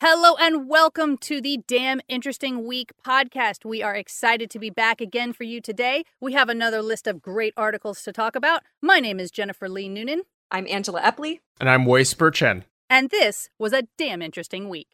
Hello 0.00 0.36
and 0.38 0.68
welcome 0.68 1.18
to 1.18 1.40
the 1.40 1.58
Damn 1.66 2.00
Interesting 2.08 2.64
Week 2.64 2.92
podcast. 3.04 3.64
We 3.64 3.82
are 3.82 3.96
excited 3.96 4.48
to 4.50 4.58
be 4.60 4.70
back 4.70 5.00
again 5.00 5.32
for 5.32 5.42
you 5.42 5.60
today. 5.60 6.04
We 6.20 6.34
have 6.34 6.48
another 6.48 6.82
list 6.82 7.08
of 7.08 7.20
great 7.20 7.52
articles 7.56 8.02
to 8.04 8.12
talk 8.12 8.36
about. 8.36 8.62
My 8.80 9.00
name 9.00 9.18
is 9.18 9.32
Jennifer 9.32 9.68
Lee 9.68 9.88
Noonan, 9.88 10.22
I'm 10.52 10.68
Angela 10.68 11.00
Epley. 11.00 11.40
And 11.60 11.68
I'm 11.68 11.84
Whisper 11.84 12.30
Chen. 12.30 12.64
and 12.88 13.10
this 13.10 13.50
was 13.58 13.72
a 13.72 13.88
damn 13.98 14.22
interesting 14.22 14.68
week. 14.68 14.86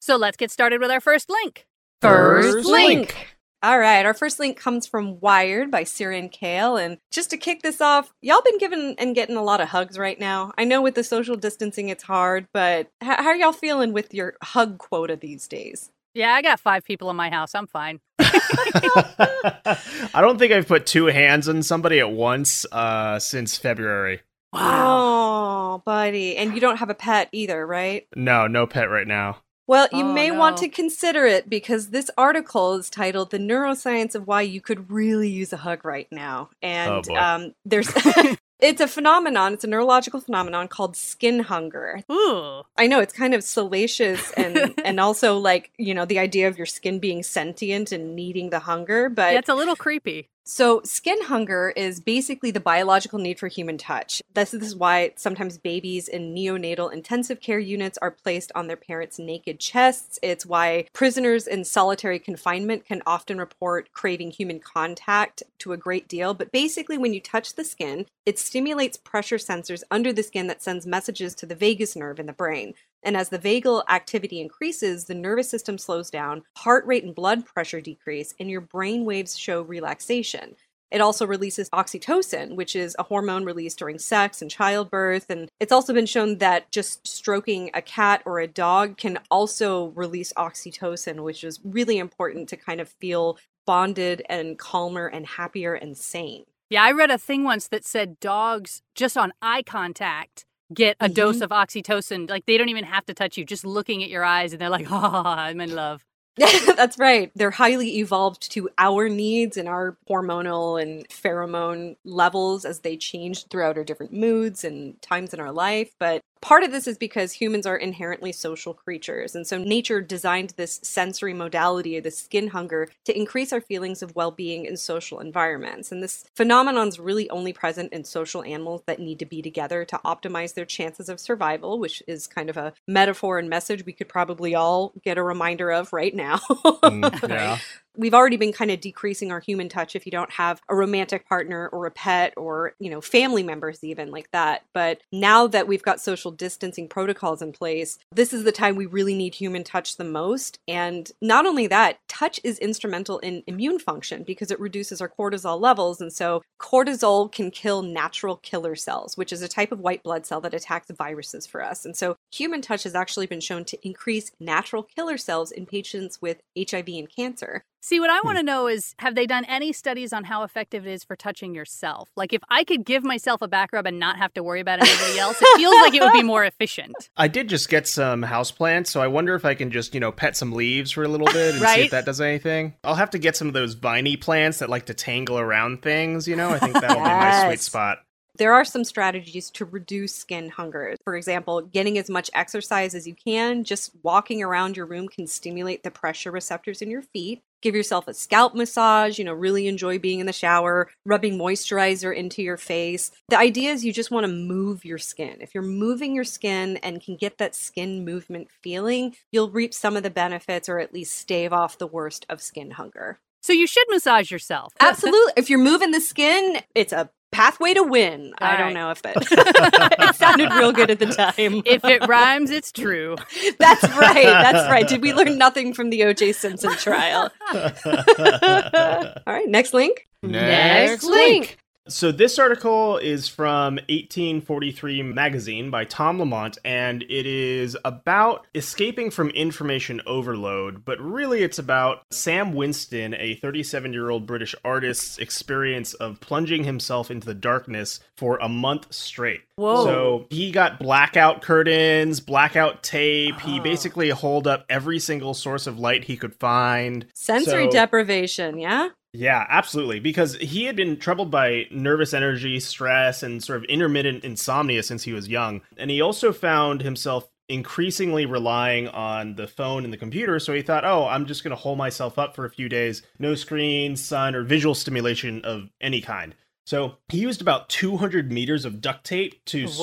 So 0.00 0.16
let's 0.16 0.36
get 0.36 0.50
started 0.50 0.80
with 0.80 0.90
our 0.90 1.00
first 1.00 1.28
link. 1.28 1.66
First 2.00 2.66
link. 2.68 3.14
All 3.60 3.78
right, 3.78 4.06
our 4.06 4.14
first 4.14 4.38
link 4.38 4.56
comes 4.56 4.86
from 4.86 5.18
Wired 5.18 5.68
by 5.70 5.82
Sirin 5.82 6.30
Kale. 6.30 6.76
And 6.76 6.98
just 7.10 7.30
to 7.30 7.36
kick 7.36 7.62
this 7.62 7.80
off, 7.80 8.14
y'all 8.22 8.40
been 8.42 8.58
giving 8.58 8.94
and 8.98 9.16
getting 9.16 9.36
a 9.36 9.42
lot 9.42 9.60
of 9.60 9.68
hugs 9.68 9.98
right 9.98 10.18
now. 10.18 10.52
I 10.56 10.62
know 10.62 10.80
with 10.80 10.94
the 10.94 11.02
social 11.02 11.34
distancing 11.34 11.88
it's 11.88 12.04
hard, 12.04 12.46
but 12.54 12.86
h- 13.02 13.18
how 13.18 13.26
are 13.26 13.36
y'all 13.36 13.52
feeling 13.52 13.92
with 13.92 14.14
your 14.14 14.34
hug 14.42 14.78
quota 14.78 15.16
these 15.16 15.48
days? 15.48 15.90
Yeah, 16.14 16.34
I 16.34 16.42
got 16.42 16.60
five 16.60 16.84
people 16.84 17.10
in 17.10 17.16
my 17.16 17.30
house. 17.30 17.52
I'm 17.54 17.66
fine. 17.66 17.98
I 18.18 19.76
don't 20.14 20.38
think 20.38 20.52
I've 20.52 20.68
put 20.68 20.86
two 20.86 21.06
hands 21.06 21.48
on 21.48 21.64
somebody 21.64 21.98
at 21.98 22.12
once 22.12 22.64
uh, 22.70 23.18
since 23.18 23.56
February. 23.56 24.20
Oh, 24.52 25.82
buddy. 25.84 26.36
And 26.36 26.54
you 26.54 26.60
don't 26.60 26.76
have 26.76 26.90
a 26.90 26.94
pet 26.94 27.28
either, 27.32 27.66
right? 27.66 28.06
No, 28.14 28.46
no 28.46 28.66
pet 28.68 28.88
right 28.88 29.06
now. 29.06 29.38
Well, 29.68 29.86
you 29.92 30.04
Oh, 30.04 30.12
may 30.12 30.30
want 30.30 30.56
to 30.58 30.68
consider 30.68 31.26
it 31.26 31.48
because 31.48 31.90
this 31.90 32.10
article 32.18 32.74
is 32.74 32.88
titled 32.90 33.30
"The 33.30 33.38
Neuroscience 33.38 34.14
of 34.14 34.26
Why 34.26 34.42
You 34.42 34.60
Could 34.60 34.90
Really 34.90 35.28
Use 35.28 35.52
a 35.52 35.58
Hug 35.58 35.84
Right 35.84 36.08
Now," 36.10 36.48
and 36.62 37.06
Oh, 37.08 37.14
um, 37.16 37.54
there's 37.66 37.92
it's 38.60 38.80
a 38.80 38.88
phenomenon. 38.88 39.52
It's 39.52 39.64
a 39.64 39.68
neurological 39.68 40.20
phenomenon 40.20 40.68
called 40.68 40.96
skin 40.96 41.40
hunger. 41.40 42.02
Ooh. 42.10 42.62
I 42.76 42.86
know 42.86 43.00
it's 43.00 43.12
kind 43.12 43.34
of 43.34 43.44
salacious 43.44 44.32
and 44.32 44.74
and 44.84 44.98
also 44.98 45.36
like 45.36 45.70
you 45.76 45.94
know 45.94 46.06
the 46.06 46.18
idea 46.18 46.48
of 46.48 46.56
your 46.56 46.66
skin 46.66 46.98
being 46.98 47.22
sentient 47.22 47.92
and 47.92 48.16
needing 48.16 48.48
the 48.50 48.60
hunger, 48.60 49.10
but 49.10 49.34
Yeah, 49.34 49.38
it's 49.40 49.48
a 49.50 49.54
little 49.54 49.76
creepy. 49.76 50.28
So, 50.50 50.80
skin 50.82 51.20
hunger 51.24 51.74
is 51.76 52.00
basically 52.00 52.50
the 52.50 52.58
biological 52.58 53.18
need 53.18 53.38
for 53.38 53.48
human 53.48 53.76
touch. 53.76 54.22
This, 54.32 54.54
is 54.54 54.74
why 54.74 55.12
sometimes 55.14 55.58
babies 55.58 56.08
in 56.08 56.34
neonatal 56.34 56.90
intensive 56.90 57.38
care 57.42 57.58
units 57.58 57.98
are 57.98 58.10
placed 58.10 58.50
on 58.54 58.66
their 58.66 58.78
parents' 58.78 59.18
naked 59.18 59.60
chests. 59.60 60.18
It's 60.22 60.46
why 60.46 60.86
prisoners 60.94 61.46
in 61.46 61.66
solitary 61.66 62.18
confinement 62.18 62.86
can 62.86 63.02
often 63.04 63.36
report 63.36 63.92
craving 63.92 64.30
human 64.30 64.58
contact 64.58 65.42
to 65.58 65.74
a 65.74 65.76
great 65.76 66.08
deal. 66.08 66.32
But 66.32 66.50
basically, 66.50 66.96
when 66.96 67.12
you 67.12 67.20
touch 67.20 67.54
the 67.54 67.64
skin, 67.64 68.06
it 68.24 68.38
stimulates 68.38 68.96
pressure 68.96 69.36
sensors 69.36 69.82
under 69.90 70.14
the 70.14 70.22
skin 70.22 70.46
that 70.46 70.62
sends 70.62 70.86
messages 70.86 71.34
to 71.34 71.46
the 71.46 71.56
vagus 71.56 71.94
nerve 71.94 72.18
in 72.18 72.24
the 72.24 72.32
brain. 72.32 72.72
And 73.02 73.16
as 73.16 73.28
the 73.28 73.38
vagal 73.38 73.84
activity 73.88 74.40
increases, 74.40 75.04
the 75.04 75.14
nervous 75.14 75.48
system 75.48 75.78
slows 75.78 76.10
down, 76.10 76.42
heart 76.56 76.86
rate 76.86 77.04
and 77.04 77.14
blood 77.14 77.46
pressure 77.46 77.80
decrease, 77.80 78.34
and 78.40 78.50
your 78.50 78.60
brain 78.60 79.04
waves 79.04 79.38
show 79.38 79.62
relaxation. 79.62 80.56
It 80.90 81.00
also 81.00 81.26
releases 81.26 81.68
oxytocin, 81.70 82.56
which 82.56 82.74
is 82.74 82.96
a 82.98 83.02
hormone 83.02 83.44
released 83.44 83.78
during 83.78 83.98
sex 83.98 84.40
and 84.40 84.50
childbirth. 84.50 85.26
And 85.28 85.50
it's 85.60 85.72
also 85.72 85.92
been 85.92 86.06
shown 86.06 86.38
that 86.38 86.70
just 86.70 87.06
stroking 87.06 87.70
a 87.74 87.82
cat 87.82 88.22
or 88.24 88.40
a 88.40 88.46
dog 88.46 88.96
can 88.96 89.18
also 89.30 89.88
release 89.88 90.32
oxytocin, 90.34 91.20
which 91.20 91.44
is 91.44 91.60
really 91.62 91.98
important 91.98 92.48
to 92.48 92.56
kind 92.56 92.80
of 92.80 92.88
feel 92.88 93.36
bonded 93.66 94.22
and 94.30 94.58
calmer 94.58 95.06
and 95.06 95.26
happier 95.26 95.74
and 95.74 95.96
sane. 95.96 96.44
Yeah, 96.70 96.84
I 96.84 96.92
read 96.92 97.10
a 97.10 97.18
thing 97.18 97.44
once 97.44 97.68
that 97.68 97.86
said 97.86 98.18
dogs 98.20 98.82
just 98.94 99.16
on 99.16 99.32
eye 99.42 99.62
contact 99.62 100.46
get 100.72 100.96
a 101.00 101.08
dose 101.08 101.36
mm-hmm. 101.36 101.44
of 101.44 101.50
oxytocin. 101.50 102.28
Like 102.28 102.46
they 102.46 102.58
don't 102.58 102.68
even 102.68 102.84
have 102.84 103.06
to 103.06 103.14
touch 103.14 103.36
you, 103.36 103.44
just 103.44 103.64
looking 103.64 104.02
at 104.02 104.10
your 104.10 104.24
eyes, 104.24 104.52
and 104.52 104.60
they're 104.60 104.70
like, 104.70 104.88
"Oh, 104.90 105.22
I'm 105.24 105.60
in 105.60 105.74
love." 105.74 106.04
That's 106.76 106.98
right. 106.98 107.32
They're 107.34 107.50
highly 107.50 107.98
evolved 107.98 108.52
to 108.52 108.68
our 108.78 109.08
needs 109.08 109.56
and 109.56 109.68
our 109.68 109.96
hormonal 110.08 110.80
and 110.80 111.08
pheromone 111.08 111.96
levels 112.04 112.64
as 112.64 112.80
they 112.80 112.96
change 112.96 113.46
throughout 113.48 113.76
our 113.76 113.82
different 113.82 114.12
moods 114.12 114.62
and 114.62 115.00
times 115.02 115.34
in 115.34 115.40
our 115.40 115.50
life. 115.50 115.94
But 115.98 116.20
part 116.40 116.62
of 116.62 116.72
this 116.72 116.86
is 116.86 116.98
because 116.98 117.32
humans 117.32 117.66
are 117.66 117.76
inherently 117.76 118.32
social 118.32 118.74
creatures. 118.74 119.34
And 119.34 119.46
so 119.46 119.58
nature 119.58 120.00
designed 120.00 120.54
this 120.56 120.80
sensory 120.82 121.34
modality, 121.34 121.98
this 122.00 122.18
skin 122.18 122.48
hunger, 122.48 122.88
to 123.04 123.16
increase 123.16 123.52
our 123.52 123.60
feelings 123.60 124.02
of 124.02 124.14
well 124.14 124.30
being 124.30 124.64
in 124.64 124.76
social 124.76 125.20
environments. 125.20 125.92
And 125.92 126.02
this 126.02 126.24
phenomenon 126.34 126.88
is 126.88 126.98
really 126.98 127.28
only 127.30 127.52
present 127.52 127.92
in 127.92 128.04
social 128.04 128.42
animals 128.42 128.82
that 128.86 129.00
need 129.00 129.18
to 129.18 129.26
be 129.26 129.42
together 129.42 129.84
to 129.84 130.00
optimize 130.04 130.54
their 130.54 130.64
chances 130.64 131.08
of 131.08 131.20
survival, 131.20 131.78
which 131.78 132.02
is 132.06 132.26
kind 132.26 132.50
of 132.50 132.56
a 132.56 132.72
metaphor 132.86 133.38
and 133.38 133.48
message 133.48 133.84
we 133.84 133.92
could 133.92 134.08
probably 134.08 134.54
all 134.54 134.92
get 135.02 135.18
a 135.18 135.22
reminder 135.22 135.70
of 135.70 135.92
right 135.92 136.14
now. 136.14 136.38
Mm, 136.38 137.28
yeah. 137.28 137.58
We've 137.98 138.14
already 138.14 138.36
been 138.36 138.52
kind 138.52 138.70
of 138.70 138.80
decreasing 138.80 139.32
our 139.32 139.40
human 139.40 139.68
touch 139.68 139.96
if 139.96 140.06
you 140.06 140.12
don't 140.12 140.30
have 140.30 140.62
a 140.68 140.76
romantic 140.76 141.28
partner 141.28 141.68
or 141.68 141.84
a 141.84 141.90
pet 141.90 142.32
or, 142.36 142.74
you 142.78 142.90
know, 142.90 143.00
family 143.00 143.42
members 143.42 143.82
even 143.82 144.12
like 144.12 144.30
that. 144.30 144.62
But 144.72 145.00
now 145.10 145.48
that 145.48 145.66
we've 145.66 145.82
got 145.82 146.00
social 146.00 146.30
distancing 146.30 146.86
protocols 146.86 147.42
in 147.42 147.50
place, 147.50 147.98
this 148.12 148.32
is 148.32 148.44
the 148.44 148.52
time 148.52 148.76
we 148.76 148.86
really 148.86 149.14
need 149.14 149.34
human 149.34 149.64
touch 149.64 149.96
the 149.96 150.04
most. 150.04 150.60
And 150.68 151.10
not 151.20 151.44
only 151.44 151.66
that, 151.66 151.98
touch 152.06 152.38
is 152.44 152.60
instrumental 152.60 153.18
in 153.18 153.42
immune 153.48 153.80
function 153.80 154.22
because 154.22 154.52
it 154.52 154.60
reduces 154.60 155.00
our 155.00 155.08
cortisol 155.08 155.60
levels. 155.60 156.00
And 156.00 156.12
so 156.12 156.42
cortisol 156.60 157.32
can 157.32 157.50
kill 157.50 157.82
natural 157.82 158.36
killer 158.36 158.76
cells, 158.76 159.16
which 159.16 159.32
is 159.32 159.42
a 159.42 159.48
type 159.48 159.72
of 159.72 159.80
white 159.80 160.04
blood 160.04 160.24
cell 160.24 160.40
that 160.42 160.54
attacks 160.54 160.88
viruses 160.88 161.48
for 161.48 161.64
us. 161.64 161.84
And 161.84 161.96
so 161.96 162.14
human 162.30 162.62
touch 162.62 162.84
has 162.84 162.94
actually 162.94 163.26
been 163.26 163.40
shown 163.40 163.64
to 163.64 163.86
increase 163.86 164.30
natural 164.38 164.84
killer 164.84 165.18
cells 165.18 165.50
in 165.50 165.66
patients 165.66 166.22
with 166.22 166.38
HIV 166.56 166.86
and 166.86 167.10
cancer. 167.10 167.64
See, 167.88 168.00
what 168.00 168.10
I 168.10 168.18
hmm. 168.18 168.26
want 168.26 168.36
to 168.36 168.44
know 168.44 168.66
is 168.66 168.94
have 168.98 169.14
they 169.14 169.26
done 169.26 169.46
any 169.46 169.72
studies 169.72 170.12
on 170.12 170.24
how 170.24 170.42
effective 170.42 170.86
it 170.86 170.90
is 170.90 171.04
for 171.04 171.16
touching 171.16 171.54
yourself? 171.54 172.10
Like, 172.16 172.34
if 172.34 172.42
I 172.50 172.62
could 172.62 172.84
give 172.84 173.02
myself 173.02 173.40
a 173.40 173.48
back 173.48 173.72
rub 173.72 173.86
and 173.86 173.98
not 173.98 174.18
have 174.18 174.34
to 174.34 174.42
worry 174.42 174.60
about 174.60 174.80
anybody 174.80 175.18
else, 175.18 175.40
it 175.40 175.56
feels 175.56 175.74
like 175.76 175.94
it 175.94 176.02
would 176.02 176.12
be 176.12 176.22
more 176.22 176.44
efficient. 176.44 177.08
I 177.16 177.28
did 177.28 177.48
just 177.48 177.70
get 177.70 177.88
some 177.88 178.22
houseplants, 178.22 178.88
so 178.88 179.00
I 179.00 179.06
wonder 179.06 179.34
if 179.34 179.46
I 179.46 179.54
can 179.54 179.70
just, 179.70 179.94
you 179.94 180.00
know, 180.00 180.12
pet 180.12 180.36
some 180.36 180.52
leaves 180.52 180.90
for 180.90 181.02
a 181.02 181.08
little 181.08 181.28
bit 181.28 181.54
and 181.54 181.64
see 181.64 181.84
if 181.84 181.92
that 181.92 182.04
does 182.04 182.20
anything. 182.20 182.74
I'll 182.84 182.94
have 182.94 183.08
to 183.10 183.18
get 183.18 183.36
some 183.36 183.48
of 183.48 183.54
those 183.54 183.72
viney 183.72 184.18
plants 184.18 184.58
that 184.58 184.68
like 184.68 184.84
to 184.86 184.94
tangle 184.94 185.38
around 185.38 185.80
things, 185.80 186.28
you 186.28 186.36
know? 186.36 186.50
I 186.50 186.58
think 186.58 186.74
that'll 186.74 186.98
be 186.98 187.02
my 187.02 187.46
sweet 187.46 187.60
spot. 187.60 188.00
There 188.36 188.52
are 188.52 188.66
some 188.66 188.84
strategies 188.84 189.50
to 189.52 189.64
reduce 189.64 190.14
skin 190.14 190.50
hunger. 190.50 190.94
For 191.04 191.16
example, 191.16 191.62
getting 191.62 191.96
as 191.96 192.10
much 192.10 192.30
exercise 192.34 192.94
as 192.94 193.06
you 193.06 193.14
can, 193.14 193.64
just 193.64 193.92
walking 194.02 194.42
around 194.42 194.76
your 194.76 194.84
room 194.84 195.08
can 195.08 195.26
stimulate 195.26 195.82
the 195.82 195.90
pressure 195.90 196.30
receptors 196.30 196.82
in 196.82 196.90
your 196.90 197.02
feet. 197.02 197.42
Give 197.60 197.74
yourself 197.74 198.06
a 198.08 198.14
scalp 198.14 198.54
massage, 198.54 199.18
you 199.18 199.24
know, 199.24 199.32
really 199.32 199.66
enjoy 199.66 199.98
being 199.98 200.20
in 200.20 200.26
the 200.26 200.32
shower, 200.32 200.88
rubbing 201.04 201.38
moisturizer 201.38 202.14
into 202.14 202.42
your 202.42 202.56
face. 202.56 203.10
The 203.28 203.38
idea 203.38 203.72
is 203.72 203.84
you 203.84 203.92
just 203.92 204.10
want 204.10 204.24
to 204.24 204.32
move 204.32 204.84
your 204.84 204.98
skin. 204.98 205.38
If 205.40 205.54
you're 205.54 205.62
moving 205.62 206.14
your 206.14 206.24
skin 206.24 206.76
and 206.78 207.02
can 207.02 207.16
get 207.16 207.38
that 207.38 207.54
skin 207.54 208.04
movement 208.04 208.48
feeling, 208.62 209.16
you'll 209.32 209.50
reap 209.50 209.74
some 209.74 209.96
of 209.96 210.02
the 210.02 210.10
benefits 210.10 210.68
or 210.68 210.78
at 210.78 210.94
least 210.94 211.16
stave 211.16 211.52
off 211.52 211.78
the 211.78 211.86
worst 211.86 212.26
of 212.28 212.40
skin 212.40 212.72
hunger. 212.72 213.18
So 213.40 213.52
you 213.52 213.66
should 213.66 213.86
massage 213.88 214.30
yourself. 214.30 214.72
Absolutely. 214.80 215.32
if 215.36 215.48
you're 215.48 215.58
moving 215.58 215.90
the 215.90 216.00
skin, 216.00 216.60
it's 216.74 216.92
a 216.92 217.10
pathway 217.38 217.72
to 217.72 217.84
win. 217.84 218.34
I 218.38 218.50
All 218.50 218.56
don't 218.56 218.66
right. 218.66 218.74
know 218.74 218.90
if 218.90 219.02
that 219.02 219.14
it 220.00 220.14
sounded 220.16 220.50
real 220.54 220.72
good 220.72 220.90
at 220.90 220.98
the 220.98 221.06
time. 221.06 221.62
if 221.64 221.84
it 221.84 222.04
rhymes, 222.08 222.50
it's 222.50 222.72
true. 222.72 223.14
that's 223.60 223.84
right. 223.96 224.24
That's 224.24 224.68
right. 224.68 224.88
Did 224.88 225.02
we 225.02 225.12
learn 225.12 225.38
nothing 225.38 225.72
from 225.72 225.90
the 225.90 226.00
OJ 226.00 226.34
Simpson 226.34 226.72
trial? 226.72 227.30
All 227.54 229.22
right, 229.32 229.48
next 229.48 229.72
link. 229.72 230.08
Next 230.20 231.04
link. 231.04 231.57
So 231.88 232.12
this 232.12 232.38
article 232.38 232.98
is 232.98 233.28
from 233.28 233.76
1843 233.88 235.02
magazine 235.02 235.70
by 235.70 235.84
Tom 235.84 236.18
Lamont 236.18 236.58
and 236.64 237.02
it 237.04 237.26
is 237.26 237.76
about 237.84 238.46
escaping 238.54 239.10
from 239.10 239.30
information 239.30 240.02
overload, 240.06 240.84
but 240.84 241.00
really 241.00 241.42
it's 241.42 241.58
about 241.58 242.02
Sam 242.10 242.52
Winston, 242.52 243.14
a 243.14 243.36
37-year-old 243.36 244.26
British 244.26 244.54
artist's 244.64 245.18
experience 245.18 245.94
of 245.94 246.20
plunging 246.20 246.64
himself 246.64 247.10
into 247.10 247.26
the 247.26 247.34
darkness 247.34 248.00
for 248.16 248.36
a 248.38 248.48
month 248.48 248.92
straight. 248.92 249.40
Whoa. 249.56 249.84
So 249.84 250.26
he 250.30 250.50
got 250.50 250.78
blackout 250.78 251.42
curtains, 251.42 252.20
blackout 252.20 252.82
tape. 252.82 253.40
He 253.40 253.60
Oh. 253.60 253.62
basically 253.62 254.10
holed 254.10 254.46
up 254.46 254.64
every 254.68 254.98
single 254.98 255.34
source 255.34 255.66
of 255.66 255.78
light 255.78 256.04
he 256.04 256.16
could 256.16 256.34
find. 256.34 257.06
Sensory 257.14 257.64
So- 257.66 257.70
deprivation, 257.70 258.58
yeah? 258.58 258.88
Yeah, 259.12 259.46
absolutely. 259.48 260.00
Because 260.00 260.36
he 260.36 260.64
had 260.64 260.76
been 260.76 260.98
troubled 260.98 261.30
by 261.30 261.64
nervous 261.70 262.12
energy, 262.12 262.60
stress, 262.60 263.22
and 263.22 263.42
sort 263.42 263.58
of 263.58 263.64
intermittent 263.64 264.22
insomnia 264.24 264.82
since 264.82 265.04
he 265.04 265.12
was 265.12 265.28
young. 265.28 265.62
And 265.76 265.90
he 265.90 266.00
also 266.00 266.32
found 266.32 266.82
himself 266.82 267.28
increasingly 267.48 268.26
relying 268.26 268.88
on 268.88 269.36
the 269.36 269.46
phone 269.48 269.84
and 269.84 269.92
the 269.92 269.96
computer. 269.96 270.38
So 270.38 270.52
he 270.52 270.60
thought, 270.60 270.84
oh, 270.84 271.06
I'm 271.06 271.24
just 271.24 271.42
going 271.42 271.50
to 271.52 271.56
hole 271.56 271.76
myself 271.76 272.18
up 272.18 272.36
for 272.36 272.44
a 272.44 272.50
few 272.50 272.68
days. 272.68 273.02
No 273.18 273.34
screen, 273.34 273.96
sun, 273.96 274.34
or 274.34 274.42
visual 274.42 274.74
stimulation 274.74 275.42
of 275.44 275.70
any 275.80 276.02
kind. 276.02 276.34
So 276.66 276.96
he 277.08 277.18
used 277.18 277.40
about 277.40 277.70
200 277.70 278.30
meters 278.30 278.66
of 278.66 278.82
duct 278.82 279.04
tape 279.04 279.42
to 279.46 279.64
s- 279.64 279.78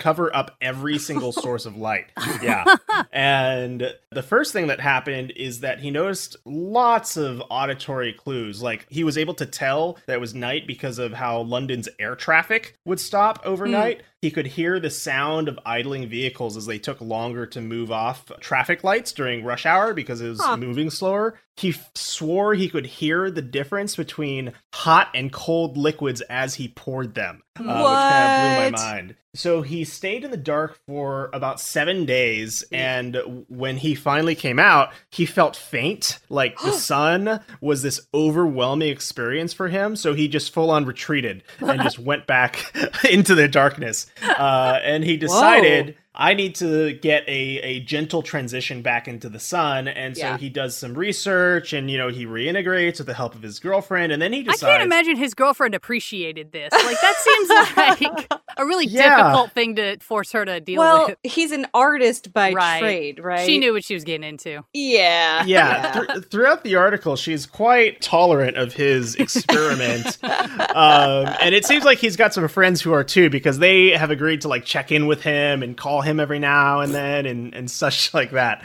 cover 0.00 0.34
up 0.34 0.56
every 0.60 0.98
single 0.98 1.30
source 1.30 1.66
of 1.66 1.76
light. 1.76 2.06
Yeah. 2.42 2.64
and 3.12 3.94
the 4.10 4.22
first 4.22 4.52
thing 4.52 4.66
that 4.68 4.80
happened 4.80 5.32
is 5.36 5.60
that 5.60 5.78
he 5.80 5.90
noticed 5.90 6.36
lots 6.44 7.16
of 7.16 7.42
auditory 7.50 8.12
clues. 8.12 8.62
Like 8.62 8.86
he 8.88 9.04
was 9.04 9.16
able 9.16 9.34
to 9.34 9.46
tell 9.46 9.98
that 10.06 10.14
it 10.14 10.20
was 10.20 10.34
night 10.34 10.66
because 10.66 10.98
of 10.98 11.12
how 11.12 11.42
London's 11.42 11.88
air 11.98 12.16
traffic 12.16 12.76
would 12.84 12.98
stop 12.98 13.40
overnight. 13.44 14.02
He 14.22 14.30
could 14.30 14.46
hear 14.46 14.78
the 14.80 14.90
sound 14.90 15.48
of 15.48 15.58
idling 15.64 16.08
vehicles 16.08 16.56
as 16.56 16.66
they 16.66 16.78
took 16.78 17.00
longer 17.00 17.46
to 17.46 17.60
move 17.60 17.90
off 17.90 18.30
traffic 18.40 18.84
lights 18.84 19.12
during 19.12 19.44
rush 19.44 19.64
hour 19.64 19.94
because 19.94 20.20
it 20.20 20.28
was 20.28 20.40
Huh. 20.40 20.56
moving 20.56 20.90
slower. 20.90 21.38
He 21.56 21.70
f- 21.70 21.90
swore 21.94 22.54
he 22.54 22.68
could 22.68 22.86
hear 22.86 23.30
the 23.30 23.42
difference 23.42 23.96
between 23.96 24.52
hot 24.74 25.08
and 25.14 25.32
cold 25.32 25.76
liquids 25.76 26.20
as 26.22 26.54
he 26.54 26.68
poured 26.68 27.14
them, 27.14 27.42
uh, 27.58 27.62
which 27.62 27.66
kind 27.66 28.24
of 28.24 28.72
blew 28.72 28.78
my 28.78 28.92
mind. 28.92 29.16
So 29.34 29.62
he 29.62 29.84
stayed 29.84 30.24
in 30.24 30.32
the 30.32 30.36
dark 30.36 30.78
for 30.86 31.30
about 31.32 31.60
seven 31.60 32.04
days, 32.04 32.64
and 32.72 33.44
when 33.48 33.76
he 33.76 33.94
finally 33.94 34.34
came 34.34 34.58
out, 34.58 34.92
he 35.10 35.24
felt 35.24 35.54
faint. 35.54 36.18
Like 36.28 36.58
the 36.60 36.72
sun 36.72 37.40
was 37.60 37.82
this 37.82 38.00
overwhelming 38.12 38.88
experience 38.88 39.52
for 39.52 39.68
him. 39.68 39.94
So 39.94 40.14
he 40.14 40.26
just 40.26 40.52
full 40.52 40.70
on 40.70 40.84
retreated 40.84 41.44
and 41.60 41.80
just 41.82 41.98
went 41.98 42.26
back 42.26 42.74
into 43.10 43.34
the 43.34 43.46
darkness. 43.46 44.06
Uh, 44.22 44.80
and 44.82 45.04
he 45.04 45.16
decided. 45.16 45.96
I 46.14 46.34
need 46.34 46.56
to 46.56 46.94
get 46.94 47.22
a, 47.28 47.58
a 47.60 47.80
gentle 47.80 48.20
transition 48.22 48.82
back 48.82 49.06
into 49.06 49.28
the 49.28 49.38
sun. 49.38 49.86
And 49.86 50.16
so 50.16 50.22
Yeah. 50.26 50.38
he 50.38 50.48
does 50.48 50.76
some 50.76 50.94
research 50.94 51.72
and, 51.72 51.88
you 51.88 51.96
know, 51.96 52.08
he 52.08 52.26
reintegrates 52.26 52.98
with 52.98 53.06
the 53.06 53.14
help 53.14 53.36
of 53.36 53.42
his 53.42 53.60
girlfriend. 53.60 54.10
And 54.12 54.20
then 54.20 54.32
he 54.32 54.42
just 54.42 54.62
I 54.64 54.70
can't 54.70 54.82
imagine 54.82 55.16
his 55.16 55.34
girlfriend 55.34 55.74
appreciated 55.74 56.50
this. 56.50 56.72
Like 56.72 57.00
that 57.00 57.16
seems 57.16 57.48
like 58.10 58.32
a 58.56 58.66
really 58.66 58.86
Yeah. 58.86 59.16
difficult 59.18 59.52
thing 59.52 59.76
to 59.76 59.98
force 60.00 60.32
her 60.32 60.44
to 60.44 60.60
deal 60.60 60.80
well, 60.80 61.06
with. 61.06 61.18
he's 61.22 61.52
an 61.52 61.66
artist 61.74 62.32
by 62.32 62.52
Right. 62.52 62.80
trade, 62.80 63.20
right? 63.20 63.46
She 63.46 63.58
knew 63.58 63.72
what 63.72 63.84
she 63.84 63.94
was 63.94 64.02
getting 64.02 64.28
into. 64.28 64.64
Yeah. 64.74 65.44
yeah, 65.46 65.92
thr- 66.14 66.20
throughout 66.22 66.64
the 66.64 66.74
article, 66.74 67.14
she's 67.14 67.46
quite 67.46 68.00
tolerant 68.00 68.56
of 68.56 68.72
his 68.72 69.14
experiment, 69.16 70.18
um, 70.24 71.26
and 71.40 71.54
it 71.54 71.64
seems 71.64 71.84
like 71.84 71.98
he's 71.98 72.16
got 72.16 72.34
some 72.34 72.46
friends 72.48 72.80
who 72.80 72.92
are 72.92 73.04
too, 73.04 73.30
because 73.30 73.58
they 73.58 73.90
have 73.90 74.10
agreed 74.10 74.40
to 74.42 74.48
like 74.48 74.64
check 74.64 74.90
in 74.90 75.06
with 75.06 75.22
him 75.22 75.62
and 75.62 75.76
call 75.76 75.99
him 76.00 76.20
every 76.20 76.38
now 76.38 76.80
and 76.80 76.94
then, 76.94 77.26
and 77.26 77.54
and 77.54 77.70
such 77.70 78.12
like 78.14 78.32
that. 78.32 78.64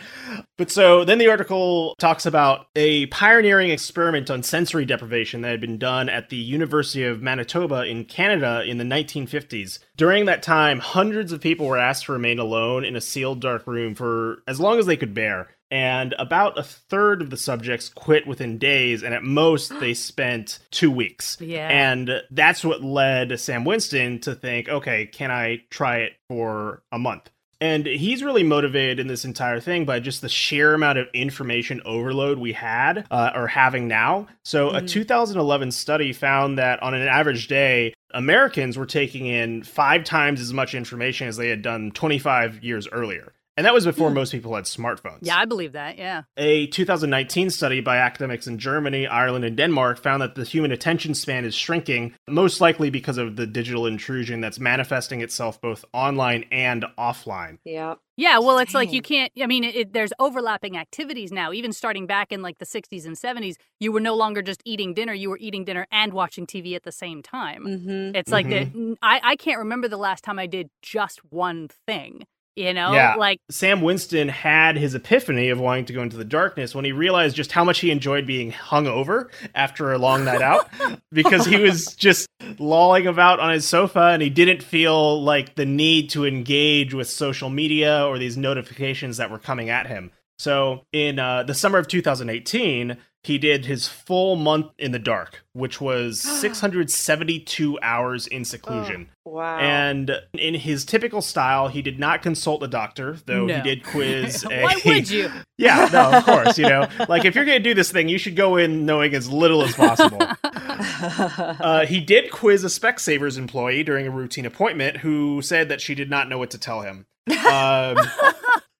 But 0.57 0.71
so 0.71 1.03
then 1.03 1.17
the 1.17 1.29
article 1.29 1.95
talks 1.99 2.25
about 2.25 2.67
a 2.75 3.05
pioneering 3.07 3.71
experiment 3.71 4.29
on 4.29 4.43
sensory 4.43 4.85
deprivation 4.85 5.41
that 5.41 5.51
had 5.51 5.61
been 5.61 5.77
done 5.77 6.09
at 6.09 6.29
the 6.29 6.37
University 6.37 7.03
of 7.03 7.21
Manitoba 7.21 7.83
in 7.83 8.05
Canada 8.05 8.63
in 8.65 8.77
the 8.77 8.83
1950s. 8.83 9.79
During 9.97 10.25
that 10.25 10.43
time, 10.43 10.79
hundreds 10.79 11.31
of 11.31 11.41
people 11.41 11.65
were 11.65 11.77
asked 11.77 12.05
to 12.05 12.13
remain 12.13 12.39
alone 12.39 12.85
in 12.85 12.95
a 12.95 13.01
sealed 13.01 13.41
dark 13.41 13.67
room 13.67 13.95
for 13.95 14.43
as 14.47 14.59
long 14.59 14.79
as 14.79 14.85
they 14.85 14.97
could 14.97 15.13
bear. 15.13 15.54
And 15.75 16.15
about 16.17 16.57
a 16.57 16.63
third 16.63 17.21
of 17.21 17.29
the 17.31 17.35
subjects 17.37 17.89
quit 17.89 18.25
within 18.25 18.57
days, 18.57 19.03
and 19.03 19.13
at 19.13 19.23
most 19.23 19.77
they 19.81 19.93
spent 20.09 20.59
two 20.71 20.89
weeks. 20.89 21.37
Yeah. 21.41 21.67
And 21.67 22.21
that's 22.31 22.63
what 22.63 22.81
led 22.81 23.37
Sam 23.39 23.65
Winston 23.65 24.19
to 24.21 24.35
think, 24.35 24.69
okay, 24.69 25.05
can 25.05 25.31
I 25.31 25.63
try 25.69 25.97
it 25.97 26.13
for 26.29 26.81
a 26.93 26.97
month? 26.97 27.29
And 27.59 27.85
he's 27.85 28.23
really 28.23 28.43
motivated 28.43 28.99
in 28.99 29.07
this 29.07 29.25
entire 29.25 29.59
thing 29.59 29.83
by 29.85 29.99
just 29.99 30.21
the 30.21 30.29
sheer 30.29 30.73
amount 30.73 30.97
of 30.97 31.07
information 31.13 31.81
overload 31.85 32.37
we 32.37 32.53
had 32.53 33.05
uh, 33.11 33.31
or 33.35 33.47
having 33.47 33.87
now. 33.87 34.27
So, 34.43 34.69
a 34.69 34.81
Mhm. 34.81 34.89
2011 34.89 35.71
study 35.71 36.13
found 36.13 36.57
that 36.57 36.81
on 36.83 36.93
an 36.93 37.07
average 37.07 37.47
day, 37.47 37.93
Americans 38.13 38.77
were 38.77 38.85
taking 38.85 39.25
in 39.25 39.63
five 39.63 40.03
times 40.05 40.39
as 40.39 40.53
much 40.53 40.73
information 40.73 41.27
as 41.27 41.35
they 41.37 41.49
had 41.49 41.61
done 41.61 41.91
25 41.91 42.63
years 42.63 42.87
earlier. 42.89 43.33
And 43.57 43.65
that 43.65 43.73
was 43.73 43.85
before 43.85 44.09
most 44.09 44.31
people 44.31 44.53
had 44.53 44.65
smartphones. 44.65 45.19
Yeah, 45.21 45.37
I 45.37 45.45
believe 45.45 45.71
that. 45.73 45.97
Yeah. 45.97 46.23
A 46.35 46.67
2019 46.67 47.49
study 47.49 47.79
by 47.79 47.97
academics 47.97 48.47
in 48.47 48.57
Germany, 48.57 49.07
Ireland, 49.07 49.45
and 49.45 49.55
Denmark 49.55 49.97
found 49.97 50.21
that 50.21 50.35
the 50.35 50.43
human 50.43 50.73
attention 50.73 51.13
span 51.13 51.45
is 51.45 51.55
shrinking, 51.55 52.13
most 52.27 52.59
likely 52.59 52.89
because 52.89 53.17
of 53.17 53.37
the 53.37 53.47
digital 53.47 53.85
intrusion 53.85 54.41
that's 54.41 54.59
manifesting 54.59 55.21
itself 55.21 55.61
both 55.61 55.85
online 55.93 56.45
and 56.51 56.83
offline. 56.97 57.59
Yeah. 57.63 57.95
Yeah, 58.17 58.39
well, 58.39 58.59
it's 58.59 58.73
like 58.73 58.93
you 58.93 59.01
can't. 59.01 59.29
I 59.41 59.45
mean, 59.45 59.65
it, 59.65 59.91
there's 59.91 60.13
overlapping 60.19 60.77
activities 60.77 61.33
now. 61.33 61.51
Even 61.51 61.73
starting 61.73 62.07
back 62.07 62.31
in 62.31 62.41
like 62.41 62.59
the 62.59 62.65
60s 62.65 63.05
and 63.05 63.17
70s, 63.17 63.55
you 63.81 63.91
were 63.91 63.99
no 63.99 64.15
longer 64.15 64.41
just 64.41 64.61
eating 64.63 64.93
dinner; 64.93 65.13
you 65.13 65.29
were 65.29 65.37
eating 65.37 65.65
dinner 65.65 65.85
and 65.91 66.13
watching 66.13 66.47
TV 66.47 66.77
at 66.77 66.83
the 66.83 66.93
same 66.93 67.21
time. 67.21 67.65
Mm-hmm. 67.65 68.15
It's 68.15 68.31
like 68.31 68.47
the, 68.47 68.95
I 69.01 69.19
I 69.21 69.35
can't 69.35 69.59
remember 69.59 69.89
the 69.89 69.97
last 69.97 70.23
time 70.23 70.39
I 70.39 70.47
did 70.47 70.69
just 70.81 71.25
one 71.29 71.67
thing. 71.67 72.25
You 72.55 72.73
know, 72.73 72.93
Yeah. 72.93 73.15
like 73.15 73.39
Sam 73.51 73.81
Winston 73.81 74.29
had 74.29 74.77
his 74.77 74.95
epiphany 74.95 75.49
of 75.49 75.59
wanting 75.59 75.85
to 75.85 75.93
go 75.93 76.01
into 76.01 76.15
the 76.15 76.23
darkness 76.23 76.73
when 76.73 76.85
he 76.85 76.93
realized 76.93 77.35
just 77.35 77.51
how 77.51 77.65
much 77.65 77.79
he 77.79 77.91
enjoyed 77.91 78.25
being 78.25 78.51
hungover 78.53 79.27
after 79.53 79.91
a 79.91 79.97
long 79.97 80.23
night 80.23 80.41
out 80.41 80.69
because 81.11 81.45
he 81.45 81.57
was 81.57 81.87
just 81.95 82.27
lolling 82.57 83.07
about 83.07 83.39
on 83.41 83.51
his 83.51 83.67
sofa 83.67 84.11
and 84.13 84.21
he 84.21 84.29
didn't 84.29 84.63
feel 84.63 85.21
like 85.21 85.55
the 85.55 85.65
need 85.65 86.09
to 86.11 86.25
engage 86.25 86.93
with 86.93 87.09
social 87.09 87.49
media 87.49 88.05
or 88.05 88.17
these 88.17 88.37
notifications 88.37 89.17
that 89.17 89.29
were 89.29 89.39
coming 89.39 89.69
at 89.69 89.87
him. 89.87 90.11
So, 90.37 90.83
in 90.91 91.17
uh, 91.19 91.43
the 91.43 91.53
summer 91.53 91.77
of 91.77 91.87
2018, 91.87 92.97
he 93.25 93.37
did 93.37 93.65
his 93.65 93.87
full 93.87 94.35
month 94.35 94.67
in 94.77 94.91
the 94.91 94.99
dark, 94.99 95.43
which 95.53 95.81
was 95.81 96.19
672 96.41 97.79
hours 97.81 98.27
in 98.27 98.45
seclusion. 98.45 99.09
Wow. 99.25 99.57
And 99.57 100.11
in 100.33 100.53
his 100.53 100.85
typical 100.85 101.21
style, 101.21 101.67
he 101.67 101.81
did 101.81 101.99
not 101.99 102.21
consult 102.21 102.61
a 102.61 102.67
doctor, 102.67 103.17
though 103.25 103.45
No. 103.47 103.55
he 103.55 103.61
did 103.61 103.83
quiz 103.83 104.43
a. 104.51 104.61
why 104.61 104.75
would 104.85 105.09
you? 105.17 105.31
yeah, 105.57 105.89
no, 105.91 106.11
of 106.17 106.23
course. 106.25 106.57
You 106.59 106.69
know, 106.69 106.87
like 107.09 107.25
if 107.25 107.33
you're 107.35 107.45
going 107.45 107.57
to 107.57 107.63
do 107.63 107.73
this 107.73 107.91
thing, 107.91 108.07
you 108.09 108.17
should 108.19 108.35
go 108.35 108.57
in 108.57 108.85
knowing 108.85 109.13
as 109.15 109.27
little 109.29 109.63
as 109.63 109.73
possible. 109.75 110.19
Uh, 110.21 111.85
he 111.85 111.99
did 111.99 112.31
quiz 112.31 112.63
a 112.63 112.67
Specsavers 112.67 113.37
employee 113.37 113.83
during 113.83 114.05
a 114.07 114.11
routine 114.11 114.45
appointment 114.45 114.97
who 114.97 115.41
said 115.41 115.69
that 115.69 115.81
she 115.81 115.95
did 115.95 116.09
not 116.09 116.29
know 116.29 116.37
what 116.37 116.51
to 116.51 116.57
tell 116.57 116.81
him. 116.81 117.05
Um, 117.27 117.97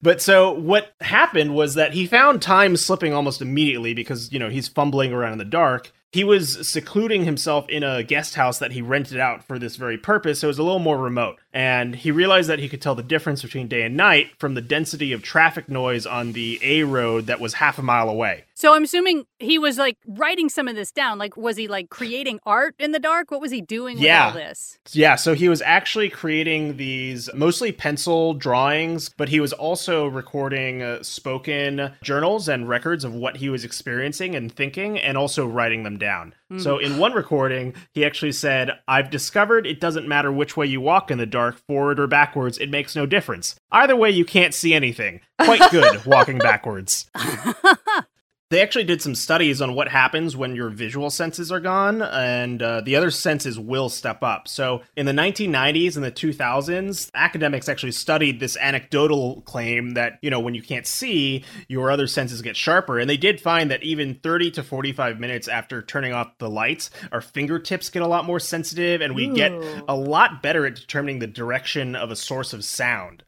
but 0.05 0.21
so 0.21 0.51
what 0.51 0.93
happened 1.01 1.55
was 1.55 1.73
that 1.73 1.95
he 1.95 2.05
found 2.05 2.39
time 2.39 2.77
slipping 2.77 3.11
almost 3.11 3.41
immediately 3.41 3.95
because, 3.95 4.31
you 4.31 4.37
know, 4.37 4.49
he's 4.49 4.67
fumbling 4.67 5.11
around 5.11 5.31
in 5.31 5.37
the 5.39 5.45
dark. 5.45 5.91
He 6.11 6.23
was 6.23 6.69
secluding 6.69 7.25
himself 7.25 7.67
in 7.69 7.81
a 7.81 8.03
guest 8.03 8.35
house 8.35 8.59
that 8.59 8.71
he 8.71 8.83
rented 8.83 9.19
out 9.19 9.43
for 9.43 9.57
this 9.57 9.77
very 9.77 9.97
purpose, 9.97 10.41
so 10.41 10.47
it 10.47 10.49
was 10.49 10.59
a 10.59 10.63
little 10.63 10.77
more 10.77 10.99
remote. 10.99 11.39
And 11.55 11.95
he 11.95 12.11
realized 12.11 12.49
that 12.49 12.59
he 12.59 12.67
could 12.67 12.81
tell 12.81 12.95
the 12.95 13.01
difference 13.01 13.41
between 13.41 13.69
day 13.69 13.83
and 13.83 13.95
night 13.95 14.27
from 14.39 14.55
the 14.55 14.61
density 14.61 15.13
of 15.13 15.23
traffic 15.23 15.69
noise 15.69 16.05
on 16.05 16.33
the 16.33 16.59
A 16.61 16.83
road 16.83 17.27
that 17.27 17.39
was 17.39 17.53
half 17.53 17.79
a 17.79 17.81
mile 17.81 18.09
away. 18.09 18.43
So 18.55 18.73
I'm 18.73 18.83
assuming 18.83 19.25
he 19.39 19.57
was 19.57 19.77
like 19.77 19.97
writing 20.05 20.49
some 20.49 20.67
of 20.67 20.75
this 20.75 20.91
down. 20.91 21.17
Like, 21.17 21.37
was 21.37 21.55
he 21.55 21.69
like 21.69 21.89
creating 21.89 22.39
art 22.45 22.75
in 22.77 22.91
the 22.91 22.99
dark? 22.99 23.31
What 23.31 23.39
was 23.39 23.51
he 23.51 23.61
doing 23.61 23.97
Yeah. 23.97 24.27
with 24.27 24.35
all 24.35 24.41
this? 24.41 24.79
Yeah, 24.91 25.15
so 25.15 25.33
he 25.33 25.47
was 25.47 25.61
actually 25.61 26.09
creating 26.09 26.75
these 26.75 27.29
mostly 27.33 27.71
pencil 27.71 28.33
drawings, 28.33 29.07
but 29.07 29.29
he 29.29 29.39
was 29.39 29.53
also 29.53 30.07
recording 30.07 30.81
uh, 30.83 31.03
spoken 31.03 31.91
journals 32.03 32.49
and 32.49 32.67
records 32.67 33.05
of 33.05 33.13
what 33.13 33.37
he 33.37 33.47
was 33.49 33.63
experiencing 33.63 34.35
and 34.35 34.51
thinking, 34.53 34.99
and 34.99 35.17
also 35.17 35.45
writing 35.47 35.83
them 35.83 35.97
down. 35.97 36.33
Mm. 36.51 36.61
So 36.61 36.77
in 36.77 36.97
one 36.97 37.13
recording, 37.13 37.73
he 37.93 38.05
actually 38.05 38.31
said, 38.31 38.71
I've 38.87 39.09
discovered 39.09 39.65
it 39.65 39.79
doesn't 39.79 40.07
matter 40.07 40.31
which 40.31 40.55
way 40.55 40.65
you 40.65 40.81
walk 40.81 41.09
in 41.09 41.17
the 41.17 41.25
dark, 41.25 41.57
forward 41.67 41.99
or 41.99 42.07
backwards, 42.07 42.57
it 42.57 42.69
makes 42.69 42.95
no 42.95 43.05
difference. 43.05 43.55
Either 43.71 43.95
way, 43.95 44.11
you 44.11 44.25
can't 44.25 44.53
see 44.53 44.73
anything. 44.73 45.21
Quite 45.39 45.71
good 45.71 46.05
walking 46.05 46.37
backwards. 46.37 47.09
They 48.51 48.61
actually 48.61 48.83
did 48.83 49.01
some 49.01 49.15
studies 49.15 49.59
on 49.59 49.73
what 49.73 49.87
happens 49.87 50.37
when 50.37 50.55
your 50.55 50.69
visual 50.69 51.09
senses 51.09 51.51
are 51.51 51.59
gone, 51.59 52.03
and 52.03 52.61
uh, 52.61 52.81
the 52.81 52.95
other 52.95 53.09
senses 53.09 53.57
will 53.57 53.89
step 53.89 54.21
up. 54.21 54.47
So, 54.47 54.83
in 54.95 55.07
the 55.07 55.13
1990s 55.13 55.95
and 55.95 56.05
the 56.05 56.11
2000s, 56.11 57.09
academics 57.15 57.67
actually 57.67 57.93
studied 57.93 58.39
this 58.39 58.55
anecdotal 58.57 59.41
claim 59.41 59.95
that, 59.95 60.19
you 60.21 60.29
know, 60.29 60.39
when 60.39 60.53
you 60.53 60.61
can't 60.61 60.85
see, 60.85 61.43
your 61.67 61.89
other 61.89 62.05
senses 62.05 62.43
get 62.43 62.55
sharper. 62.55 62.99
And 62.99 63.09
they 63.09 63.17
did 63.17 63.41
find 63.41 63.71
that 63.71 63.81
even 63.81 64.19
30 64.21 64.51
to 64.51 64.63
45 64.63 65.19
minutes 65.19 65.47
after 65.47 65.81
turning 65.81 66.13
off 66.13 66.37
the 66.37 66.49
lights, 66.49 66.91
our 67.11 67.21
fingertips 67.21 67.89
get 67.89 68.03
a 68.03 68.07
lot 68.07 68.25
more 68.25 68.39
sensitive, 68.39 69.01
and 69.01 69.15
we 69.15 69.27
get 69.27 69.53
a 69.87 69.95
lot 69.95 70.43
better 70.43 70.67
at 70.67 70.75
determining 70.75 71.17
the 71.17 71.25
direction 71.25 71.95
of 71.95 72.11
a 72.11 72.15
source 72.15 72.53
of 72.53 72.63
sound. 72.63 73.23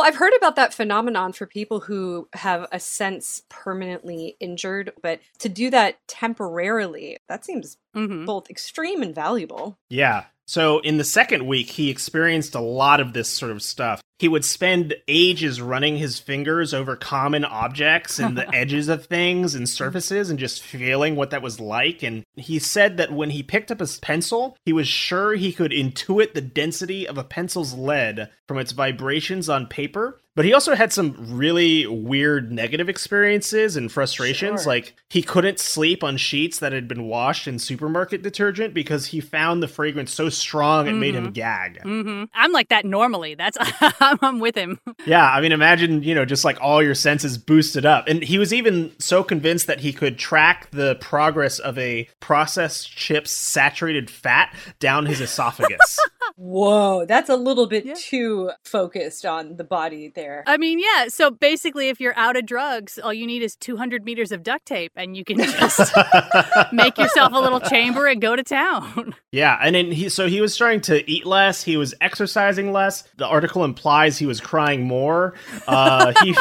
Well, 0.00 0.08
I've 0.08 0.16
heard 0.16 0.32
about 0.34 0.56
that 0.56 0.72
phenomenon 0.72 1.34
for 1.34 1.44
people 1.46 1.80
who 1.80 2.26
have 2.32 2.66
a 2.72 2.80
sense 2.80 3.42
permanently 3.50 4.34
injured, 4.40 4.94
but 5.02 5.20
to 5.40 5.50
do 5.50 5.68
that 5.68 5.98
temporarily, 6.08 7.18
that 7.28 7.44
seems 7.44 7.76
hmm 7.92 8.24
both 8.24 8.48
extreme 8.48 9.02
and 9.02 9.14
valuable. 9.14 9.78
Yeah. 9.90 10.24
So 10.50 10.80
in 10.80 10.96
the 10.96 11.04
second 11.04 11.46
week, 11.46 11.70
he 11.70 11.90
experienced 11.90 12.56
a 12.56 12.60
lot 12.60 12.98
of 12.98 13.12
this 13.12 13.28
sort 13.28 13.52
of 13.52 13.62
stuff. 13.62 14.02
He 14.18 14.26
would 14.26 14.44
spend 14.44 14.96
ages 15.06 15.62
running 15.62 15.96
his 15.96 16.18
fingers 16.18 16.74
over 16.74 16.96
common 16.96 17.44
objects 17.44 18.18
and 18.18 18.36
the 18.36 18.52
edges 18.54 18.88
of 18.88 19.06
things 19.06 19.54
and 19.54 19.68
surfaces 19.68 20.28
and 20.28 20.40
just 20.40 20.60
feeling 20.60 21.14
what 21.14 21.30
that 21.30 21.40
was 21.40 21.60
like. 21.60 22.02
And 22.02 22.24
he 22.34 22.58
said 22.58 22.96
that 22.96 23.12
when 23.12 23.30
he 23.30 23.44
picked 23.44 23.70
up 23.70 23.80
a 23.80 23.86
pencil, 24.02 24.56
he 24.64 24.72
was 24.72 24.88
sure 24.88 25.34
he 25.34 25.52
could 25.52 25.70
intuit 25.70 26.34
the 26.34 26.40
density 26.40 27.06
of 27.06 27.16
a 27.16 27.22
pencil's 27.22 27.74
lead 27.74 28.28
from 28.48 28.58
its 28.58 28.72
vibrations 28.72 29.48
on 29.48 29.68
paper. 29.68 30.18
But 30.40 30.46
he 30.46 30.54
also 30.54 30.74
had 30.74 30.90
some 30.90 31.14
really 31.18 31.86
weird 31.86 32.50
negative 32.50 32.88
experiences 32.88 33.76
and 33.76 33.92
frustrations. 33.92 34.62
Sure. 34.62 34.72
Like 34.72 34.94
he 35.10 35.20
couldn't 35.20 35.58
sleep 35.60 36.02
on 36.02 36.16
sheets 36.16 36.60
that 36.60 36.72
had 36.72 36.88
been 36.88 37.02
washed 37.08 37.46
in 37.46 37.58
supermarket 37.58 38.22
detergent 38.22 38.72
because 38.72 39.04
he 39.04 39.20
found 39.20 39.62
the 39.62 39.68
fragrance 39.68 40.14
so 40.14 40.30
strong 40.30 40.86
it 40.86 40.94
made 40.94 41.14
him 41.14 41.32
gag. 41.32 41.82
hmm 41.82 42.24
I'm 42.32 42.52
like 42.52 42.70
that 42.70 42.86
normally. 42.86 43.34
That's 43.34 43.58
I'm, 44.00 44.18
I'm 44.22 44.40
with 44.40 44.54
him. 44.54 44.80
Yeah, 45.06 45.28
I 45.30 45.40
mean, 45.40 45.52
imagine, 45.52 46.02
you 46.02 46.14
know, 46.14 46.24
just 46.24 46.44
like 46.44 46.58
all 46.60 46.82
your 46.82 46.94
senses 46.94 47.36
boosted 47.36 47.84
up. 47.84 48.06
And 48.06 48.22
he 48.22 48.38
was 48.38 48.52
even 48.54 48.92
so 48.98 49.22
convinced 49.22 49.66
that 49.66 49.80
he 49.80 49.92
could 49.92 50.18
track 50.18 50.70
the 50.70 50.94
progress 50.96 51.58
of 51.58 51.76
a 51.78 52.08
processed 52.20 52.90
chip's 52.90 53.30
saturated 53.30 54.10
fat 54.10 54.54
down 54.78 55.04
his 55.06 55.20
esophagus. 55.20 55.98
Whoa, 56.42 57.04
that's 57.04 57.28
a 57.28 57.36
little 57.36 57.66
bit 57.66 57.84
Yeah. 57.84 57.92
too 57.98 58.50
focused 58.64 59.26
on 59.26 59.56
the 59.56 59.64
body 59.64 60.08
there. 60.08 60.42
I 60.46 60.56
mean, 60.56 60.78
yeah. 60.78 61.08
So 61.08 61.30
basically, 61.30 61.90
if 61.90 62.00
you're 62.00 62.16
out 62.16 62.34
of 62.34 62.46
drugs, 62.46 62.98
all 62.98 63.12
you 63.12 63.26
need 63.26 63.42
is 63.42 63.56
200 63.56 64.06
meters 64.06 64.32
of 64.32 64.42
duct 64.42 64.64
tape, 64.64 64.92
and 64.96 65.14
you 65.14 65.22
can 65.22 65.36
just 65.38 65.92
make 66.72 66.96
yourself 66.96 67.34
a 67.34 67.38
little 67.38 67.60
chamber 67.60 68.06
and 68.06 68.22
go 68.22 68.36
to 68.36 68.42
town. 68.42 69.14
yeah, 69.32 69.58
and 69.62 69.74
then 69.74 69.92
he, 69.92 70.08
so 70.08 70.28
he 70.28 70.40
was 70.40 70.54
starting 70.54 70.80
to 70.82 71.08
eat 71.10 71.26
less, 71.26 71.62
he 71.62 71.76
was 71.76 71.94
exercising 72.00 72.72
less. 72.72 73.04
The 73.18 73.26
article 73.26 73.62
implies 73.62 74.16
he 74.16 74.24
was 74.24 74.40
crying 74.40 74.84
more. 74.84 75.34
Uh, 75.68 76.14
he, 76.24 76.32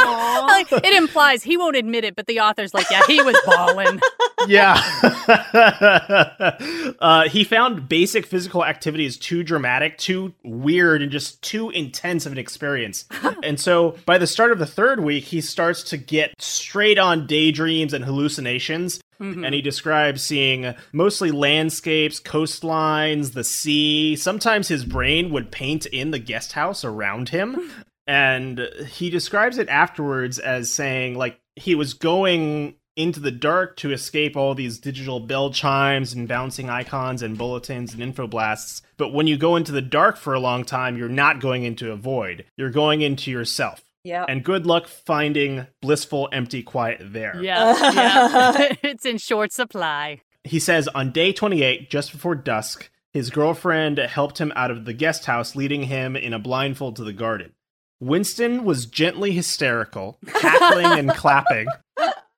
Like, 0.49 0.71
it 0.71 0.93
implies 0.95 1.43
he 1.43 1.57
won't 1.57 1.75
admit 1.75 2.05
it, 2.05 2.15
but 2.15 2.25
the 2.27 2.39
author's 2.39 2.73
like, 2.73 2.89
yeah, 2.89 3.01
he 3.05 3.21
was 3.21 3.37
bawling. 3.45 3.99
yeah. 4.47 4.81
uh, 6.99 7.27
he 7.29 7.43
found 7.43 7.87
basic 7.89 8.25
physical 8.25 8.65
activities 8.65 9.17
too 9.17 9.43
dramatic, 9.43 9.88
too 9.98 10.34
weird, 10.43 11.01
and 11.01 11.12
just 11.12 11.41
too 11.41 11.69
intense 11.69 12.25
of 12.25 12.31
an 12.31 12.38
experience. 12.38 13.05
and 13.43 13.60
so 13.60 13.98
by 14.05 14.17
the 14.17 14.27
start 14.27 14.51
of 14.51 14.60
the 14.60 14.65
third 14.65 15.00
week, 15.00 15.25
he 15.25 15.41
starts 15.41 15.84
to 15.84 15.98
get 15.98 16.34
straight 16.39 16.98
on 16.98 17.27
daydreams 17.27 17.93
and 17.93 18.05
hallucinations. 18.05 19.01
Mm-hmm. 19.19 19.43
And 19.43 19.53
he 19.53 19.62
describes 19.62 20.22
seeing 20.22 20.74
mostly 20.93 21.31
landscapes, 21.31 22.22
coastlines, 22.22 23.34
the 23.34 23.43
sea. 23.43 24.15
Sometimes 24.15 24.69
his 24.69 24.86
brain 24.86 25.31
would 25.31 25.51
paint 25.51 25.86
in 25.88 26.12
the 26.12 26.19
guest 26.19 26.53
house 26.53 26.84
around 26.84 27.29
him. 27.29 27.72
And 28.08 28.67
he 28.88 29.12
describes 29.12 29.60
it 29.60 29.69
afterwards 29.69 30.39
as 30.39 30.72
saying, 30.72 31.13
like, 31.13 31.39
he 31.55 31.75
was 31.75 31.93
going 31.93 32.74
into 32.99 33.21
the 33.21 33.31
dark 33.31 33.77
to 33.77 33.91
escape 33.91 34.35
all 34.35 34.53
these 34.53 34.77
digital 34.77 35.21
bell 35.21 35.51
chimes 35.51 36.11
and 36.11 36.27
bouncing 36.27 36.69
icons 36.69 37.21
and 37.21 37.37
bulletins 37.37 37.93
and 37.93 38.03
infoblasts. 38.03 38.81
But 38.97 39.13
when 39.13 39.25
you 39.25 39.37
go 39.37 39.55
into 39.55 39.71
the 39.71 39.81
dark 39.81 40.17
for 40.17 40.33
a 40.33 40.39
long 40.39 40.65
time, 40.65 40.97
you're 40.97 41.07
not 41.07 41.39
going 41.39 41.63
into 41.63 41.91
a 41.91 41.95
void. 41.95 42.45
You're 42.57 42.69
going 42.69 43.01
into 43.01 43.31
yourself. 43.31 43.81
Yeah. 44.03 44.25
And 44.27 44.43
good 44.43 44.65
luck 44.65 44.87
finding 44.87 45.67
blissful, 45.81 46.29
empty 46.31 46.61
quiet 46.61 47.01
there. 47.01 47.41
Yeah, 47.41 47.91
yeah. 47.93 48.75
it's 48.83 49.05
in 49.05 49.17
short 49.17 49.53
supply. 49.53 50.21
He 50.43 50.59
says 50.59 50.87
on 50.89 51.11
day 51.11 51.31
28, 51.31 51.89
just 51.89 52.11
before 52.11 52.35
dusk, 52.35 52.89
his 53.13 53.29
girlfriend 53.29 53.97
helped 53.97 54.39
him 54.39 54.53
out 54.55 54.71
of 54.71 54.85
the 54.85 54.93
guest 54.93 55.25
house, 55.25 55.55
leading 55.55 55.83
him 55.83 56.15
in 56.15 56.33
a 56.33 56.39
blindfold 56.39 56.95
to 56.97 57.03
the 57.03 57.13
garden. 57.13 57.53
Winston 57.99 58.63
was 58.63 58.85
gently 58.85 59.31
hysterical, 59.31 60.19
cackling 60.25 60.97
and 60.97 61.09
clapping, 61.15 61.67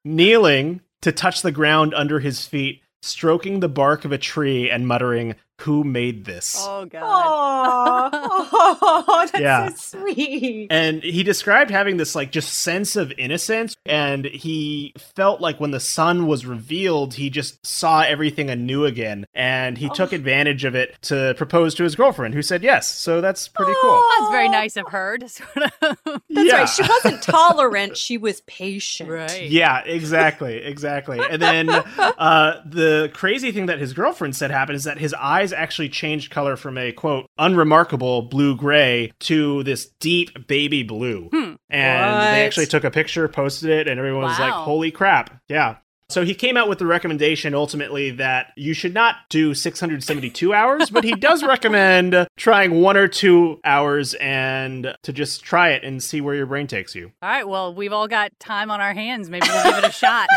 kneeling 0.03 0.81
to 1.01 1.12
touch 1.12 1.41
the 1.41 1.51
ground 1.51 1.93
under 1.93 2.20
his 2.20 2.46
feet, 2.46 2.81
stroking 3.01 3.60
the 3.60 3.70
bark 3.70 4.05
of 4.05 4.12
a 4.12 4.17
tree 4.17 4.70
and 4.70 4.88
muttering, 4.88 5.36
Who 5.61 5.83
made 5.83 6.25
this? 6.25 6.55
Oh 6.59 6.85
god. 6.85 8.09
Oh, 8.13 9.27
that's 9.31 9.39
Yeah. 9.41 9.69
so 9.69 9.99
sweet. 9.99 10.67
And 10.69 11.03
he 11.03 11.23
described 11.23 11.71
having 11.71 11.97
this 11.97 12.15
like 12.15 12.31
just 12.31 12.53
sense 12.59 12.95
of 12.95 13.11
innocence 13.17 13.75
and 13.85 14.25
he 14.25 14.93
felt 15.15 15.41
like 15.41 15.59
when 15.59 15.71
the 15.71 15.79
sun 15.79 16.27
was 16.27 16.45
revealed 16.45 17.13
he 17.13 17.29
just 17.29 17.65
saw 17.65 18.01
everything 18.01 18.49
anew 18.49 18.85
again 18.85 19.25
and 19.33 19.77
he 19.77 19.89
took 19.89 20.13
advantage 20.13 20.65
of 20.65 20.75
it 20.75 20.95
to 21.03 21.33
propose 21.37 21.75
to 21.75 21.83
his 21.83 21.95
girlfriend 21.95 22.33
who 22.33 22.41
said 22.41 22.63
yes. 22.63 22.87
So 22.87 23.21
that's 23.21 23.47
pretty 23.47 23.73
cool. 23.81 24.03
That's 24.19 24.31
very 24.31 24.49
nice 24.49 24.77
of 24.77 24.87
her 24.89 25.17
to 25.17 25.29
sort 25.29 25.57
of. 25.57 25.71
That's 26.03 26.21
Yeah. 26.47 26.57
right. 26.59 26.69
She 26.69 26.83
wasn't 26.83 27.21
tolerant. 27.23 27.97
She 27.97 28.17
was 28.17 28.41
patient. 28.41 29.09
right. 29.09 29.49
Yeah, 29.49 29.79
exactly, 29.83 30.57
exactly. 30.57 31.19
And 31.29 31.41
then 31.41 31.69
uh, 31.69 32.61
the 32.65 33.09
crazy 33.13 33.51
thing 33.51 33.65
that 33.67 33.79
his 33.79 33.93
girlfriend 33.93 34.35
said 34.35 34.51
happened 34.51 34.75
is 34.77 34.83
that 34.85 34.97
his 34.97 35.13
eyes 35.13 35.50
actually 35.53 35.89
changed 35.89 36.31
color 36.31 36.55
from 36.55 36.77
a 36.77 36.91
quote 36.91 37.25
unremarkable 37.38 38.24
blue 38.24 38.55
gray 38.55 39.12
to 39.22 39.63
this 39.63 39.88
deep 40.00 40.48
baby 40.48 40.84
blue. 40.84 41.29
Hmm. 41.31 41.53
And 41.70 42.15
What? 42.15 42.31
they 42.31 42.46
actually 42.46 42.65
took 42.67 42.84
a 42.84 42.91
picture, 42.91 43.27
posted 43.27 43.70
it, 43.70 43.88
and 43.88 44.00
everyone 44.00 44.24
was 44.24 44.39
like, 44.39 44.53
"Holy 44.53 44.91
crap!" 44.91 45.41
Yeah. 45.48 45.77
So 46.10 46.25
he 46.25 46.34
came 46.36 46.58
out 46.58 46.67
with 46.67 46.77
the 46.79 46.86
recommendation 46.86 47.55
ultimately 47.55 48.12
that 48.12 48.48
you 48.58 48.74
should 48.74 48.93
not 48.93 49.15
do 49.29 49.53
672 49.53 50.53
hours, 50.53 50.89
but 50.89 51.05
he 51.05 51.13
does 51.13 51.41
recommend 51.41 52.27
trying 52.36 52.81
one 52.81 52.98
or 52.98 53.08
two 53.08 53.62
hours 53.63 54.13
and 54.15 54.93
to 55.03 55.13
just 55.13 55.41
try 55.41 55.70
it 55.70 55.86
and 55.86 56.03
see 56.03 56.20
where 56.20 56.36
your 56.36 56.48
brain 56.48 56.67
takes 56.67 56.96
you. 56.96 57.13
All 57.22 57.29
right. 57.29 57.48
Well, 57.48 57.74
we've 57.74 57.93
all 57.93 58.10
got 58.10 58.31
time 58.41 58.70
on 58.70 58.81
our 58.81 58.93
hands. 58.93 59.29
Maybe 59.29 59.48
we'll 59.50 59.63
give 59.63 59.77
it 59.77 59.86
a 59.86 59.91
shot. 59.93 60.27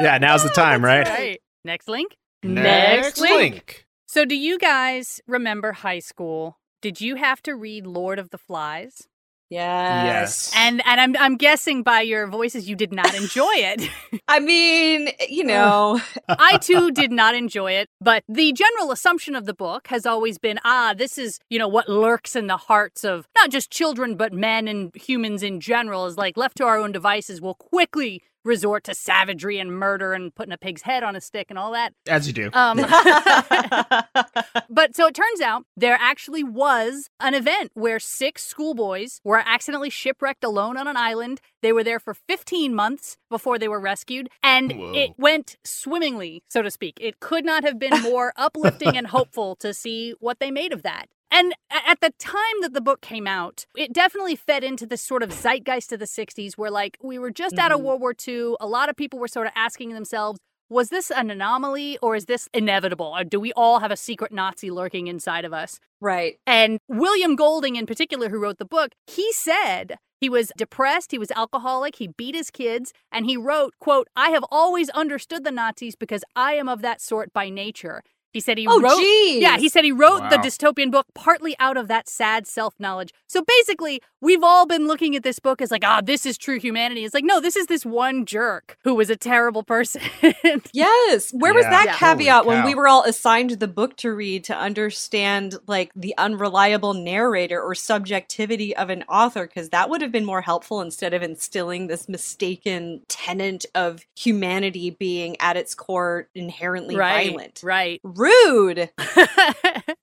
Yeah, 0.00 0.18
now's 0.18 0.42
the 0.42 0.48
time, 0.56 0.84
right? 0.84 1.06
right. 1.08 1.40
Next 1.64 1.86
link. 1.86 2.16
Next 2.42 3.20
link. 3.20 3.86
So, 4.12 4.26
do 4.26 4.36
you 4.36 4.58
guys 4.58 5.22
remember 5.26 5.72
high 5.72 6.00
school? 6.00 6.58
Did 6.82 7.00
you 7.00 7.16
have 7.16 7.40
to 7.44 7.56
read 7.56 7.86
Lord 7.86 8.18
of 8.18 8.28
the 8.28 8.36
Flies? 8.36 9.08
Yes. 9.48 10.04
Yes. 10.04 10.52
And 10.54 10.82
and 10.84 11.00
I'm 11.00 11.16
I'm 11.16 11.36
guessing 11.38 11.82
by 11.82 12.02
your 12.02 12.26
voices 12.26 12.68
you 12.68 12.76
did 12.76 12.92
not 12.92 13.14
enjoy 13.14 13.52
it. 13.54 13.88
I 14.28 14.38
mean, 14.38 15.08
you 15.30 15.44
know, 15.44 15.98
I 16.28 16.58
too 16.58 16.90
did 16.90 17.10
not 17.10 17.34
enjoy 17.34 17.72
it, 17.72 17.88
but 18.02 18.22
the 18.28 18.52
general 18.52 18.92
assumption 18.92 19.34
of 19.34 19.46
the 19.46 19.54
book 19.54 19.86
has 19.86 20.04
always 20.04 20.36
been 20.36 20.60
ah, 20.62 20.92
this 20.94 21.16
is, 21.16 21.38
you 21.48 21.58
know, 21.58 21.68
what 21.68 21.88
lurks 21.88 22.36
in 22.36 22.48
the 22.48 22.58
hearts 22.58 23.04
of 23.04 23.26
not 23.34 23.50
just 23.50 23.70
children, 23.70 24.16
but 24.16 24.34
men 24.34 24.68
and 24.68 24.94
humans 24.94 25.42
in 25.42 25.58
general 25.58 26.04
is 26.04 26.18
like 26.18 26.36
left 26.36 26.58
to 26.58 26.64
our 26.64 26.76
own 26.76 26.92
devices, 26.92 27.40
we'll 27.40 27.54
quickly 27.54 28.22
resort 28.44 28.84
to 28.84 28.94
savagery 28.94 29.58
and 29.58 29.72
murder 29.72 30.12
and 30.12 30.34
putting 30.34 30.52
a 30.52 30.58
pig's 30.58 30.82
head 30.82 31.02
on 31.02 31.16
a 31.16 31.20
stick 31.20 31.46
and 31.50 31.58
all 31.58 31.72
that. 31.72 31.94
As 32.08 32.26
you 32.26 32.32
do. 32.32 32.50
Um, 32.52 32.76
but 34.70 34.94
so 34.94 35.06
it 35.06 35.14
turns 35.14 35.40
out 35.40 35.64
there 35.76 35.96
actually 36.00 36.44
was 36.44 37.08
an 37.20 37.34
event 37.34 37.70
where 37.74 38.00
six 38.00 38.44
schoolboys 38.44 39.20
were 39.24 39.42
accidentally 39.44 39.90
shipwrecked 39.90 40.44
alone 40.44 40.76
on 40.76 40.88
an 40.88 40.96
island. 40.96 41.40
They 41.62 41.72
were 41.72 41.84
there 41.84 42.00
for 42.00 42.14
15 42.14 42.74
months 42.74 43.16
before 43.30 43.58
they 43.58 43.68
were 43.68 43.80
rescued, 43.80 44.28
and 44.42 44.72
Whoa. 44.72 44.92
it 44.94 45.12
went 45.16 45.56
swimmingly, 45.64 46.42
so 46.48 46.62
to 46.62 46.70
speak. 46.70 46.98
It 47.00 47.20
could 47.20 47.44
not 47.44 47.64
have 47.64 47.78
been 47.78 48.00
more 48.02 48.32
uplifting 48.36 48.96
and 48.96 49.06
hopeful 49.06 49.56
to 49.56 49.72
see 49.72 50.14
what 50.20 50.40
they 50.40 50.50
made 50.50 50.72
of 50.72 50.82
that. 50.82 51.06
And 51.32 51.54
at 51.70 52.00
the 52.00 52.12
time 52.18 52.60
that 52.60 52.74
the 52.74 52.82
book 52.82 53.00
came 53.00 53.26
out, 53.26 53.64
it 53.76 53.92
definitely 53.92 54.36
fed 54.36 54.62
into 54.62 54.86
this 54.86 55.00
sort 55.00 55.22
of 55.22 55.32
zeitgeist 55.32 55.90
of 55.92 55.98
the 55.98 56.04
60s 56.04 56.58
where, 56.58 56.70
like, 56.70 56.98
we 57.02 57.18
were 57.18 57.30
just 57.30 57.58
out 57.58 57.72
of. 57.72 57.78
Mm-hmm. 57.78 57.86
World 57.86 58.00
War 58.02 58.14
II. 58.28 58.54
A 58.60 58.66
lot 58.66 58.88
of 58.90 58.96
people 58.96 59.18
were 59.18 59.28
sort 59.28 59.46
of 59.46 59.52
asking 59.56 59.94
themselves, 59.94 60.38
was 60.68 60.88
this 60.88 61.10
an 61.10 61.30
anomaly 61.30 61.98
or 62.02 62.16
is 62.16 62.26
this 62.26 62.48
inevitable? 62.54 63.14
Or 63.16 63.24
do 63.24 63.40
we 63.40 63.52
all 63.54 63.80
have 63.80 63.90
a 63.90 63.96
secret 63.96 64.32
Nazi 64.32 64.70
lurking 64.70 65.06
inside 65.06 65.44
of 65.44 65.52
us? 65.52 65.80
right. 66.00 66.36
And 66.46 66.78
William 66.88 67.36
Golding, 67.36 67.76
in 67.76 67.86
particular, 67.86 68.28
who 68.28 68.38
wrote 68.38 68.58
the 68.58 68.64
book, 68.64 68.92
he 69.06 69.32
said 69.32 69.96
he 70.20 70.28
was 70.28 70.52
depressed, 70.56 71.10
he 71.12 71.18
was 71.18 71.30
alcoholic, 71.32 71.96
he 71.96 72.08
beat 72.08 72.34
his 72.34 72.50
kids, 72.50 72.92
and 73.10 73.26
he 73.26 73.36
wrote, 73.36 73.74
quote, 73.80 74.08
I 74.16 74.30
have 74.30 74.44
always 74.50 74.88
understood 74.90 75.44
the 75.44 75.50
Nazis 75.50 75.96
because 75.96 76.24
I 76.36 76.54
am 76.54 76.68
of 76.68 76.82
that 76.82 77.00
sort 77.00 77.32
by 77.32 77.48
nature. 77.48 78.02
He 78.32 78.40
said 78.40 78.58
he 78.58 78.66
Oh, 78.68 78.80
wrote 78.80 78.98
geez. 78.98 79.42
Yeah, 79.42 79.58
he 79.58 79.68
said 79.68 79.84
he 79.84 79.92
wrote 79.92 80.28
the 80.30 80.36
dystopian 80.38 80.90
book 80.90 81.06
partly 81.14 81.54
out 81.58 81.76
of 81.76 81.88
that 81.88 82.08
sad 82.08 82.46
self-knowledge. 82.46 83.12
So 83.26 83.42
basically, 83.46 84.00
we've 84.20 84.42
all 84.42 84.66
been 84.66 84.86
looking 84.86 85.14
at 85.16 85.22
this 85.22 85.38
book 85.38 85.60
as 85.62 85.70
like, 85.70 85.84
ah, 85.84 86.00
this 86.02 86.24
is 86.26 86.36
true 86.38 86.58
humanity. 86.58 87.04
It's 87.04 87.14
like, 87.14 87.24
no, 87.24 87.40
this 87.40 87.56
is 87.56 87.66
this 87.66 87.84
one 87.84 88.24
jerk 88.26 88.78
who 88.84 88.94
was 88.94 89.10
a 89.10 89.16
terrible 89.16 89.62
person. 89.62 90.02
Yes. 90.72 91.30
Where 91.32 91.52
was 91.54 91.64
that 91.64 91.84
Yeah. 91.86 91.96
caveat 91.96 92.46
when 92.46 92.64
we 92.64 92.74
were 92.74 92.88
all 92.88 93.02
assigned 93.04 93.50
the 93.50 93.68
book 93.68 93.96
to 93.98 94.12
read 94.12 94.44
to 94.44 94.56
understand 94.56 95.56
like 95.66 95.90
the 95.94 96.14
unreliable 96.18 96.94
narrator 96.94 97.60
or 97.60 97.74
subjectivity 97.74 98.74
of 98.76 98.90
an 98.90 99.02
author? 99.04 99.46
Because 99.46 99.70
that 99.70 99.90
would 99.90 100.00
have 100.02 100.12
been 100.12 100.24
more 100.24 100.40
helpful 100.42 100.80
instead 100.80 101.14
of 101.14 101.22
instilling 101.22 101.86
this 101.86 102.08
mistaken 102.08 103.02
tenet 103.08 103.64
of 103.74 104.04
humanity 104.16 104.90
being 104.90 105.36
at 105.40 105.56
its 105.56 105.74
core 105.74 106.28
inherently 106.34 106.96
right, 106.96 107.30
violent. 107.30 107.60
right. 107.62 108.00
Rude. 108.22 108.90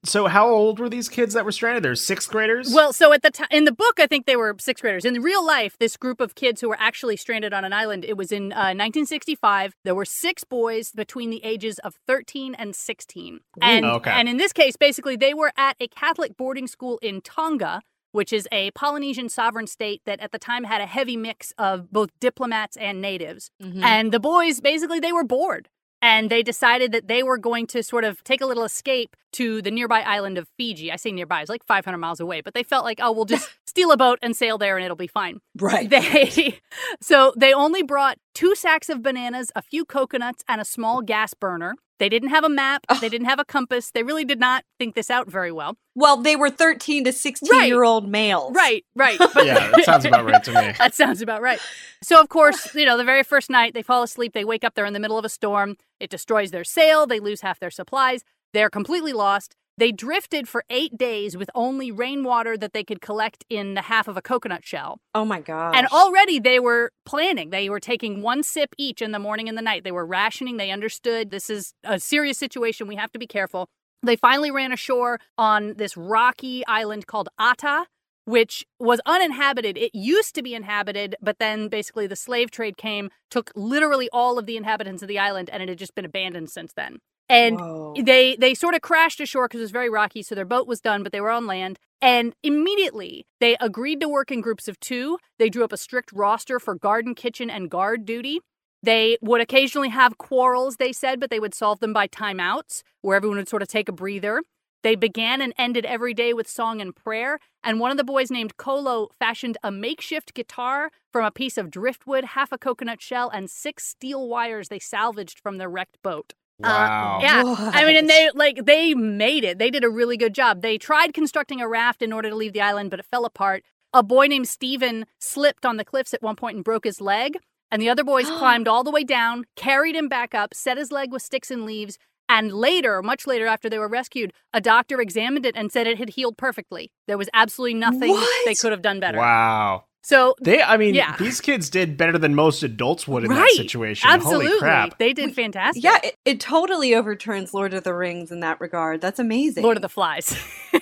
So, 0.05 0.27
how 0.27 0.47
old 0.47 0.79
were 0.79 0.89
these 0.89 1.09
kids 1.09 1.33
that 1.33 1.45
were 1.45 1.51
stranded? 1.51 1.83
They're 1.83 1.93
sixth 1.93 2.31
graders. 2.31 2.73
well, 2.73 2.93
so 2.93 3.11
at 3.13 3.21
the 3.21 3.29
time 3.29 3.49
in 3.51 3.65
the 3.65 3.71
book, 3.71 3.99
I 3.99 4.07
think 4.07 4.25
they 4.25 4.37
were 4.37 4.55
sixth 4.57 4.81
graders. 4.81 5.05
In 5.05 5.21
real 5.21 5.45
life, 5.45 5.77
this 5.77 5.97
group 5.97 6.19
of 6.19 6.35
kids 6.35 6.61
who 6.61 6.69
were 6.69 6.77
actually 6.79 7.17
stranded 7.17 7.53
on 7.53 7.63
an 7.65 7.73
island, 7.73 8.05
it 8.05 8.17
was 8.17 8.31
in 8.31 8.51
uh, 8.53 8.73
1965. 8.73 9.75
There 9.83 9.93
were 9.93 10.05
six 10.05 10.43
boys 10.43 10.91
between 10.93 11.29
the 11.29 11.43
ages 11.43 11.79
of 11.79 11.95
13 12.07 12.55
and 12.55 12.75
16. 12.75 13.41
And 13.61 13.85
okay. 13.85 14.11
and 14.11 14.27
in 14.29 14.37
this 14.37 14.53
case, 14.53 14.75
basically, 14.77 15.15
they 15.15 15.33
were 15.33 15.51
at 15.57 15.75
a 15.79 15.87
Catholic 15.87 16.35
boarding 16.37 16.67
school 16.67 16.97
in 17.01 17.21
Tonga. 17.21 17.81
Which 18.11 18.33
is 18.33 18.47
a 18.51 18.71
Polynesian 18.71 19.29
sovereign 19.29 19.67
state 19.67 20.01
that 20.05 20.19
at 20.19 20.31
the 20.31 20.39
time 20.39 20.63
had 20.63 20.81
a 20.81 20.87
heavy 20.87 21.15
mix 21.15 21.53
of 21.59 21.91
both 21.91 22.09
diplomats 22.19 22.75
and 22.75 22.99
natives. 22.99 23.51
Mhm. 23.61 23.83
And 23.83 24.11
the 24.11 24.19
boys 24.19 24.61
basically 24.61 24.99
they 24.99 25.11
were 25.11 25.23
bored. 25.23 25.69
And 26.01 26.29
they 26.29 26.43
decided 26.43 26.91
that 26.93 27.07
they 27.07 27.23
were 27.23 27.37
going 27.37 27.67
to 27.67 27.83
sort 27.83 28.03
of 28.05 28.23
take 28.23 28.41
a 28.41 28.45
little 28.45 28.63
escape 28.63 29.15
to 29.33 29.61
the 29.61 29.71
nearby 29.71 30.01
island 30.01 30.37
of 30.37 30.47
Fiji. 30.57 30.91
I 30.91 30.95
say 30.95 31.11
nearby, 31.11 31.41
it's 31.41 31.49
like 31.49 31.65
500 31.65 31.97
miles 31.97 32.19
away, 32.19 32.41
but 32.41 32.53
they 32.53 32.63
felt 32.63 32.85
like, 32.85 32.99
oh, 33.01 33.11
we'll 33.11 33.25
just 33.25 33.49
steal 33.67 33.91
a 33.91 33.97
boat 33.97 34.19
and 34.21 34.35
sail 34.35 34.57
there 34.57 34.77
and 34.77 34.85
it'll 34.85 34.97
be 34.97 35.07
fine. 35.07 35.39
right. 35.57 35.89
They 35.99 36.59
so 37.01 37.33
they 37.37 37.53
only 37.53 37.83
brought 37.83 38.17
two 38.33 38.55
sacks 38.55 38.89
of 38.89 39.01
bananas, 39.01 39.51
a 39.55 39.61
few 39.61 39.85
coconuts, 39.85 40.43
and 40.47 40.61
a 40.61 40.65
small 40.65 41.01
gas 41.01 41.33
burner. 41.33 41.75
They 41.99 42.09
didn't 42.09 42.29
have 42.29 42.43
a 42.43 42.49
map. 42.49 42.85
Ugh. 42.89 42.99
They 42.99 43.09
didn't 43.09 43.27
have 43.27 43.39
a 43.39 43.45
compass. 43.45 43.91
They 43.91 44.03
really 44.03 44.25
did 44.25 44.39
not 44.39 44.63
think 44.79 44.95
this 44.95 45.09
out 45.09 45.29
very 45.29 45.51
well. 45.51 45.75
Well, 45.95 46.17
they 46.17 46.35
were 46.35 46.49
13 46.49 47.03
to 47.03 47.11
16 47.11 47.67
year 47.67 47.83
old 47.83 48.09
males. 48.09 48.53
Right, 48.55 48.85
right. 48.95 49.19
But 49.19 49.35
yeah, 49.45 49.69
that 49.71 49.83
sounds 49.83 50.05
about 50.05 50.25
right 50.25 50.43
to 50.43 50.51
me. 50.51 50.73
that 50.77 50.95
sounds 50.95 51.21
about 51.21 51.41
right. 51.41 51.59
So, 52.01 52.19
of 52.21 52.29
course, 52.29 52.73
you 52.73 52.85
know, 52.85 52.97
the 52.97 53.03
very 53.03 53.23
first 53.23 53.49
night 53.49 53.73
they 53.73 53.83
fall 53.83 54.01
asleep, 54.01 54.33
they 54.33 54.45
wake 54.45 54.63
up, 54.63 54.75
they're 54.75 54.85
in 54.85 54.93
the 54.93 54.99
middle 54.99 55.17
of 55.17 55.25
a 55.25 55.29
storm. 55.29 55.75
It 55.99 56.09
destroys 56.09 56.51
their 56.51 56.63
sail, 56.63 57.05
they 57.05 57.19
lose 57.19 57.41
half 57.41 57.59
their 57.59 57.71
supplies, 57.71 58.23
they're 58.53 58.69
completely 58.69 59.11
lost. 59.13 59.55
They 59.79 59.93
drifted 59.93 60.49
for 60.49 60.65
eight 60.69 60.97
days 60.97 61.37
with 61.37 61.49
only 61.55 61.89
rainwater 61.89 62.57
that 62.57 62.73
they 62.73 62.83
could 62.83 62.99
collect 62.99 63.45
in 63.49 63.75
the 63.75 63.83
half 63.83 64.09
of 64.09 64.17
a 64.17 64.21
coconut 64.21 64.65
shell. 64.65 64.99
Oh 65.15 65.23
my 65.23 65.39
god! 65.39 65.73
And 65.73 65.87
already 65.87 66.37
they 66.37 66.59
were 66.59 66.91
planning. 67.05 67.49
They 67.49 67.69
were 67.69 67.79
taking 67.79 68.21
one 68.21 68.43
sip 68.43 68.75
each 68.77 69.01
in 69.01 69.13
the 69.13 69.19
morning 69.19 69.47
and 69.47 69.57
the 69.57 69.61
night. 69.61 69.85
They 69.85 69.93
were 69.93 70.05
rationing. 70.05 70.57
They 70.57 70.69
understood 70.69 71.31
this 71.31 71.49
is 71.49 71.73
a 71.85 71.97
serious 71.97 72.37
situation. 72.37 72.87
We 72.87 72.97
have 72.97 73.13
to 73.13 73.19
be 73.19 73.25
careful. 73.25 73.69
They 74.03 74.17
finally 74.17 74.51
ran 74.51 74.73
ashore 74.73 75.21
on 75.37 75.75
this 75.77 75.95
rocky 75.95 76.67
island 76.67 77.07
called 77.07 77.29
Ata, 77.39 77.85
which 78.25 78.65
was 78.81 78.99
uninhabited. 79.05 79.77
It 79.77 79.95
used 79.95 80.35
to 80.35 80.41
be 80.41 80.55
inhabited, 80.55 81.15
but 81.21 81.39
then 81.39 81.69
basically 81.69 82.05
the 82.05 82.17
slave 82.17 82.51
trade 82.51 82.75
came, 82.75 83.11
took 83.31 83.49
literally 83.55 84.09
all 84.11 84.37
of 84.37 84.45
the 84.45 84.57
inhabitants 84.57 85.01
of 85.01 85.07
the 85.07 85.19
island, 85.19 85.49
and 85.49 85.63
it 85.63 85.69
had 85.69 85.77
just 85.77 85.95
been 85.95 86.05
abandoned 86.05 86.49
since 86.49 86.73
then. 86.73 86.99
And 87.29 87.59
Whoa. 87.59 87.93
they 88.01 88.35
they 88.35 88.53
sort 88.55 88.73
of 88.73 88.81
crashed 88.81 89.19
ashore 89.19 89.47
because 89.47 89.59
it 89.59 89.63
was 89.63 89.71
very 89.71 89.89
rocky, 89.89 90.23
so 90.23 90.33
their 90.33 90.45
boat 90.45 90.67
was 90.67 90.81
done, 90.81 91.03
but 91.03 91.11
they 91.11 91.21
were 91.21 91.29
on 91.29 91.45
land. 91.45 91.77
And 92.01 92.33
immediately 92.43 93.25
they 93.39 93.55
agreed 93.59 93.99
to 94.01 94.09
work 94.09 94.31
in 94.31 94.41
groups 94.41 94.67
of 94.67 94.79
two. 94.79 95.19
They 95.37 95.49
drew 95.49 95.63
up 95.63 95.73
a 95.73 95.77
strict 95.77 96.11
roster 96.11 96.59
for 96.59 96.75
garden, 96.75 97.13
kitchen, 97.13 97.49
and 97.49 97.69
guard 97.69 98.05
duty. 98.05 98.39
They 98.81 99.17
would 99.21 99.41
occasionally 99.41 99.89
have 99.89 100.17
quarrels, 100.17 100.77
they 100.77 100.93
said, 100.93 101.19
but 101.19 101.29
they 101.29 101.39
would 101.39 101.53
solve 101.53 101.81
them 101.81 101.93
by 101.93 102.07
timeouts, 102.07 102.81
where 103.01 103.17
everyone 103.17 103.37
would 103.37 103.49
sort 103.49 103.61
of 103.61 103.67
take 103.67 103.89
a 103.89 103.93
breather. 103.93 104.41
They 104.81 104.95
began 104.95 105.41
and 105.41 105.53
ended 105.57 105.85
every 105.85 106.13
day 106.13 106.33
with 106.33 106.47
song 106.47 106.79
and 106.79 106.95
prayer. 106.95 107.39
And 107.63 107.81
one 107.81 107.91
of 107.91 107.97
the 107.97 108.05
boys 108.05 108.31
named 108.31 108.55
Kolo 108.55 109.09
fashioned 109.19 109.57
a 109.61 109.71
makeshift 109.71 110.33
guitar 110.33 110.91
from 111.11 111.25
a 111.25 111.31
piece 111.31 111.57
of 111.57 111.69
driftwood, 111.69 112.23
half 112.23 112.53
a 112.53 112.57
coconut 112.57 113.01
shell, 113.01 113.29
and 113.29 113.49
six 113.49 113.85
steel 113.85 114.29
wires 114.29 114.69
they 114.69 114.79
salvaged 114.79 115.39
from 115.39 115.57
their 115.57 115.69
wrecked 115.69 116.01
boat. 116.01 116.33
Wow. 116.59 117.17
Uh, 117.17 117.21
yeah. 117.21 117.71
I 117.73 117.85
mean, 117.85 117.95
and 117.95 118.09
they 118.09 118.29
like 118.33 118.65
they 118.65 118.93
made 118.93 119.43
it. 119.43 119.59
They 119.59 119.69
did 119.69 119.83
a 119.83 119.89
really 119.89 120.17
good 120.17 120.33
job. 120.33 120.61
They 120.61 120.77
tried 120.77 121.13
constructing 121.13 121.61
a 121.61 121.67
raft 121.67 122.01
in 122.01 122.11
order 122.13 122.29
to 122.29 122.35
leave 122.35 122.53
the 122.53 122.61
island, 122.61 122.89
but 122.91 122.99
it 122.99 123.05
fell 123.05 123.25
apart. 123.25 123.63
A 123.93 124.03
boy 124.03 124.27
named 124.27 124.47
Steven 124.47 125.05
slipped 125.19 125.65
on 125.65 125.77
the 125.77 125.85
cliffs 125.85 126.13
at 126.13 126.21
one 126.21 126.35
point 126.35 126.55
and 126.55 126.63
broke 126.63 126.83
his 126.83 127.01
leg. 127.01 127.37
And 127.71 127.81
the 127.81 127.89
other 127.89 128.03
boys 128.03 128.25
climbed 128.37 128.67
all 128.67 128.83
the 128.83 128.91
way 128.91 129.03
down, 129.03 129.45
carried 129.55 129.95
him 129.95 130.07
back 130.07 130.35
up, 130.35 130.53
set 130.53 130.77
his 130.77 130.91
leg 130.91 131.11
with 131.11 131.21
sticks 131.21 131.49
and 131.49 131.65
leaves. 131.65 131.97
And 132.31 132.53
later, 132.53 133.01
much 133.01 133.25
later 133.25 133.47
after 133.47 133.69
they 133.69 133.79
were 133.79 133.87
rescued, 133.87 134.33
a 134.53 134.61
doctor 134.61 135.01
examined 135.01 135.47
it 135.47 135.55
and 135.55 135.71
said 135.71 135.87
it 135.87 135.97
had 135.97 136.09
healed 136.09 136.37
perfectly. 136.37 136.91
There 137.07 137.17
was 137.17 137.27
absolutely 137.33 137.73
nothing 137.73 138.11
What? 138.11 138.45
they 138.45 138.53
could 138.53 138.71
have 138.71 138.83
done 138.83 138.99
better. 138.99 139.17
Wow. 139.17 139.85
So, 140.01 140.33
They, 140.41 140.61
I 140.61 140.77
mean, 140.77 140.95
Yeah. 140.95 141.15
these 141.17 141.41
kids 141.41 141.69
did 141.69 141.97
better 141.97 142.17
than 142.17 142.33
most 142.33 142.63
adults 142.63 143.05
would 143.07 143.25
in 143.25 143.29
right. 143.29 143.39
that 143.39 143.51
situation. 143.57 144.09
Absolutely. 144.09 144.47
Holy 144.47 144.59
crap. 144.59 144.97
They 144.97 145.13
did 145.13 145.35
fantastic. 145.35 145.83
Yeah, 145.83 145.99
it, 146.03 146.15
it 146.25 146.39
totally 146.39 146.95
overturns 146.95 147.53
Lord 147.53 147.73
of 147.73 147.83
the 147.83 147.93
Rings 147.93 148.31
in 148.31 148.39
that 148.39 148.61
regard. 148.61 149.01
That's 149.01 149.19
amazing. 149.19 149.63
Lord 149.63 149.77
of 149.77 149.81
the 149.81 149.89
Flies. 149.89 150.35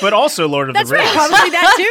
but 0.00 0.12
also 0.12 0.48
Lord 0.48 0.68
of 0.68 0.74
That's 0.74 0.90
the 0.90 0.96
right. 0.96 1.04
Rings. 1.04 1.14
Probably 1.14 1.50
that 1.50 1.74
too. 1.76 1.90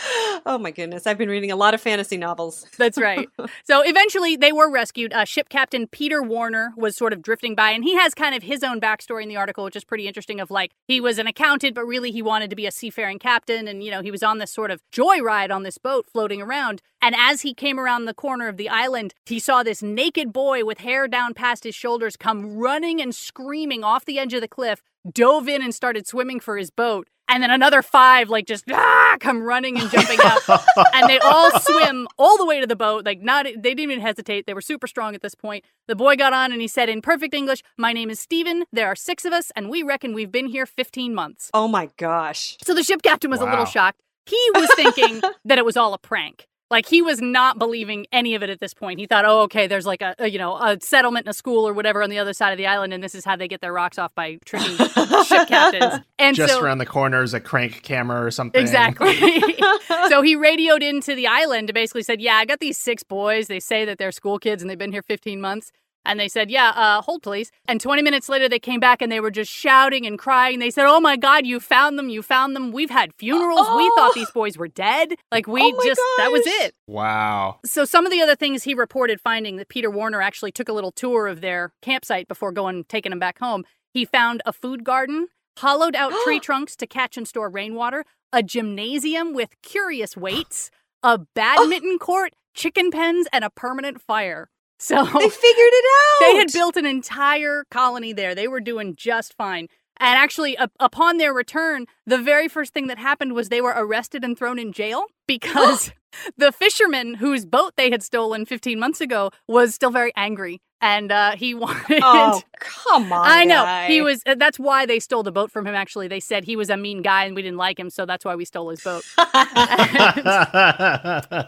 oh 0.46 0.58
my 0.58 0.70
goodness, 0.70 1.06
I've 1.06 1.18
been 1.18 1.28
reading 1.28 1.50
a 1.50 1.56
lot 1.56 1.74
of 1.74 1.80
fantasy 1.80 2.16
novels. 2.16 2.66
That's 2.78 2.98
right. 2.98 3.28
So 3.64 3.82
eventually 3.84 4.36
they 4.36 4.52
were 4.52 4.70
rescued. 4.70 5.12
Uh, 5.12 5.24
ship 5.24 5.48
captain 5.48 5.86
Peter 5.86 6.22
Warner 6.22 6.72
was 6.76 6.96
sort 6.96 7.12
of 7.12 7.22
drifting 7.22 7.54
by, 7.54 7.70
and 7.70 7.84
he 7.84 7.94
has 7.96 8.14
kind 8.14 8.34
of 8.34 8.42
his 8.42 8.62
own 8.62 8.80
backstory 8.80 9.22
in 9.22 9.28
the 9.28 9.36
article, 9.36 9.64
which 9.64 9.76
is 9.76 9.84
pretty 9.84 10.06
interesting. 10.06 10.40
Of 10.40 10.50
like, 10.50 10.72
he 10.88 11.00
was 11.00 11.18
an 11.18 11.26
accountant, 11.26 11.69
but 11.74 11.84
really 11.84 12.10
he 12.10 12.22
wanted 12.22 12.50
to 12.50 12.56
be 12.56 12.66
a 12.66 12.72
seafaring 12.72 13.18
captain. 13.18 13.68
And, 13.68 13.82
you 13.82 13.90
know, 13.90 14.02
he 14.02 14.10
was 14.10 14.22
on 14.22 14.38
this 14.38 14.50
sort 14.50 14.70
of 14.70 14.82
joyride 14.92 15.50
on 15.50 15.62
this 15.62 15.78
boat 15.78 16.06
floating 16.10 16.42
around. 16.42 16.82
And 17.02 17.14
as 17.16 17.42
he 17.42 17.54
came 17.54 17.78
around 17.78 18.04
the 18.04 18.14
corner 18.14 18.48
of 18.48 18.56
the 18.56 18.68
island, 18.68 19.14
he 19.26 19.38
saw 19.38 19.62
this 19.62 19.82
naked 19.82 20.32
boy 20.32 20.64
with 20.64 20.78
hair 20.78 21.08
down 21.08 21.34
past 21.34 21.64
his 21.64 21.74
shoulders 21.74 22.16
come 22.16 22.56
running 22.56 23.00
and 23.00 23.14
screaming 23.14 23.84
off 23.84 24.04
the 24.04 24.18
edge 24.18 24.34
of 24.34 24.40
the 24.40 24.48
cliff, 24.48 24.82
dove 25.10 25.48
in 25.48 25.62
and 25.62 25.74
started 25.74 26.06
swimming 26.06 26.40
for 26.40 26.56
his 26.56 26.70
boat. 26.70 27.08
And 27.30 27.42
then 27.42 27.50
another 27.50 27.80
five, 27.80 28.28
like, 28.28 28.46
just 28.46 28.64
ah, 28.70 29.16
come 29.20 29.42
running 29.42 29.78
and 29.78 29.88
jumping 29.90 30.18
up 30.22 30.42
and 30.94 31.08
they 31.08 31.18
all 31.20 31.50
swim 31.60 32.08
all 32.18 32.36
the 32.36 32.44
way 32.44 32.60
to 32.60 32.66
the 32.66 32.76
boat. 32.76 33.04
Like 33.04 33.20
not, 33.20 33.44
they 33.44 33.74
didn't 33.74 33.80
even 33.80 34.00
hesitate. 34.00 34.46
They 34.46 34.54
were 34.54 34.60
super 34.60 34.86
strong 34.86 35.14
at 35.14 35.22
this 35.22 35.34
point. 35.34 35.64
The 35.86 35.94
boy 35.96 36.16
got 36.16 36.32
on 36.32 36.52
and 36.52 36.60
he 36.60 36.68
said 36.68 36.88
in 36.88 37.00
perfect 37.00 37.32
English, 37.34 37.62
"My 37.78 37.92
name 37.92 38.10
is 38.10 38.18
Steven. 38.18 38.64
There 38.72 38.86
are 38.86 38.96
six 38.96 39.24
of 39.24 39.32
us, 39.32 39.52
and 39.54 39.70
we 39.70 39.82
reckon 39.82 40.12
we've 40.12 40.32
been 40.32 40.46
here 40.46 40.66
15 40.66 41.14
months." 41.14 41.50
Oh 41.54 41.68
my 41.68 41.88
gosh. 41.96 42.58
So 42.62 42.74
the 42.74 42.82
ship 42.82 43.02
captain 43.02 43.30
was 43.30 43.40
a 43.40 43.44
little 43.46 43.64
shocked. 43.64 44.00
He 44.26 44.50
was 44.54 44.68
thinking 44.74 45.20
that 45.44 45.58
it 45.58 45.64
was 45.64 45.76
all 45.76 45.94
a 45.94 45.98
prank. 45.98 46.46
Like 46.70 46.86
he 46.86 47.02
was 47.02 47.20
not 47.20 47.58
believing 47.58 48.06
any 48.12 48.34
of 48.34 48.42
it 48.42 48.50
at 48.50 48.60
this 48.60 48.74
point. 48.74 49.00
He 49.00 49.06
thought, 49.06 49.24
"Oh, 49.24 49.42
okay, 49.42 49.66
there's 49.66 49.86
like 49.86 50.02
a, 50.02 50.14
a 50.18 50.30
you 50.30 50.38
know 50.38 50.56
a 50.56 50.78
settlement 50.80 51.26
in 51.26 51.30
a 51.30 51.34
school 51.34 51.66
or 51.66 51.72
whatever 51.72 52.02
on 52.02 52.10
the 52.10 52.18
other 52.18 52.32
side 52.32 52.52
of 52.52 52.58
the 52.58 52.66
island, 52.66 52.92
and 52.92 53.02
this 53.02 53.14
is 53.14 53.24
how 53.24 53.36
they 53.36 53.48
get 53.48 53.60
their 53.60 53.72
rocks 53.72 53.98
off 53.98 54.14
by 54.14 54.38
tricking 54.44 54.76
ship 55.26 55.48
captains." 55.48 56.04
And 56.20 56.36
Just 56.36 56.52
so, 56.52 56.62
around 56.62 56.78
the 56.78 56.86
corner 56.86 57.22
is 57.22 57.32
a 57.32 57.40
crank 57.40 57.82
camera 57.82 58.24
or 58.24 58.30
something. 58.30 58.60
Exactly. 58.60 59.14
so 60.08 60.20
he 60.20 60.36
radioed 60.36 60.82
into 60.82 61.14
the 61.14 61.26
island 61.26 61.70
and 61.70 61.74
basically 61.74 62.02
said, 62.02 62.20
Yeah, 62.20 62.34
I 62.34 62.44
got 62.44 62.60
these 62.60 62.76
six 62.76 63.02
boys. 63.02 63.46
They 63.46 63.58
say 63.58 63.86
that 63.86 63.96
they're 63.96 64.12
school 64.12 64.38
kids 64.38 64.62
and 64.62 64.68
they've 64.68 64.78
been 64.78 64.92
here 64.92 65.02
15 65.02 65.40
months. 65.40 65.72
And 66.04 66.18
they 66.18 66.28
said, 66.28 66.50
Yeah, 66.50 66.70
uh, 66.70 67.02
hold 67.02 67.22
please. 67.22 67.50
And 67.68 67.80
20 67.80 68.02
minutes 68.02 68.28
later, 68.28 68.48
they 68.48 68.58
came 68.58 68.80
back 68.80 69.02
and 69.02 69.12
they 69.12 69.20
were 69.20 69.30
just 69.30 69.50
shouting 69.50 70.06
and 70.06 70.18
crying. 70.18 70.58
They 70.58 70.70
said, 70.70 70.86
Oh 70.86 71.00
my 71.00 71.16
God, 71.16 71.46
you 71.46 71.60
found 71.60 71.98
them. 71.98 72.08
You 72.08 72.22
found 72.22 72.56
them. 72.56 72.72
We've 72.72 72.90
had 72.90 73.12
funerals. 73.14 73.66
We 73.76 73.84
Oh. 73.88 73.92
thought 73.96 74.14
these 74.14 74.30
boys 74.30 74.56
were 74.56 74.68
dead. 74.68 75.14
Like, 75.30 75.46
we 75.46 75.60
Oh 75.62 75.70
my 75.76 75.84
just, 75.84 76.00
that 76.18 76.32
was 76.32 76.42
it. 76.46 76.74
Wow. 76.86 77.58
So 77.66 77.84
some 77.84 78.06
of 78.06 78.12
the 78.12 78.22
other 78.22 78.34
things 78.34 78.62
he 78.62 78.74
reported 78.74 79.20
finding 79.20 79.56
that 79.56 79.68
Peter 79.68 79.90
Warner 79.90 80.22
actually 80.22 80.52
took 80.52 80.68
a 80.68 80.72
little 80.72 80.92
tour 80.92 81.26
of 81.26 81.40
their 81.42 81.72
campsite 81.82 82.28
before 82.28 82.50
going 82.52 82.84
taking 82.84 83.10
them 83.10 83.18
back 83.18 83.38
home. 83.38 83.64
He 83.92 84.04
found 84.04 84.42
a 84.46 84.52
food 84.52 84.84
garden, 84.84 85.28
hollowed 85.58 85.94
out 85.94 86.12
tree 86.24 86.40
trunks 86.40 86.76
to 86.76 86.86
catch 86.86 87.16
and 87.18 87.28
store 87.28 87.50
rainwater, 87.50 88.04
a 88.32 88.42
gymnasium 88.42 89.34
with 89.34 89.50
curious 89.62 90.16
weights, 90.16 90.70
a 91.02 91.18
badminton 91.18 91.98
court, 91.98 92.32
chicken 92.54 92.90
pens, 92.90 93.26
and 93.32 93.44
a 93.44 93.50
permanent 93.50 94.00
fire. 94.00 94.48
So 94.80 95.04
They 95.04 95.28
figured 95.28 95.72
it 95.72 95.84
out. 95.84 96.20
they 96.32 96.36
had 96.36 96.52
built 96.52 96.76
an 96.76 96.86
entire 96.86 97.64
colony 97.70 98.12
there. 98.12 98.34
They 98.34 98.48
were 98.48 98.60
doing 98.60 98.96
just 98.96 99.34
fine. 99.34 99.68
And 100.02 100.16
actually, 100.16 100.56
up 100.56 100.72
upon 100.80 101.18
their 101.18 101.34
return, 101.34 101.86
the 102.06 102.16
very 102.16 102.48
first 102.48 102.72
thing 102.72 102.86
that 102.86 102.98
happened 102.98 103.34
was 103.34 103.50
they 103.50 103.60
were 103.60 103.74
arrested 103.76 104.24
and 104.24 104.36
thrown 104.36 104.58
in 104.58 104.72
jail 104.72 105.04
because 105.26 105.92
the 106.38 106.50
fisherman 106.50 107.14
whose 107.14 107.44
boat 107.44 107.74
they 107.76 107.90
had 107.90 108.02
stolen 108.02 108.46
15 108.46 108.80
months 108.80 109.00
ago 109.02 109.30
was 109.46 109.74
still 109.74 109.90
very 109.90 110.12
angry. 110.16 110.60
And 110.82 111.12
uh, 111.12 111.32
he 111.36 111.54
wanted. 111.64 112.00
Oh, 112.02 112.42
come 112.58 113.12
on. 113.12 113.20
I 113.26 113.44
know. 113.44 113.64
guy. 113.64 113.86
He 113.88 114.00
was. 114.00 114.22
uh, 114.26 114.34
That's 114.34 114.58
why 114.58 114.86
they 114.86 114.98
stole 114.98 115.22
the 115.22 115.32
boat 115.32 115.50
from 115.50 115.66
him, 115.66 115.74
actually. 115.74 116.08
They 116.08 116.20
said 116.20 116.44
he 116.44 116.56
was 116.56 116.70
a 116.70 116.76
mean 116.76 117.02
guy 117.02 117.24
and 117.24 117.34
we 117.36 117.42
didn't 117.42 117.58
like 117.58 117.78
him, 117.78 117.90
so 117.90 118.06
that's 118.06 118.24
why 118.24 118.34
we 118.34 118.44
stole 118.46 118.70
his 118.70 118.80
boat. 118.80 119.04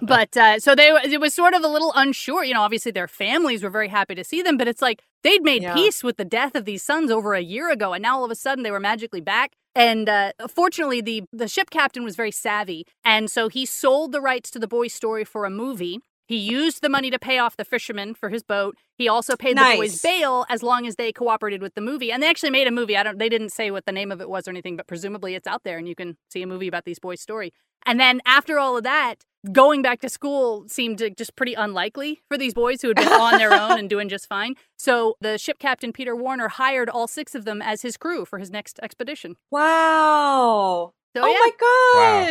but 0.03 0.37
uh, 0.37 0.59
so 0.59 0.75
they 0.75 0.89
it 1.05 1.21
was 1.21 1.35
sort 1.35 1.55
of 1.55 1.65
a 1.65 1.69
little 1.69 1.93
unsure. 1.97 2.45
You 2.45 2.55
know, 2.55 2.63
obviously 2.63 2.93
their 2.93 3.09
families 3.09 3.63
were 3.63 3.71
very 3.71 3.89
happy 3.89 4.15
to 4.15 4.25
see 4.25 4.43
them, 4.43 4.57
but 4.57 4.69
it's 4.69 4.83
like 4.83 5.03
they'd 5.23 5.43
made 5.43 5.63
Yeah. 5.63 5.75
peace 5.75 6.03
with 6.05 6.17
the 6.17 6.25
death 6.25 6.55
of 6.55 6.65
these 6.65 6.83
sons 6.83 7.11
over 7.11 7.35
a 7.35 7.41
year 7.41 7.71
ago, 7.71 7.93
and 7.93 8.03
now 8.03 8.19
all 8.19 8.25
of 8.25 8.31
a 8.31 8.35
sudden 8.37 8.63
they 8.65 8.71
were 8.71 8.81
magically 8.81 9.21
back. 9.21 9.53
And 9.75 10.09
uh, 10.09 10.33
fortunately, 10.49 11.01
the 11.01 11.23
the 11.33 11.49
ship 11.49 11.71
captain 11.71 12.05
was 12.05 12.17
very 12.17 12.31
savvy, 12.31 12.87
and 13.05 13.31
so 13.31 13.49
he 13.49 13.65
sold 13.65 14.13
the 14.13 14.21
rights 14.21 14.51
to 14.51 14.59
the 14.59 14.69
boy's 14.69 14.93
story 14.93 15.25
for 15.25 15.45
a 15.47 15.51
movie. 15.51 16.01
He 16.27 16.37
used 16.37 16.83
the 16.83 16.89
money 16.89 17.11
to 17.11 17.19
pay 17.19 17.39
off 17.39 17.57
the 17.57 17.65
fisherman 17.65 18.15
for 18.15 18.29
his 18.29 18.43
boat. 18.43 18.77
He 18.97 19.09
also 19.09 19.37
paid 19.37 19.57
Nice. 19.57 19.73
the 19.73 19.77
boys 19.79 20.03
bail 20.03 20.47
as 20.49 20.63
long 20.63 20.87
as 20.87 20.97
they 20.97 21.13
cooperated 21.13 21.61
with 21.61 21.75
the 21.75 21.81
movie. 21.81 22.11
And 22.13 22.23
they 22.23 22.29
actually 22.31 22.51
made 22.51 22.67
a 22.67 22.71
movie. 22.71 22.97
I 22.97 23.03
don't 23.03 23.19
they 23.19 23.29
didn't 23.29 23.51
say 23.51 23.71
what 23.71 23.87
the 23.87 23.93
name 23.93 24.13
of 24.13 24.21
it 24.21 24.29
was 24.29 24.47
or 24.47 24.51
anything, 24.51 24.77
but 24.77 24.87
presumably 24.87 25.35
it's 25.35 25.47
out 25.47 25.63
there 25.65 25.79
and 25.79 25.89
you 25.89 25.95
can 25.95 26.17
see 26.31 26.43
a 26.43 26.47
movie 26.47 26.69
about 26.69 26.85
these 26.85 26.99
boys' 26.99 27.21
story. 27.21 27.53
And 27.85 27.99
then 27.99 28.21
after 28.25 28.59
all 28.61 28.77
of 28.77 28.85
that, 28.85 29.17
going 29.51 29.83
back 29.83 30.01
to 30.03 30.09
school 30.09 30.65
seemed 30.69 31.03
just 31.17 31.35
pretty 31.35 31.55
unlikely 31.55 32.23
for 32.29 32.39
these 32.39 32.55
boys 32.55 32.81
who 32.81 32.89
had 32.89 32.97
been 32.97 33.09
on 33.09 33.39
their 33.39 33.53
own 33.53 33.79
and 33.79 33.91
doing 33.91 34.09
just 34.09 34.29
fine. 34.29 34.55
So 34.79 35.17
the 35.21 35.37
ship 35.37 35.59
captain 35.59 35.93
Peter 35.93 36.15
Warner 36.15 36.49
hired 36.49 36.89
all 36.89 37.09
six 37.09 37.35
of 37.35 37.45
them 37.45 37.61
as 37.61 37.83
his 37.83 37.97
crew 37.97 38.25
for 38.25 38.39
his 38.39 38.51
next 38.51 38.79
expedition. 38.83 39.35
Wow. 39.51 40.93
So 41.17 41.23
oh 41.23 41.27
yeah. 41.27 41.39
my 41.39 41.51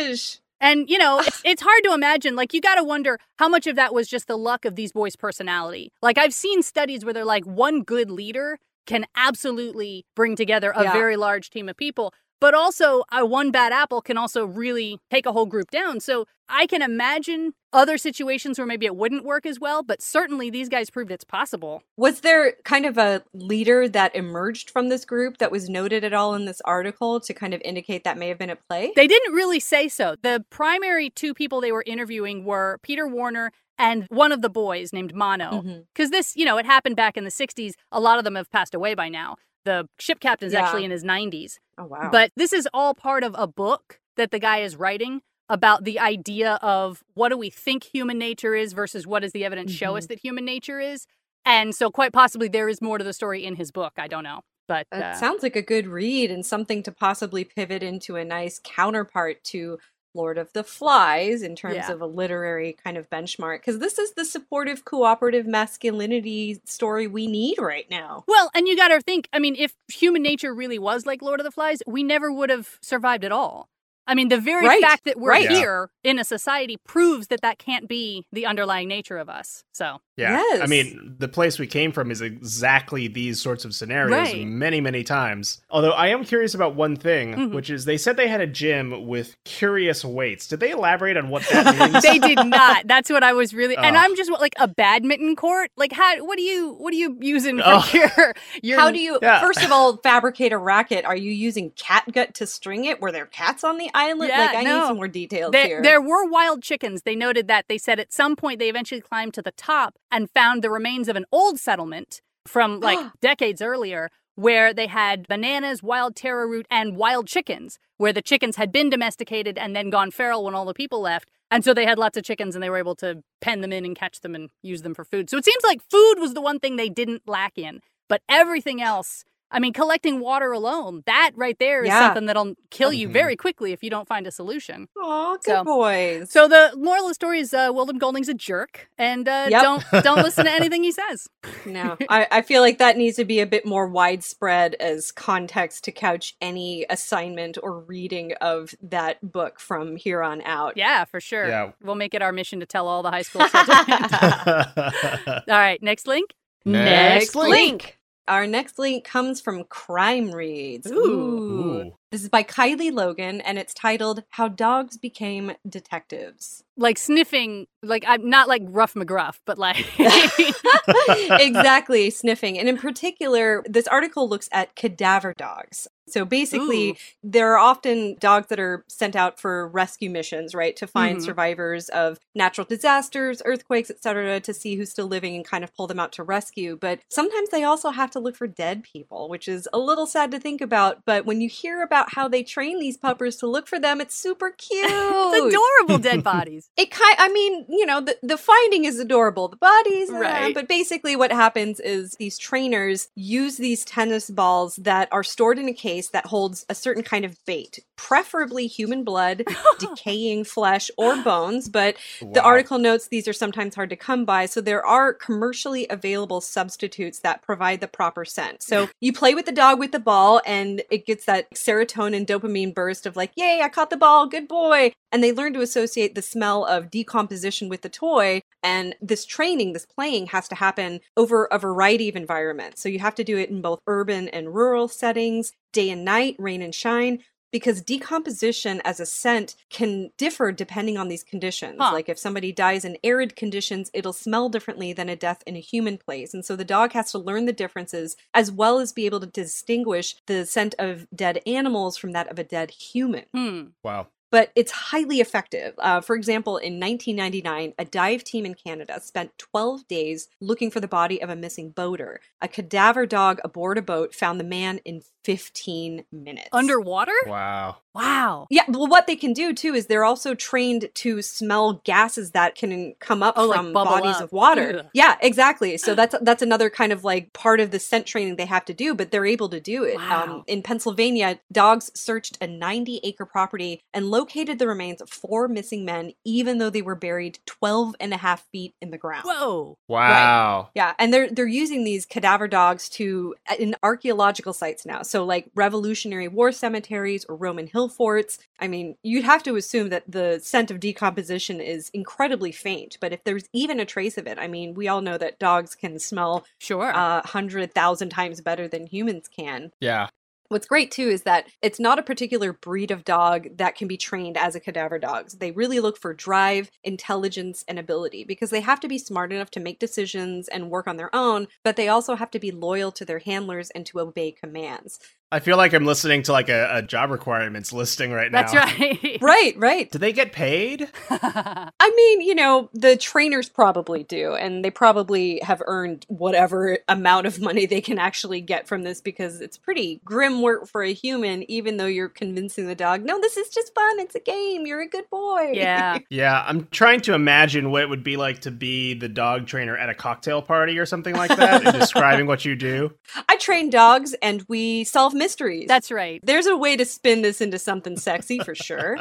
gosh. 0.08 0.40
And 0.62 0.88
you 0.88 0.96
know, 0.96 1.18
it's, 1.18 1.42
it's 1.44 1.60
hard 1.62 1.82
to 1.84 1.92
imagine. 1.92 2.36
Like, 2.36 2.54
you 2.54 2.60
got 2.62 2.76
to 2.76 2.84
wonder 2.84 3.18
how 3.38 3.48
much 3.48 3.66
of 3.66 3.76
that 3.76 3.92
was 3.92 4.08
just 4.08 4.28
the 4.28 4.38
luck 4.38 4.64
of 4.64 4.76
these 4.76 4.92
boys' 4.92 5.16
personality. 5.16 5.92
Like, 6.00 6.16
I've 6.16 6.32
seen 6.32 6.62
studies 6.62 7.04
where 7.04 7.12
they're 7.12 7.24
like, 7.26 7.44
one 7.44 7.82
good 7.82 8.10
leader 8.10 8.58
can 8.86 9.04
absolutely 9.14 10.04
bring 10.16 10.34
together 10.36 10.72
a 10.74 10.84
Yeah. 10.84 10.92
very 10.92 11.16
large 11.16 11.50
team 11.50 11.68
of 11.68 11.76
people. 11.76 12.12
But 12.42 12.54
also, 12.54 13.04
uh, 13.12 13.24
one 13.24 13.52
bad 13.52 13.72
apple 13.72 14.02
can 14.02 14.18
also 14.18 14.44
really 14.44 14.98
take 15.12 15.26
a 15.26 15.32
whole 15.32 15.46
group 15.46 15.70
down. 15.70 16.00
So 16.00 16.26
I 16.48 16.66
can 16.66 16.82
imagine 16.82 17.52
other 17.72 17.96
situations 17.96 18.58
where 18.58 18.66
maybe 18.66 18.84
it 18.84 18.96
wouldn't 18.96 19.24
work 19.24 19.46
as 19.46 19.60
well. 19.60 19.84
But 19.84 20.02
certainly, 20.02 20.50
these 20.50 20.68
guys 20.68 20.90
proved 20.90 21.12
it's 21.12 21.22
possible. 21.22 21.84
Was 21.96 22.22
there 22.22 22.54
kind 22.64 22.84
of 22.84 22.98
a 22.98 23.22
leader 23.32 23.88
that 23.88 24.16
emerged 24.16 24.70
from 24.70 24.88
this 24.88 25.04
group 25.04 25.38
that 25.38 25.52
was 25.52 25.68
noted 25.68 26.02
at 26.02 26.12
all 26.12 26.34
in 26.34 26.44
this 26.44 26.60
article 26.64 27.20
to 27.20 27.32
kind 27.32 27.54
of 27.54 27.62
indicate 27.64 28.02
that 28.02 28.18
may 28.18 28.26
have 28.26 28.38
been 28.38 28.50
at 28.50 28.58
play? 28.66 28.92
They 28.96 29.06
didn't 29.06 29.34
really 29.34 29.60
say 29.60 29.86
so. 29.86 30.16
The 30.20 30.44
primary 30.50 31.10
two 31.10 31.34
people 31.34 31.60
they 31.60 31.70
were 31.70 31.84
interviewing 31.86 32.44
were 32.44 32.80
Peter 32.82 33.06
Warner 33.06 33.52
and 33.78 34.06
one 34.08 34.32
of 34.32 34.42
the 34.42 34.50
boys 34.50 34.92
named 34.92 35.14
Mano. 35.14 35.62
Because 35.94 36.10
this, 36.10 36.36
you 36.36 36.44
know, 36.44 36.58
it 36.58 36.66
happened 36.66 36.96
back 36.96 37.16
in 37.16 37.22
the 37.22 37.30
60s. 37.30 37.74
A 37.92 38.00
lot 38.00 38.18
of 38.18 38.24
them 38.24 38.34
have 38.34 38.50
passed 38.50 38.74
away 38.74 38.94
by 38.96 39.08
now. 39.08 39.36
The 39.64 39.88
ship 39.98 40.20
captain's 40.20 40.52
Yeah. 40.52 40.62
actually 40.64 40.84
in 40.84 40.90
his 40.90 41.04
90s. 41.04 41.58
Oh 41.78 41.84
wow. 41.84 42.08
But 42.10 42.32
this 42.36 42.52
is 42.52 42.68
all 42.74 42.94
part 42.94 43.24
of 43.24 43.34
a 43.38 43.46
book 43.46 44.00
that 44.16 44.30
the 44.30 44.38
guy 44.38 44.58
is 44.58 44.76
writing 44.76 45.22
about 45.48 45.84
the 45.84 45.98
idea 45.98 46.54
of 46.62 47.02
what 47.14 47.28
do 47.28 47.36
we 47.36 47.50
think 47.50 47.84
human 47.84 48.18
nature 48.18 48.54
is 48.54 48.72
versus 48.72 49.06
what 49.06 49.20
does 49.20 49.32
the 49.32 49.44
evidence 49.44 49.70
show 49.72 49.96
us 49.96 50.06
that 50.06 50.20
human 50.20 50.44
nature 50.44 50.80
is. 50.80 51.06
And 51.44 51.74
so, 51.74 51.90
quite 51.90 52.12
possibly, 52.12 52.48
there 52.48 52.68
is 52.68 52.80
more 52.80 52.98
to 52.98 53.04
the 53.04 53.12
story 53.12 53.44
in 53.44 53.56
his 53.56 53.70
book. 53.72 53.92
I 53.96 54.06
don't 54.06 54.24
know. 54.24 54.42
But 54.68 54.86
uh, 54.92 55.14
sounds 55.14 55.42
like 55.42 55.56
a 55.56 55.62
good 55.62 55.86
read 55.88 56.30
and 56.30 56.46
something 56.46 56.82
to 56.84 56.92
possibly 56.92 57.44
pivot 57.44 57.82
into 57.82 58.16
a 58.16 58.24
nice 58.24 58.60
counterpart 58.62 59.42
to 59.44 59.78
Lord 60.14 60.38
of 60.38 60.52
the 60.52 60.64
Flies 60.64 61.42
in 61.42 61.56
terms 61.56 61.76
Yeah. 61.76 61.92
of 61.92 62.00
a 62.00 62.06
literary 62.06 62.76
kind 62.84 62.96
of 62.96 63.08
benchmark. 63.10 63.60
Because 63.60 63.78
this 63.78 63.98
is 63.98 64.12
the 64.12 64.24
supportive, 64.24 64.84
cooperative 64.84 65.46
masculinity 65.46 66.60
story 66.64 67.06
we 67.06 67.26
need 67.26 67.58
right 67.58 67.88
now. 67.90 68.24
Well, 68.26 68.50
and 68.54 68.68
you 68.68 68.76
got 68.76 68.88
to 68.88 69.00
think, 69.00 69.28
I 69.32 69.38
mean, 69.38 69.56
if 69.58 69.74
human 69.88 70.22
nature 70.22 70.54
really 70.54 70.78
was 70.78 71.06
like 71.06 71.22
Lord 71.22 71.40
of 71.40 71.44
the 71.44 71.50
Flies, 71.50 71.82
we 71.86 72.02
never 72.02 72.30
would 72.32 72.50
have 72.50 72.78
survived 72.82 73.24
at 73.24 73.32
all. 73.32 73.68
I 74.06 74.14
mean, 74.14 74.28
the 74.28 74.38
very 74.38 74.66
Right, 74.66 74.82
fact 74.82 75.04
that 75.04 75.18
we're 75.18 75.30
right. 75.30 75.50
Yeah. 75.50 75.56
here 75.56 75.90
in 76.02 76.18
a 76.18 76.24
society 76.24 76.76
proves 76.86 77.28
that 77.28 77.40
that 77.42 77.58
can't 77.58 77.88
be 77.88 78.26
the 78.32 78.46
underlying 78.46 78.88
nature 78.88 79.16
of 79.16 79.28
us. 79.28 79.62
So, 79.72 79.98
Yeah. 80.16 80.42
I 80.60 80.66
mean, 80.66 81.14
the 81.18 81.28
place 81.28 81.58
we 81.58 81.66
came 81.68 81.92
from 81.92 82.10
is 82.10 82.20
exactly 82.20 83.06
these 83.08 83.40
sorts 83.40 83.64
of 83.64 83.74
scenarios 83.74 84.32
Right. 84.32 84.44
many, 84.46 84.80
many 84.80 85.04
times. 85.04 85.62
Although 85.70 85.92
I 85.92 86.08
am 86.08 86.24
curious 86.24 86.52
about 86.54 86.74
one 86.74 86.96
thing, 86.96 87.34
Mhm. 87.34 87.54
which 87.54 87.70
is 87.70 87.84
they 87.84 87.96
said 87.96 88.16
they 88.16 88.26
had 88.28 88.40
a 88.40 88.46
gym 88.46 89.06
with 89.06 89.36
curious 89.44 90.04
weights. 90.04 90.48
Did 90.48 90.58
they 90.60 90.72
elaborate 90.72 91.16
on 91.16 91.28
what 91.30 91.42
that 91.50 91.64
means? 91.92 92.02
they 92.02 92.18
did 92.18 92.44
not. 92.44 92.86
That's 92.88 93.08
what 93.08 93.22
I 93.22 93.32
was 93.32 93.54
really, 93.54 93.76
and 93.76 93.96
Oh. 93.96 94.00
I'm 94.00 94.16
just 94.16 94.30
like 94.32 94.54
a 94.58 94.66
badminton 94.68 95.36
court. 95.36 95.70
Like, 95.76 95.92
how? 95.92 96.16
What 96.24 96.36
do 96.36 96.42
you? 96.42 96.72
What 96.78 96.92
are 96.92 96.96
you 96.96 97.16
using 97.20 97.58
for 97.58 97.64
Oh. 97.66 97.90
your? 97.94 98.34
your 98.62 98.80
How 98.80 98.90
do 98.90 98.98
you, 98.98 99.18
Yeah. 99.22 99.40
first 99.40 99.62
of 99.62 99.70
all, 99.70 99.96
fabricate 99.98 100.52
a 100.52 100.58
racket? 100.58 101.04
Are 101.04 101.16
you 101.16 101.30
using 101.30 101.70
catgut 101.70 102.34
to 102.34 102.46
string 102.46 102.84
it? 102.84 103.00
Were 103.00 103.12
there 103.12 103.26
cats 103.26 103.62
on 103.64 103.78
the 103.78 103.90
island? 103.94 104.30
Yeah, 104.30 104.38
like, 104.38 104.56
I 104.56 104.62
no. 104.62 104.80
need 104.80 104.86
some 104.86 104.96
more 104.96 105.08
details 105.08 105.52
There, 105.52 105.66
here. 105.66 105.82
there 105.82 106.00
were 106.00 106.28
wild 106.28 106.62
chickens. 106.62 107.02
They 107.02 107.16
noted 107.16 107.48
that. 107.48 107.66
They 107.68 107.78
said 107.78 107.98
at 108.00 108.12
some 108.12 108.36
point 108.36 108.58
they 108.58 108.68
eventually 108.68 109.00
climbed 109.00 109.34
to 109.34 109.42
the 109.42 109.52
top 109.52 109.96
and 110.10 110.30
found 110.30 110.62
the 110.62 110.70
remains 110.70 111.08
of 111.08 111.16
an 111.16 111.24
old 111.32 111.58
settlement 111.58 112.20
from 112.46 112.80
like 112.88 112.98
decades 113.20 113.62
earlier 113.62 114.10
where 114.34 114.72
they 114.72 114.86
had 114.86 115.28
bananas, 115.28 115.82
wild 115.82 116.16
taro 116.16 116.46
root, 116.46 116.66
and 116.70 116.96
wild 116.96 117.26
chickens, 117.26 117.78
where 117.98 118.12
the 118.12 118.22
chickens 118.22 118.56
had 118.56 118.72
been 118.72 118.88
domesticated 118.88 119.58
and 119.58 119.76
then 119.76 119.90
gone 119.90 120.10
feral 120.10 120.44
when 120.44 120.54
all 120.54 120.64
the 120.64 120.74
people 120.74 121.00
left. 121.00 121.30
And 121.50 121.62
so 121.62 121.74
they 121.74 121.84
had 121.84 121.98
lots 121.98 122.16
of 122.16 122.24
chickens 122.24 122.56
and 122.56 122.62
they 122.62 122.70
were 122.70 122.78
able 122.78 122.94
to 122.96 123.22
pen 123.42 123.60
them 123.60 123.72
in 123.72 123.84
and 123.84 123.94
catch 123.94 124.20
them 124.20 124.34
and 124.34 124.48
use 124.62 124.82
them 124.82 124.94
for 124.94 125.04
food. 125.04 125.28
So 125.28 125.36
it 125.36 125.44
seems 125.44 125.62
like 125.62 125.82
food 125.82 126.14
was 126.18 126.32
the 126.32 126.40
one 126.40 126.58
thing 126.58 126.76
they 126.76 126.88
didn't 126.88 127.22
lack 127.26 127.58
in. 127.58 127.80
But 128.08 128.22
everything 128.28 128.80
else, 128.80 129.24
I 129.52 129.58
mean, 129.60 129.72
collecting 129.72 130.18
water 130.20 130.50
alone, 130.52 131.02
that 131.06 131.32
right 131.36 131.58
there 131.58 131.82
is 131.82 131.88
Yeah. 131.88 132.00
something 132.08 132.26
that'll 132.26 132.54
kill 132.70 132.92
you 132.92 133.08
Mhm. 133.08 133.12
very 133.12 133.36
quickly 133.36 133.72
if 133.72 133.82
you 133.84 133.90
don't 133.90 134.08
find 134.08 134.26
a 134.26 134.30
solution. 134.30 134.88
Aw, 135.00 135.34
good 135.34 135.44
So- 135.44 135.64
boys. 135.64 136.30
So 136.32 136.48
the 136.48 136.72
moral 136.76 137.04
of 137.04 137.10
the 137.10 137.14
story 137.14 137.38
is 137.40 137.52
uh, 137.52 137.70
William 137.72 137.98
Golding's 137.98 138.28
a 138.28 138.34
jerk, 138.34 138.88
and 138.98 139.28
uh, 139.28 139.48
Yep. 139.50 139.62
don't 139.62 139.84
don't 140.04 140.22
listen 140.22 140.46
to 140.46 140.50
anything 140.50 140.82
he 140.82 140.92
says. 140.92 141.28
No, 141.66 141.96
I, 142.08 142.26
I 142.30 142.42
feel 142.42 142.60
like 142.62 142.78
that 142.78 142.96
needs 142.96 143.16
to 143.16 143.24
be 143.24 143.38
a 143.40 143.46
bit 143.46 143.64
more 143.64 143.86
widespread 143.86 144.74
as 144.80 145.12
context 145.12 145.84
to 145.84 145.92
couch 145.92 146.34
any 146.40 146.84
assignment 146.90 147.56
or 147.62 147.78
reading 147.80 148.32
of 148.40 148.74
that 148.82 149.18
book 149.32 149.60
from 149.60 149.96
here 149.96 150.22
on 150.22 150.42
out. 150.42 150.76
Yeah, 150.76 151.04
for 151.04 151.20
sure. 151.20 151.46
Yeah. 151.48 151.70
We'll 151.82 151.94
make 151.94 152.14
it 152.14 152.22
our 152.22 152.32
mission 152.32 152.58
to 152.60 152.66
tell 152.66 152.88
all 152.88 153.02
the 153.02 153.10
high 153.10 153.22
school 153.22 153.46
children. 153.48 153.86
all 155.26 155.42
right, 155.48 155.82
next 155.82 156.06
link. 156.06 156.34
Next 156.64 157.34
link. 157.34 157.98
Our 158.28 158.46
next 158.46 158.78
link 158.78 159.04
comes 159.04 159.40
from 159.40 159.64
Crime 159.64 160.30
Reads. 160.30 160.90
Ooh. 160.90 160.94
Ooh. 160.94 161.92
This 162.12 162.22
is 162.22 162.28
by 162.28 162.42
Kylie 162.42 162.92
Logan 162.92 163.40
and 163.40 163.58
it's 163.58 163.74
titled 163.74 164.22
How 164.30 164.46
Dogs 164.48 164.96
Became 164.96 165.52
Detectives. 165.68 166.62
Like 166.76 166.98
sniffing, 166.98 167.66
like 167.82 168.04
I'm 168.06 168.28
not 168.28 168.48
like 168.48 168.62
Ruff 168.66 168.94
McGruff, 168.94 169.38
but 169.44 169.58
like 169.58 169.86
exactly, 171.40 172.10
sniffing. 172.10 172.58
And 172.58 172.68
in 172.68 172.78
particular, 172.78 173.64
this 173.66 173.86
article 173.88 174.28
looks 174.28 174.48
at 174.52 174.76
cadaver 174.76 175.34
dogs. 175.36 175.88
So 176.12 176.24
basically, 176.24 176.90
Ooh. 176.90 176.94
there 177.22 177.52
are 177.52 177.58
often 177.58 178.16
dogs 178.20 178.48
that 178.48 178.60
are 178.60 178.84
sent 178.88 179.16
out 179.16 179.40
for 179.40 179.66
rescue 179.68 180.10
missions, 180.10 180.54
right, 180.54 180.76
to 180.76 180.86
find 180.86 181.18
Mhm. 181.18 181.24
survivors 181.24 181.88
of 181.88 182.18
natural 182.34 182.66
disasters, 182.66 183.40
earthquakes, 183.44 183.90
etc., 183.90 184.40
to 184.40 184.52
see 184.54 184.76
who's 184.76 184.90
still 184.90 185.06
living 185.06 185.34
and 185.34 185.44
kind 185.44 185.64
of 185.64 185.74
pull 185.74 185.86
them 185.86 185.98
out 185.98 186.12
to 186.12 186.22
rescue. 186.22 186.76
But 186.80 187.00
sometimes 187.08 187.48
they 187.50 187.64
also 187.64 187.90
have 187.90 188.10
to 188.12 188.20
look 188.20 188.36
for 188.36 188.46
dead 188.46 188.82
people, 188.82 189.28
which 189.28 189.48
is 189.48 189.66
a 189.72 189.78
little 189.78 190.06
sad 190.06 190.30
to 190.32 190.38
think 190.38 190.60
about. 190.60 191.04
But 191.04 191.24
when 191.24 191.40
you 191.40 191.48
hear 191.48 191.82
about 191.82 192.12
how 192.14 192.28
they 192.28 192.42
train 192.42 192.78
these 192.78 192.96
puppers 192.96 193.36
to 193.36 193.46
look 193.46 193.66
for 193.66 193.78
them, 193.78 194.00
it's 194.00 194.14
super 194.14 194.50
cute. 194.50 194.90
it's 194.90 195.54
adorable 195.54 195.98
dead 195.98 196.22
bodies. 196.34 196.68
It 196.76 196.90
kind 196.90 197.16
I 197.18 197.28
mean, 197.30 197.64
you 197.68 197.86
know, 197.86 198.00
the, 198.00 198.18
the 198.22 198.36
finding 198.36 198.84
is 198.84 198.98
adorable. 198.98 199.48
The 199.48 199.56
bodies, 199.56 200.10
uh, 200.10 200.14
Right. 200.14 200.54
but 200.54 200.68
basically 200.68 201.16
what 201.16 201.32
happens 201.32 201.80
is 201.80 202.16
these 202.18 202.36
trainers 202.38 203.08
use 203.14 203.56
these 203.56 203.84
tennis 203.84 204.28
balls 204.30 204.76
that 204.76 205.08
are 205.12 205.22
stored 205.24 205.58
in 205.58 205.68
a 205.68 205.72
case 205.72 206.01
that 206.10 206.26
holds 206.26 206.64
a 206.68 206.74
certain 206.74 207.02
kind 207.02 207.24
of 207.24 207.36
bait, 207.46 207.78
preferably 207.96 208.66
human 208.66 209.04
blood, 209.04 209.44
decaying 209.78 210.44
flesh, 210.44 210.90
or 210.96 211.16
bones. 211.22 211.68
But 211.68 211.96
the 212.20 212.42
article 212.42 212.78
notes 212.78 213.08
these 213.08 213.28
are 213.28 213.32
sometimes 213.32 213.74
hard 213.74 213.90
to 213.90 213.96
come 213.96 214.24
by, 214.24 214.46
so 214.46 214.60
there 214.60 214.84
are 214.84 215.12
commercially 215.12 215.86
available 215.88 216.40
substitutes 216.40 217.20
that 217.20 217.42
provide 217.42 217.80
the 217.80 217.88
proper 217.88 218.24
scent. 218.24 218.62
So 218.62 218.88
you 219.00 219.12
play 219.12 219.34
with 219.34 219.46
the 219.46 219.52
dog 219.52 219.78
with 219.78 219.92
the 219.92 219.98
ball, 219.98 220.40
and 220.46 220.82
it 220.90 221.06
gets 221.06 221.24
that 221.26 221.50
serotonin 221.54 222.26
dopamine 222.26 222.74
burst 222.74 223.06
of 223.06 223.16
like, 223.16 223.32
yay, 223.36 223.60
I 223.62 223.68
caught 223.68 223.90
the 223.90 223.96
ball, 223.96 224.26
good 224.26 224.48
boy. 224.48 224.92
And 225.10 225.22
they 225.22 225.32
learn 225.32 225.52
to 225.54 225.60
associate 225.60 226.14
the 226.14 226.22
smell 226.22 226.64
of 226.64 226.90
decomposition 226.90 227.68
with 227.68 227.82
the 227.82 227.90
toy. 227.90 228.40
And 228.62 228.94
this 229.00 229.26
training, 229.26 229.74
this 229.74 229.84
playing 229.84 230.28
has 230.28 230.48
to 230.48 230.54
happen 230.54 231.00
over 231.16 231.44
a 231.46 231.58
variety 231.58 232.08
of 232.08 232.16
environments. 232.16 232.80
So 232.80 232.88
you 232.88 232.98
have 233.00 233.14
to 233.16 233.24
do 233.24 233.36
it 233.36 233.50
in 233.50 233.60
both 233.60 233.80
urban 233.86 234.28
and 234.28 234.54
rural 234.54 234.88
settings, 234.88 235.52
day 235.72 235.90
and 235.90 236.04
night, 236.04 236.36
rain 236.38 236.62
and 236.62 236.74
shine 236.74 237.20
because 237.52 237.82
decomposition 237.82 238.80
as 238.84 238.98
a 238.98 239.06
scent 239.06 239.54
can 239.70 240.10
differ 240.16 240.50
depending 240.50 240.96
on 240.96 241.08
these 241.08 241.22
conditions. 241.22 241.76
Huh. 241.78 241.92
Like 241.92 242.08
if 242.08 242.18
somebody 242.18 242.50
dies 242.50 242.84
in 242.84 242.96
arid 243.04 243.36
conditions, 243.36 243.90
it'll 243.94 244.14
smell 244.14 244.48
differently 244.48 244.92
than 244.92 245.08
a 245.08 245.14
death 245.14 245.42
in 245.46 245.54
a 245.54 245.60
human 245.60 245.98
place. 245.98 246.34
And 246.34 246.44
so 246.44 246.56
the 246.56 246.64
dog 246.64 246.92
has 246.92 247.12
to 247.12 247.18
learn 247.18 247.44
the 247.44 247.52
differences 247.52 248.16
as 248.34 248.50
well 248.50 248.80
as 248.80 248.92
be 248.92 249.06
able 249.06 249.20
to 249.20 249.26
distinguish 249.26 250.16
the 250.26 250.46
scent 250.46 250.74
of 250.78 251.06
dead 251.14 251.40
animals 251.46 251.96
from 251.96 252.12
that 252.12 252.28
of 252.28 252.38
a 252.38 252.44
dead 252.44 252.70
human. 252.70 253.26
Hmm. 253.34 253.62
Wow. 253.84 254.08
But 254.32 254.50
it's 254.56 254.72
highly 254.72 255.20
effective. 255.20 255.74
Uh, 255.78 256.00
for 256.00 256.16
example, 256.16 256.56
in 256.56 256.80
1999, 256.80 257.74
a 257.78 257.84
dive 257.84 258.24
team 258.24 258.44
in 258.44 258.54
Canada 258.54 259.00
spent 259.00 259.38
12 259.38 259.86
days 259.86 260.28
looking 260.40 260.70
for 260.72 260.80
the 260.80 260.88
body 260.88 261.22
of 261.22 261.30
a 261.30 261.36
missing 261.36 261.70
boater. 261.70 262.20
A 262.40 262.48
cadaver 262.48 263.06
dog 263.06 263.38
aboard 263.44 263.78
a 263.78 263.82
boat 263.82 264.12
found 264.14 264.40
the 264.40 264.44
man 264.44 264.80
in 264.84 265.02
15 265.24 266.04
minutes. 266.10 266.48
Underwater? 266.52 267.12
Wow. 267.26 267.76
Wow. 267.94 268.46
Yeah, 268.50 268.62
well, 268.68 268.86
what 268.88 269.06
they 269.06 269.16
can 269.16 269.32
do 269.34 269.52
too 269.52 269.74
is 269.74 269.86
they're 269.86 270.04
also 270.04 270.34
trained 270.34 270.88
to 270.94 271.20
smell 271.22 271.80
gases 271.84 272.30
that 272.32 272.54
can 272.54 272.94
come 272.98 273.22
up 273.22 273.34
Oh, 273.36 273.52
from 273.52 273.72
bubble 273.72 273.92
bodies 273.92 274.16
up. 274.16 274.22
of 274.24 274.32
water. 274.32 274.78
Ugh. 274.80 274.86
Yeah, 274.94 275.16
exactly. 275.20 275.76
So 275.76 275.94
that's 275.94 276.14
that's 276.22 276.40
another 276.42 276.70
kind 276.70 276.90
of 276.92 277.04
like 277.04 277.32
part 277.34 277.60
of 277.60 277.70
the 277.70 277.78
scent 277.78 278.06
training 278.06 278.36
they 278.36 278.46
have 278.46 278.64
to 278.64 278.74
do, 278.74 278.94
but 278.94 279.10
they're 279.10 279.26
able 279.26 279.48
to 279.50 279.60
do 279.60 279.84
it. 279.84 279.96
Um, 279.96 280.02
Wow. 280.30 280.44
in 280.46 280.62
Pennsylvania, 280.62 281.38
dogs 281.52 281.90
searched 281.94 282.38
a 282.40 282.46
90 282.46 283.00
acre 283.04 283.26
property 283.26 283.80
and 283.94 284.10
located 284.22 284.58
the 284.58 284.68
remains 284.68 285.00
of 285.00 285.10
four 285.10 285.48
missing 285.48 285.84
men, 285.84 286.12
even 286.24 286.58
though 286.58 286.70
they 286.70 286.82
were 286.82 286.94
buried 286.94 287.38
12 287.46 287.96
and 287.98 288.14
a 288.14 288.16
half 288.16 288.46
feet 288.52 288.74
in 288.80 288.90
the 288.92 288.98
ground. 288.98 289.24
Whoa. 289.24 289.78
Wow. 289.88 290.70
Yeah, 290.74 290.94
and 290.98 291.12
they're 291.12 291.28
they're 291.28 291.46
using 291.46 291.82
these 291.82 292.06
cadaver 292.06 292.46
dogs 292.46 292.88
to 292.90 293.34
uh, 293.50 293.56
in 293.58 293.74
archaeological 293.82 294.52
sites 294.52 294.86
now. 294.86 295.02
So 295.02 295.24
like 295.24 295.50
Revolutionary 295.54 296.28
War 296.28 296.52
cemeteries 296.52 297.24
or 297.24 297.34
Roman 297.36 297.66
hill 297.66 297.88
forts. 297.88 298.38
I 298.60 298.68
mean, 298.68 298.96
you'd 299.02 299.24
have 299.24 299.42
to 299.42 299.56
assume 299.56 299.88
that 299.88 300.04
the 300.06 300.38
scent 300.40 300.70
of 300.70 300.78
decomposition 300.78 301.60
is 301.60 301.90
incredibly 301.92 302.52
faint, 302.52 302.96
but 303.00 303.12
if 303.12 303.24
there's 303.24 303.48
even 303.52 303.80
a 303.80 303.84
trace 303.84 304.16
of 304.16 304.28
it, 304.28 304.38
I 304.38 304.46
mean, 304.46 304.74
we 304.74 304.86
all 304.86 305.00
know 305.00 305.18
that 305.18 305.40
dogs 305.40 305.74
can 305.74 305.98
smell 305.98 306.44
Sure. 306.58 306.90
a 306.94 307.26
hundred 307.26 307.74
thousand 307.74 308.10
times 308.10 308.40
better 308.40 308.68
than 308.68 308.86
humans 308.86 309.28
can. 309.28 309.72
Yeah. 309.80 310.08
What's 310.52 310.66
great 310.66 310.90
too 310.90 311.08
is 311.08 311.22
that 311.22 311.46
it's 311.62 311.80
not 311.80 311.98
a 311.98 312.02
particular 312.02 312.52
breed 312.52 312.90
of 312.90 313.06
dog 313.06 313.56
that 313.56 313.74
can 313.74 313.88
be 313.88 313.96
trained 313.96 314.36
as 314.36 314.54
a 314.54 314.60
cadaver 314.60 314.98
dog. 314.98 315.30
They 315.30 315.50
really 315.50 315.80
look 315.80 315.96
for 315.96 316.12
drive, 316.12 316.70
intelligence, 316.84 317.64
and 317.66 317.78
ability 317.78 318.24
because 318.24 318.50
they 318.50 318.60
have 318.60 318.78
to 318.80 318.88
be 318.88 318.98
smart 318.98 319.32
enough 319.32 319.50
to 319.52 319.60
make 319.60 319.78
decisions 319.78 320.48
and 320.48 320.68
work 320.68 320.86
on 320.86 320.98
their 320.98 321.08
own, 321.16 321.48
but 321.64 321.76
they 321.76 321.88
also 321.88 322.16
have 322.16 322.30
to 322.32 322.38
be 322.38 322.50
loyal 322.50 322.92
to 322.92 323.06
their 323.06 323.20
handlers 323.20 323.70
and 323.70 323.86
to 323.86 324.00
obey 324.00 324.30
commands. 324.30 324.98
I 325.32 325.40
feel 325.40 325.56
like 325.56 325.72
I'm 325.72 325.84
listening 325.86 326.22
to 326.24 326.32
like 326.32 326.48
a, 326.48 326.76
a 326.76 326.82
job 326.82 327.10
requirements 327.10 327.72
listing 327.72 328.12
right 328.12 328.30
now. 328.30 328.42
That's 328.42 328.54
right. 328.54 329.18
Right, 329.22 329.54
right. 329.56 329.90
Do 329.90 329.98
they 329.98 330.12
get 330.12 330.32
paid? 330.32 330.88
I 331.10 331.92
mean, 331.96 332.20
you 332.20 332.34
know, 332.34 332.68
the 332.74 332.96
trainers 332.96 333.48
probably 333.48 334.02
do, 334.02 334.34
and 334.34 334.64
they 334.64 334.70
probably 334.70 335.40
have 335.40 335.62
earned 335.66 336.04
whatever 336.08 336.78
amount 336.88 337.26
of 337.26 337.40
money 337.40 337.66
they 337.66 337.80
can 337.80 337.98
actually 337.98 338.40
get 338.40 338.66
from 338.68 338.82
this 338.82 339.00
because 339.00 339.40
it's 339.40 339.56
pretty 339.56 340.00
grim 340.04 340.42
work 340.42 340.66
for 340.68 340.82
a 340.82 340.92
human, 340.92 341.48
even 341.50 341.76
though 341.76 341.86
you're 341.86 342.08
convincing 342.08 342.66
the 342.66 342.74
dog, 342.74 343.04
no, 343.04 343.20
this 343.20 343.36
is 343.36 343.48
just 343.48 343.74
fun. 343.74 344.00
It's 344.00 344.14
a 344.14 344.20
game. 344.20 344.66
You're 344.66 344.82
a 344.82 344.88
good 344.88 345.08
boy. 345.10 345.52
yeah. 345.54 345.98
Yeah, 346.10 346.44
I'm 346.46 346.66
trying 346.70 347.00
to 347.02 347.14
imagine 347.14 347.70
what 347.70 347.82
it 347.82 347.88
would 347.88 348.04
be 348.04 348.16
like 348.18 348.40
to 348.40 348.50
be 348.50 348.92
the 348.94 349.08
dog 349.08 349.46
trainer 349.46 349.76
at 349.76 349.88
a 349.88 349.94
cocktail 349.94 350.42
party 350.42 350.78
or 350.78 350.84
something 350.84 351.14
like 351.14 351.34
that 351.34 351.64
and 351.66 351.78
describing 351.78 352.26
what 352.26 352.44
you 352.44 352.54
do. 352.54 352.92
I 353.28 353.36
train 353.36 353.70
dogs 353.70 354.14
and 354.20 354.44
we 354.48 354.84
solve 354.84 355.14
mysteries. 355.22 355.68
That's 355.68 355.90
right. 355.90 356.20
There's 356.22 356.46
a 356.46 356.56
way 356.56 356.76
to 356.76 356.84
spin 356.84 357.22
this 357.22 357.40
into 357.40 357.58
something 357.58 357.96
sexy 357.96 358.38
for 358.40 358.54
sure. 358.54 358.96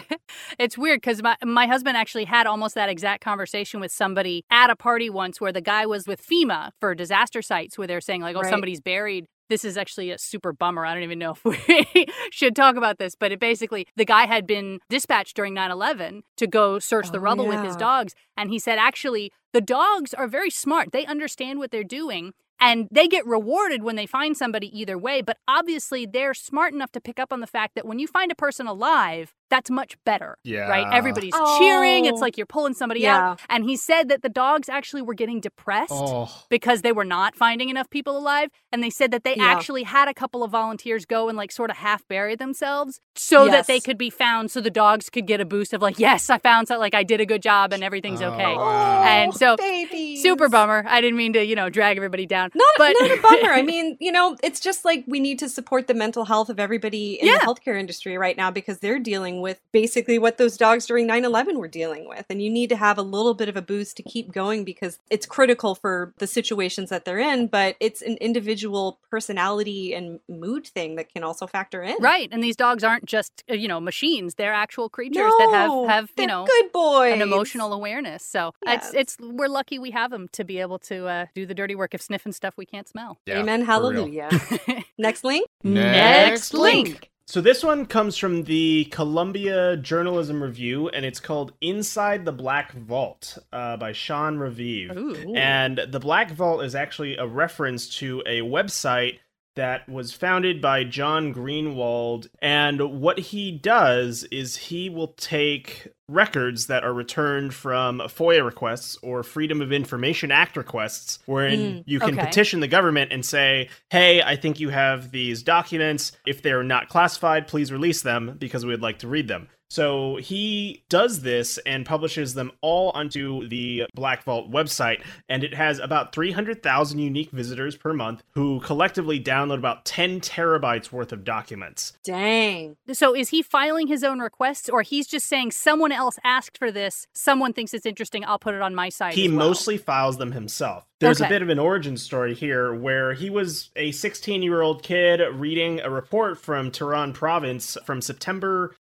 it's 0.58 0.76
weird 0.76 1.00
because 1.00 1.22
my, 1.22 1.36
my 1.44 1.66
husband 1.66 1.96
actually 1.96 2.24
had 2.24 2.46
almost 2.46 2.74
that 2.74 2.88
exact 2.88 3.22
conversation 3.22 3.80
with 3.80 3.92
somebody 3.92 4.44
at 4.50 4.70
a 4.70 4.76
party 4.76 5.10
once 5.10 5.40
where 5.40 5.52
the 5.52 5.60
guy 5.60 5.86
was 5.86 6.06
with 6.06 6.24
FEMA 6.26 6.70
for 6.80 6.94
disaster 6.94 7.42
sites 7.42 7.78
where 7.78 7.86
they're 7.86 8.00
saying, 8.00 8.22
like, 8.22 8.36
oh, 8.36 8.40
Right. 8.40 8.50
somebody's 8.50 8.80
buried. 8.80 9.26
This 9.48 9.64
is 9.64 9.76
actually 9.76 10.10
a 10.12 10.18
super 10.18 10.52
bummer. 10.52 10.86
I 10.86 10.94
don't 10.94 11.02
even 11.02 11.18
know 11.18 11.32
if 11.32 11.44
we 11.44 12.06
should 12.30 12.54
talk 12.54 12.76
about 12.76 12.98
this, 12.98 13.16
but 13.16 13.32
it 13.32 13.40
basically, 13.40 13.84
the 13.96 14.04
guy 14.04 14.26
had 14.26 14.46
been 14.46 14.78
dispatched 14.88 15.34
during 15.34 15.54
9 15.54 15.70
11 15.72 16.22
to 16.36 16.46
go 16.46 16.78
search 16.78 17.10
the 17.10 17.18
Oh, 17.18 17.22
rubble 17.22 17.48
with 17.48 17.62
his 17.64 17.74
dogs. 17.76 18.14
And 18.36 18.50
he 18.50 18.58
said, 18.60 18.78
actually, 18.78 19.32
the 19.52 19.60
dogs 19.60 20.14
are 20.14 20.28
very 20.28 20.50
smart. 20.50 20.92
They 20.92 21.04
understand 21.04 21.58
what 21.58 21.72
they're 21.72 21.82
doing. 21.82 22.32
And 22.60 22.88
they 22.90 23.08
get 23.08 23.26
rewarded 23.26 23.82
when 23.82 23.96
they 23.96 24.06
find 24.06 24.36
somebody 24.36 24.78
either 24.78 24.98
way. 24.98 25.22
But 25.22 25.38
obviously, 25.48 26.04
they're 26.06 26.34
smart 26.34 26.74
enough 26.74 26.92
to 26.92 27.00
pick 27.00 27.18
up 27.18 27.32
on 27.32 27.40
the 27.40 27.46
fact 27.46 27.74
that 27.74 27.86
when 27.86 27.98
you 27.98 28.06
find 28.06 28.30
a 28.30 28.34
person 28.34 28.66
alive, 28.66 29.34
that's 29.50 29.70
much 29.70 29.96
better. 30.04 30.38
Yeah. 30.44 30.60
Right? 30.68 30.86
Yeah. 30.90 30.94
Everybody's 30.96 31.34
cheering. 31.58 32.04
It's 32.06 32.18
Oh. 32.18 32.24
like 32.24 32.36
you're 32.36 32.46
pulling 32.46 32.74
somebody 32.74 33.00
Yeah. 33.00 33.30
out. 33.32 33.40
And 33.48 33.64
he 33.64 33.76
said 33.76 34.08
that 34.08 34.22
the 34.22 34.28
dogs 34.28 34.68
actually 34.68 35.02
were 35.02 35.14
getting 35.14 35.40
depressed 35.40 35.92
Oh. 35.92 36.30
because 36.48 36.82
they 36.82 36.92
were 36.92 37.04
not 37.04 37.34
finding 37.34 37.68
enough 37.68 37.90
people 37.90 38.16
alive. 38.16 38.50
And 38.72 38.82
they 38.82 38.90
said 38.90 39.10
that 39.10 39.24
they 39.24 39.34
Yeah. 39.36 39.44
actually 39.46 39.82
had 39.82 40.08
a 40.08 40.14
couple 40.14 40.42
of 40.42 40.50
volunteers 40.50 41.04
go 41.04 41.28
and 41.28 41.36
like 41.36 41.50
sort 41.52 41.70
of 41.70 41.76
half 41.78 42.06
bury 42.08 42.36
themselves 42.36 43.00
so 43.16 43.48
that 43.48 43.66
they 43.66 43.80
could 43.80 43.98
be 43.98 44.08
found 44.10 44.50
so 44.50 44.60
the 44.60 44.70
dogs 44.70 45.10
could 45.10 45.26
get 45.26 45.40
a 45.40 45.44
boost 45.44 45.72
of 45.72 45.82
like, 45.82 45.98
yes, 45.98 46.30
I 46.30 46.38
found 46.38 46.68
something, 46.68 46.80
like 46.80 46.94
I 46.94 47.02
did 47.02 47.20
a 47.20 47.26
good 47.26 47.42
job 47.42 47.72
and 47.72 47.82
everything's 47.82 48.22
Oh, 48.22 48.30
okay. 48.32 48.54
wow. 48.56 49.02
And 49.02 49.34
so, 49.34 49.56
babies. 49.56 50.22
Super 50.22 50.48
bummer. 50.48 50.84
I 50.88 51.00
didn't 51.00 51.16
mean 51.16 51.32
to, 51.32 51.44
you 51.44 51.56
know, 51.56 51.68
drag 51.70 51.96
everybody 51.96 52.26
down. 52.26 52.50
Not, 52.54 52.68
but 52.78 52.94
not 53.00 53.10
a 53.10 53.20
bummer. 53.20 53.50
I 53.52 53.62
mean, 53.72 53.96
you 54.00 54.12
know, 54.12 54.36
it's 54.42 54.60
just 54.60 54.84
like 54.84 55.04
we 55.06 55.18
need 55.20 55.38
to 55.40 55.48
support 55.48 55.86
the 55.86 55.94
mental 55.94 56.24
health 56.26 56.48
of 56.50 56.60
everybody 56.60 57.14
in 57.20 57.26
Yeah. 57.26 57.38
the 57.38 57.46
healthcare 57.46 57.78
industry 57.78 58.16
right 58.16 58.36
now 58.36 58.50
because 58.50 58.78
they're 58.78 58.98
dealing 58.98 59.39
with 59.40 59.60
basically 59.72 60.18
what 60.18 60.38
those 60.38 60.56
dogs 60.56 60.86
during 60.86 61.06
9 61.06 61.24
11 61.24 61.58
were 61.58 61.68
dealing 61.68 62.08
with. 62.08 62.26
And 62.30 62.42
you 62.42 62.50
need 62.50 62.68
to 62.70 62.76
have 62.76 62.98
a 62.98 63.02
little 63.02 63.34
bit 63.34 63.48
of 63.48 63.56
a 63.56 63.62
boost 63.62 63.96
to 63.98 64.02
keep 64.02 64.32
going 64.32 64.64
because 64.64 64.98
it's 65.10 65.26
critical 65.26 65.74
for 65.74 66.12
the 66.18 66.26
situations 66.26 66.90
that 66.90 67.04
they're 67.04 67.18
in, 67.18 67.46
but 67.46 67.76
it's 67.80 68.02
an 68.02 68.16
individual 68.20 68.98
personality 69.10 69.94
and 69.94 70.20
mood 70.28 70.66
thing 70.66 70.96
that 70.96 71.12
can 71.12 71.22
also 71.22 71.46
factor 71.46 71.82
in. 71.82 71.96
Right, 72.00 72.28
and 72.32 72.42
these 72.42 72.56
dogs 72.56 72.82
aren't 72.84 73.04
just 73.06 73.44
uh, 73.50 73.54
you 73.54 73.68
know 73.68 73.80
machines; 73.80 74.34
they're 74.34 74.52
actual 74.52 74.88
creatures 74.88 75.32
that 75.38 75.50
have 75.52 75.88
have 75.88 76.10
you 76.18 76.26
know 76.26 76.46
good 76.46 76.72
boys. 76.72 77.12
an 77.14 77.22
emotional 77.22 77.72
awareness. 77.72 78.24
So 78.24 78.52
Yes. 78.66 78.92
it's 78.94 79.16
it's 79.18 79.28
we're 79.30 79.48
lucky 79.48 79.78
we 79.78 79.90
have 79.92 80.10
them 80.10 80.28
to 80.32 80.44
be 80.44 80.60
able 80.60 80.78
to 80.80 81.06
uh, 81.06 81.26
do 81.34 81.46
the 81.46 81.54
dirty 81.54 81.74
work 81.74 81.94
of 81.94 82.02
sniffing 82.02 82.32
stuff 82.32 82.54
we 82.56 82.66
can't 82.66 82.88
smell. 82.88 83.18
Yeah, 83.26 83.38
Amen. 83.40 83.62
Hallelujah. 83.64 84.28
Next 84.98 85.24
link. 85.24 85.46
Next 85.64 86.54
link. 86.54 87.10
So 87.30 87.40
this 87.40 87.62
one 87.62 87.86
comes 87.86 88.16
from 88.16 88.42
the 88.42 88.86
Columbia 88.86 89.76
Journalism 89.76 90.42
Review, 90.42 90.88
and 90.88 91.04
it's 91.04 91.20
called 91.20 91.52
"Inside 91.60 92.24
the 92.24 92.32
Black 92.32 92.72
Vault" 92.72 93.38
uh, 93.52 93.76
by 93.76 93.92
Sean 93.92 94.36
Raviv. 94.38 94.96
Ooh. 94.96 95.36
And 95.36 95.80
the 95.88 96.00
Black 96.00 96.32
Vault 96.32 96.64
is 96.64 96.74
actually 96.74 97.18
a 97.18 97.28
reference 97.28 97.88
to 97.98 98.20
a 98.26 98.40
website 98.40 99.20
that 99.56 99.88
was 99.88 100.12
founded 100.12 100.60
by 100.60 100.84
John 100.84 101.34
Greenwald. 101.34 102.28
And 102.40 103.00
what 103.00 103.18
he 103.18 103.50
does 103.52 104.24
is 104.24 104.56
he 104.56 104.88
will 104.88 105.08
take 105.14 105.88
records 106.08 106.66
that 106.66 106.84
are 106.84 106.92
returned 106.92 107.54
from 107.54 108.00
FOIA 108.00 108.44
requests 108.44 108.96
or 109.02 109.22
Freedom 109.22 109.60
of 109.60 109.72
Information 109.72 110.30
Act 110.32 110.56
requests, 110.56 111.18
wherein 111.26 111.60
Mm, 111.60 111.82
you 111.86 112.00
can 112.00 112.14
okay. 112.14 112.26
petition 112.26 112.60
the 112.60 112.68
government 112.68 113.12
and 113.12 113.24
say, 113.24 113.68
hey, 113.90 114.22
I 114.22 114.36
think 114.36 114.60
you 114.60 114.70
have 114.70 115.10
these 115.10 115.42
documents. 115.42 116.12
If 116.26 116.42
they're 116.42 116.62
not 116.62 116.88
classified, 116.88 117.46
please 117.46 117.70
release 117.72 118.02
them 118.02 118.36
because 118.38 118.64
we'd 118.66 118.80
like 118.80 118.98
to 119.00 119.08
read 119.08 119.28
them. 119.28 119.48
So 119.70 120.16
he 120.16 120.82
does 120.88 121.22
this 121.22 121.58
and 121.58 121.86
publishes 121.86 122.34
them 122.34 122.50
all 122.60 122.90
onto 122.90 123.48
the 123.48 123.84
Black 123.94 124.24
Vault 124.24 124.50
website, 124.50 125.02
and 125.28 125.44
it 125.44 125.54
has 125.54 125.78
about 125.78 126.12
300,000 126.12 126.98
unique 126.98 127.30
visitors 127.30 127.76
per 127.76 127.92
month 127.92 128.24
who 128.32 128.60
collectively 128.60 129.22
download 129.22 129.58
about 129.58 129.84
10 129.84 130.20
terabytes 130.20 130.90
worth 130.90 131.12
of 131.12 131.24
documents. 131.24 131.92
Dang. 132.02 132.76
So 132.92 133.14
is 133.14 133.28
he 133.28 133.42
filing 133.42 133.86
his 133.86 134.02
own 134.02 134.18
requests, 134.18 134.68
or 134.68 134.82
he's 134.82 135.06
just 135.06 135.26
saying 135.26 135.52
someone 135.52 135.92
else 135.92 136.18
asked 136.24 136.58
for 136.58 136.72
this? 136.72 137.06
Someone 137.14 137.52
thinks 137.52 137.72
it's 137.72 137.86
interesting. 137.86 138.24
I'll 138.24 138.40
put 138.40 138.54
it 138.54 138.62
on 138.62 138.74
my 138.74 138.88
site. 138.88 139.14
He 139.14 139.26
as 139.26 139.30
well." 139.30 139.48
mostly 139.48 139.78
files 139.78 140.16
them 140.18 140.32
himself. 140.32 140.84
There's 141.00 141.20
a 141.22 141.28
bit 141.28 141.40
of 141.40 141.48
an 141.48 141.58
origin 141.58 141.96
story 141.96 142.34
here 142.34 142.74
where 142.74 143.14
he 143.14 143.30
was 143.30 143.70
a 143.74 143.90
16 143.90 144.42
year 144.42 144.60
old 144.60 144.82
kid 144.82 145.22
reading 145.32 145.80
a 145.80 145.88
report 145.88 146.38
from 146.38 146.70
Tehran 146.70 147.14
province 147.14 147.78
from 147.84 148.02
September 148.02 148.74